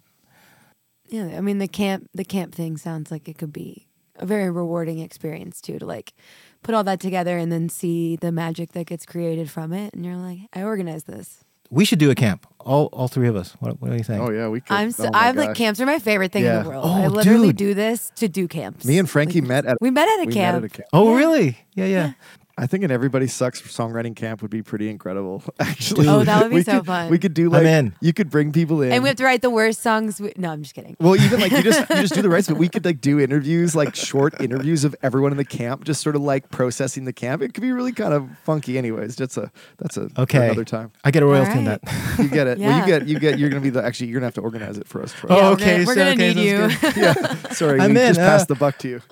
yeah, 1.09 1.37
I 1.37 1.41
mean 1.41 1.59
the 1.59 1.69
camp 1.69 2.09
the 2.15 2.25
camp 2.25 2.55
thing 2.55 2.77
sounds 2.77 3.11
like 3.11 3.29
it 3.29 3.39
could 3.39 3.53
be 3.53 3.87
a 4.17 4.27
very 4.27 4.51
rewarding 4.51 4.99
experience 4.99 5.61
too 5.61 5.79
to 5.79 5.87
like 5.87 6.15
put 6.63 6.75
all 6.75 6.85
that 6.85 7.01
together 7.01 7.39
and 7.39 7.53
then 7.53 7.69
see 7.69 8.17
the 8.17 8.33
magic 8.33 8.73
that 8.73 8.87
gets 8.87 9.07
created 9.07 9.51
from 9.51 9.73
it 9.73 9.95
and 9.95 10.05
you're 10.05 10.17
like 10.17 10.41
I 10.53 10.63
organized 10.63 11.07
this. 11.07 11.45
We 11.71 11.85
should 11.85 11.99
do 11.99 12.11
a 12.11 12.15
camp 12.15 12.47
all 12.67 12.87
all 12.87 13.07
three 13.07 13.29
of 13.29 13.37
us 13.37 13.53
what, 13.61 13.81
what 13.81 13.91
do 13.91 13.97
you 13.97 14.03
think 14.03 14.21
Oh 14.21 14.31
yeah, 14.31 14.49
we 14.49 14.61
could. 14.61 14.75
I'm 14.75 14.89
oh 14.89 14.91
so, 14.91 15.05
oh 15.07 15.11
I'm 15.15 15.37
like 15.37 15.55
camps 15.55 15.81
are 15.81 15.87
my 15.87 16.01
favorite 16.01 16.33
thing 16.33 16.45
in 16.45 16.63
the 16.65 16.69
world. 16.69 16.85
Oh, 16.85 16.93
I 16.93 17.07
literally 17.07 17.49
dude. 17.49 17.57
do 17.57 17.75
this 17.75 18.11
to 18.17 18.29
do 18.29 18.49
camps. 18.49 18.85
Me 18.85 18.99
and 18.99 19.09
Franky 19.09 19.41
Like, 19.41 19.49
met 19.49 19.67
at 19.67 19.77
we 19.81 19.91
met 19.91 20.09
at 20.09 20.25
a 20.25 20.27
we 20.27 20.33
camp. 20.33 20.57
Met 20.63 20.65
at 20.65 20.75
a 20.75 20.77
camp. 20.83 20.89
oh 20.93 21.13
Yeah. 21.13 21.17
really 21.17 21.59
yeah 21.75 21.85
yeah 21.87 22.13
I 22.59 22.67
think 22.67 22.85
an 22.85 22.91
Everybody 22.91 23.27
Sucks 23.27 23.61
songwriting 23.61 24.17
camp 24.17 24.41
would 24.41 24.51
be 24.51 24.63
pretty 24.63 24.89
incredible. 24.89 25.43
Actually, 25.61 26.09
Oh, 26.09 26.25
that 26.25 26.43
would 26.43 26.49
be 26.49 26.57
we 26.57 26.63
so 26.63 26.79
could, 26.79 26.87
fun. 26.87 27.11
We 27.11 27.19
could 27.19 27.35
do 27.35 27.47
I'm 27.47 27.53
like 27.53 27.67
in. 27.67 27.95
you 28.01 28.15
could 28.15 28.31
bring 28.31 28.51
people 28.51 28.81
in, 28.81 28.93
And 28.93 29.03
we 29.03 29.11
have 29.11 29.17
to 29.19 29.25
write 29.25 29.43
the 29.43 29.51
worst 29.51 29.83
songs. 29.83 30.21
We, 30.21 30.33
no, 30.39 30.53
I'm 30.53 30.63
just 30.63 30.75
kidding. 30.75 30.97
Well, 30.99 31.17
even 31.17 31.41
like 31.41 31.53
you 31.53 31.63
just 31.63 31.81
you 31.91 31.97
just 31.97 32.15
do 32.15 32.23
the 32.23 32.31
rights, 32.31 32.49
but 32.49 32.57
we 32.57 32.71
could 32.71 32.85
like 32.85 33.03
do 33.03 33.21
interviews, 33.21 33.77
like 33.77 33.95
short 33.95 34.41
interviews 34.41 34.85
of 34.85 34.97
everyone 35.03 35.33
in 35.33 35.37
the 35.37 35.45
camp, 35.45 35.85
just 35.85 36.01
sort 36.01 36.17
of 36.17 36.23
like 36.23 36.49
processing 36.51 37.05
the 37.05 37.13
camp. 37.13 37.43
It 37.43 37.53
could 37.53 37.61
be 37.61 37.73
really 37.73 37.93
kind 37.93 38.15
of 38.15 38.27
funky, 38.45 38.79
anyways. 38.79 39.17
That's 39.17 39.37
a 39.37 39.51
that's 39.77 39.99
a 39.99 40.09
okay 40.17 40.47
another 40.47 40.65
time. 40.65 40.93
i 41.05 41.11
get 41.11 41.23
a 41.23 41.27
royalty 41.27 41.59
on 41.59 41.67
right. 41.67 41.83
that 41.83 42.19
You 42.19 42.29
get 42.29 42.47
it. 42.47 42.59
Well, 42.59 42.81
you 42.81 42.87
get 42.87 43.07
you 43.07 43.19
get. 43.19 43.39
You're 43.39 43.51
gonna 43.51 43.61
be 43.61 43.71
the 43.71 43.85
actually. 43.85 44.07
You're 44.09 44.21
gonna 44.21 44.29
have 44.29 44.35
to 44.35 44.41
organize 44.41 44.79
it 44.79 44.89
for 44.89 45.03
us. 45.03 45.13
Troy. 45.13 45.29
Oh, 45.31 45.37
Yeah, 45.37 45.43
we're 45.49 45.53
okay, 45.55 45.65
Gonna, 45.73 45.87
we're 45.87 45.95
gonna 45.95 46.11
okay, 46.11 46.35
need 46.35 46.43
you. 46.43 46.69
yeah. 46.97 47.35
Sorry, 47.53 47.81
I'm 47.81 47.93
we 47.93 48.01
in, 48.01 48.09
just 48.09 48.21
uh, 48.21 48.27
passed 48.27 48.49
the 48.49 48.55
buck 48.55 48.79
to 48.79 48.89
you. 48.89 49.03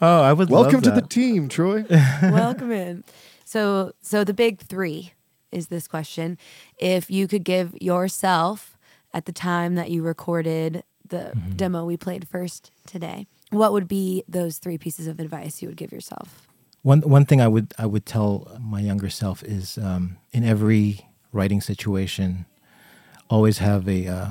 Oh 0.00 0.22
i 0.22 0.32
would 0.32 0.50
Welcome 0.50 0.74
love 0.74 0.82
to 0.84 0.90
the 0.90 1.02
team, 1.06 1.48
Troy. 1.48 1.84
Welcome 2.22 2.70
in. 2.72 3.04
So, 3.44 3.92
so 4.02 4.24
the 4.24 4.34
big 4.34 4.60
three 4.60 5.12
is 5.50 5.68
this 5.68 5.88
question: 5.88 6.38
If 6.78 7.10
you 7.10 7.26
could 7.28 7.44
give 7.44 7.74
yourself 7.80 8.76
at 9.14 9.24
the 9.24 9.32
time 9.32 9.74
that 9.76 9.90
you 9.90 10.02
recorded 10.02 10.84
the 11.08 11.32
Mm-hmm. 11.34 11.56
demo 11.56 11.84
we 11.86 11.96
played 11.96 12.28
first 12.28 12.70
today, 12.86 13.26
what 13.50 13.72
would 13.72 13.88
be 13.88 14.22
those 14.28 14.58
three 14.58 14.76
pieces 14.78 15.06
of 15.06 15.18
advice 15.20 15.62
you 15.62 15.68
would 15.68 15.76
give 15.78 15.90
yourself? 15.92 16.46
One 16.82 17.00
one 17.00 17.24
thing 17.24 17.40
I 17.40 17.48
would 17.48 17.72
I 17.78 17.86
would 17.86 18.04
tell 18.06 18.56
my 18.60 18.80
younger 18.80 19.08
self 19.10 19.42
is 19.42 19.78
um, 19.78 20.18
in 20.32 20.44
every 20.44 21.08
writing 21.32 21.60
situation, 21.62 22.44
always 23.30 23.58
have 23.58 23.88
a 23.88 24.06
uh, 24.06 24.30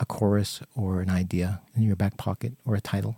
a 0.00 0.04
chorus 0.06 0.60
or 0.74 1.00
an 1.00 1.10
idea 1.10 1.60
in 1.76 1.82
your 1.82 1.96
back 1.96 2.16
pocket 2.16 2.54
or 2.66 2.74
a 2.74 2.80
title. 2.80 3.16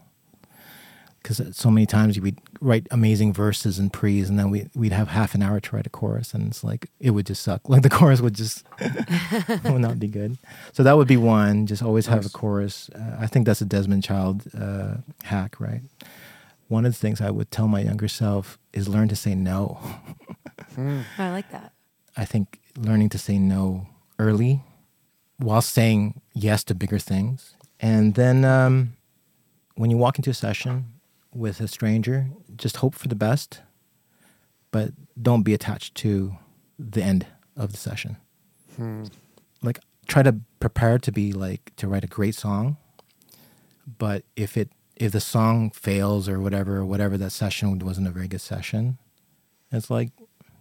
Because 1.23 1.55
so 1.57 1.71
many 1.71 1.85
times 1.87 2.19
we'd 2.19 2.39
write 2.61 2.87
amazing 2.91 3.33
verses 3.33 3.79
and 3.79 3.93
pre's, 3.93 4.29
and 4.31 4.39
then 4.39 4.51
we 4.51 4.69
we'd 4.75 4.93
have 4.93 5.09
half 5.09 5.35
an 5.35 5.43
hour 5.43 5.61
to 5.61 5.77
write 5.77 5.87
a 5.87 5.91
chorus, 5.91 6.33
and 6.33 6.49
it's 6.49 6.65
like 6.65 6.89
it 6.99 7.11
would 7.11 7.27
just 7.27 7.43
suck. 7.43 7.61
Like 7.69 7.83
the 7.83 7.91
chorus 7.91 8.21
would 8.21 8.35
just 8.35 8.65
would 9.65 9.81
not 9.81 9.99
be 9.99 10.09
good. 10.09 10.39
So 10.73 10.83
that 10.83 10.97
would 10.97 11.09
be 11.09 11.17
one. 11.19 11.67
Just 11.67 11.83
always 11.83 12.07
have 12.07 12.25
a 12.25 12.31
chorus. 12.31 12.89
Uh, 12.95 13.17
I 13.21 13.27
think 13.27 13.47
that's 13.47 13.61
a 13.61 13.67
Desmond 13.67 14.03
Child 14.03 14.45
uh, 14.59 14.95
hack, 15.25 15.61
right? 15.61 15.83
One 16.69 16.87
of 16.87 16.93
the 16.93 16.99
things 16.99 17.21
I 17.21 17.31
would 17.31 17.51
tell 17.51 17.69
my 17.69 17.81
younger 17.81 18.09
self 18.09 18.59
is 18.73 18.89
learn 18.89 19.09
to 19.09 19.17
say 19.17 19.35
no. 19.35 19.79
Oh, 20.79 21.05
I 21.19 21.31
like 21.31 21.51
that. 21.51 21.73
I 22.17 22.25
think 22.25 22.61
learning 22.77 23.09
to 23.11 23.19
say 23.19 23.39
no 23.39 23.87
early 24.19 24.63
while 25.39 25.63
saying 25.63 26.21
yes 26.33 26.63
to 26.65 26.75
bigger 26.75 26.99
things. 26.99 27.55
And 27.81 28.15
then 28.15 28.45
um, 28.45 28.93
when 29.75 29.91
you 29.91 29.97
walk 29.97 30.19
into 30.19 30.31
a 30.31 30.35
session 30.35 30.87
with 31.35 31.61
a 31.61 31.69
stranger, 31.69 32.29
just 32.57 32.79
hope 32.79 32.95
for 32.95 33.09
the 33.09 33.15
best, 33.15 33.61
but 34.71 34.93
don't 35.21 35.43
be 35.43 35.55
attached 35.55 35.95
to 35.97 36.37
the 36.79 37.03
end 37.03 37.27
of 37.57 37.73
the 37.73 37.77
session. 37.79 38.17
Hmm. 38.77 39.05
Like, 39.63 39.79
try 40.09 40.23
to 40.23 40.37
prepare 40.59 40.99
to 40.99 41.13
be 41.13 41.33
like, 41.33 41.73
to 41.77 41.87
write 41.89 42.05
a 42.05 42.09
great 42.09 42.35
song. 42.35 42.77
But 43.99 44.25
if 44.37 44.57
it, 44.57 44.71
if 44.97 45.13
the 45.13 45.21
song 45.21 45.71
fails 45.71 46.29
or 46.29 46.41
whatever, 46.41 46.85
whatever 46.85 47.17
that 47.19 47.31
session 47.31 47.79
wasn't 47.79 48.07
a 48.07 48.11
very 48.11 48.29
good 48.29 48.41
session, 48.41 48.99
it's 49.73 49.91
like, 49.91 50.11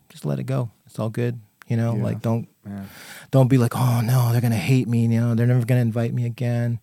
just 0.10 0.26
let 0.26 0.40
it 0.40 0.44
go. 0.46 0.72
It's 0.86 0.98
all 1.00 1.10
good. 1.10 1.40
You 1.68 1.78
know, 1.78 1.96
Yeah. 1.96 2.04
like 2.04 2.22
don't 2.22 2.48
don't 3.32 3.48
be 3.48 3.58
like, 3.60 3.76
oh 3.76 4.02
no, 4.02 4.32
they're 4.32 4.42
gonna 4.42 4.56
hate 4.56 4.88
me. 4.88 5.04
You 5.04 5.08
know, 5.22 5.36
they're 5.36 5.46
never 5.46 5.66
gonna 5.66 5.82
invite 5.82 6.14
me 6.14 6.26
again. 6.26 6.80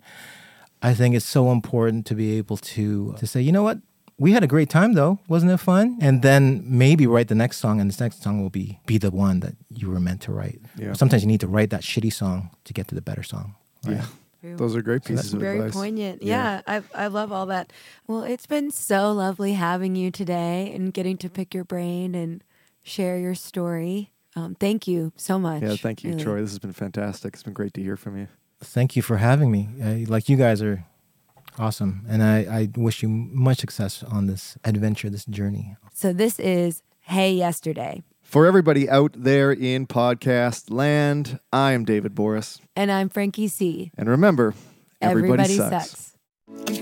I 0.91 0.95
think 0.95 1.15
it's 1.17 1.27
so 1.39 1.51
important 1.51 2.07
to 2.07 2.15
be 2.15 2.39
able 2.39 2.57
to 2.75 3.15
to 3.19 3.27
say, 3.27 3.41
you 3.47 3.53
know 3.53 3.63
what, 3.69 3.79
we 4.19 4.33
had 4.33 4.43
a 4.45 4.47
great 4.47 4.71
time 4.71 4.95
though, 4.95 5.19
wasn't 5.29 5.53
it 5.53 5.59
fun? 5.59 5.99
And 6.01 6.23
then 6.23 6.63
maybe 6.65 7.07
write 7.07 7.29
the 7.29 7.35
next 7.35 7.57
song, 7.59 7.81
and 7.81 7.91
this 7.91 8.01
next 8.01 8.23
song 8.23 8.41
will 8.43 8.51
be 8.51 8.79
be 8.87 8.99
the 8.99 9.11
one 9.11 9.41
that 9.41 9.55
you 9.69 9.91
were 9.91 10.01
meant 10.01 10.21
to 10.23 10.33
write. 10.33 10.61
Yeah. 10.77 10.95
Sometimes 10.95 11.23
you 11.23 11.29
need 11.29 11.41
to 11.41 11.49
write 11.49 11.71
that 11.71 11.83
shitty 11.83 12.13
song 12.13 12.51
to 12.65 12.73
get 12.73 12.87
to 12.89 12.95
the 12.95 13.03
better 13.03 13.23
song. 13.23 13.55
right? 13.85 14.01
Yeah, 14.43 14.57
those 14.57 14.77
are 14.77 14.83
great 14.83 15.03
pieces 15.05 15.35
of 15.35 15.41
Very 15.41 15.59
advice. 15.59 15.75
poignant. 15.75 16.23
Yeah. 16.23 16.61
Yeah, 16.67 16.81
I 16.95 17.05
I 17.05 17.07
love 17.09 17.33
all 17.33 17.47
that. 17.47 17.73
Well, 18.07 18.23
it's 18.33 18.47
been 18.47 18.71
so 18.71 19.13
lovely 19.13 19.55
having 19.55 19.97
you 19.97 20.11
today 20.11 20.73
and 20.75 20.95
getting 20.95 21.17
to 21.19 21.29
pick 21.29 21.55
your 21.55 21.65
brain 21.65 22.15
and 22.15 22.43
share 22.83 23.19
your 23.19 23.35
story. 23.35 24.13
Um, 24.37 24.55
thank 24.55 24.87
you 24.87 25.13
so 25.17 25.39
much. 25.39 25.63
Yeah, 25.63 25.77
thank 25.77 26.05
you, 26.05 26.11
really. 26.11 26.23
Troy. 26.25 26.41
This 26.43 26.51
has 26.51 26.59
been 26.59 26.73
fantastic. 26.75 27.35
It's 27.35 27.43
been 27.43 27.55
great 27.55 27.73
to 27.75 27.83
hear 27.83 27.97
from 27.97 28.17
you. 28.19 28.29
Thank 28.63 28.97
you 28.97 29.03
for 29.03 29.19
having 29.19 29.51
me. 29.51 29.69
I, 29.83 30.07
like 30.09 30.29
you 30.29 30.37
guys 30.37 30.63
are 30.63 30.85
awesome, 31.59 32.05
and 32.09 32.23
I, 32.23 32.39
I 32.39 32.69
wish 32.77 33.03
you 33.03 33.09
much 33.09 33.59
success 33.59 34.03
on 34.03 34.27
this 34.27 34.57
adventure, 34.65 35.11
this 35.11 35.25
journey. 35.27 35.77
So 35.93 36.13
this 36.13 36.39
is 36.39 36.83
Hey 37.01 37.33
Yesterday, 37.35 38.03
For 38.23 38.47
everybody 38.47 38.89
out 38.89 39.13
there 39.17 39.53
in 39.53 39.87
podcast 39.87 40.71
land, 40.71 41.39
I 41.53 41.73
am 41.73 41.85
David 41.85 42.15
Borys. 42.15 42.59
and 42.75 42.91
I'm 42.91 43.09
Franky 43.09 43.47
C. 43.49 43.93
And 43.97 44.09
remember, 44.09 44.55
everybody, 45.01 45.43
Everybody 45.45 45.57
sucks. 45.57 45.91
sucks. 45.91 46.13
I'm 46.69 46.75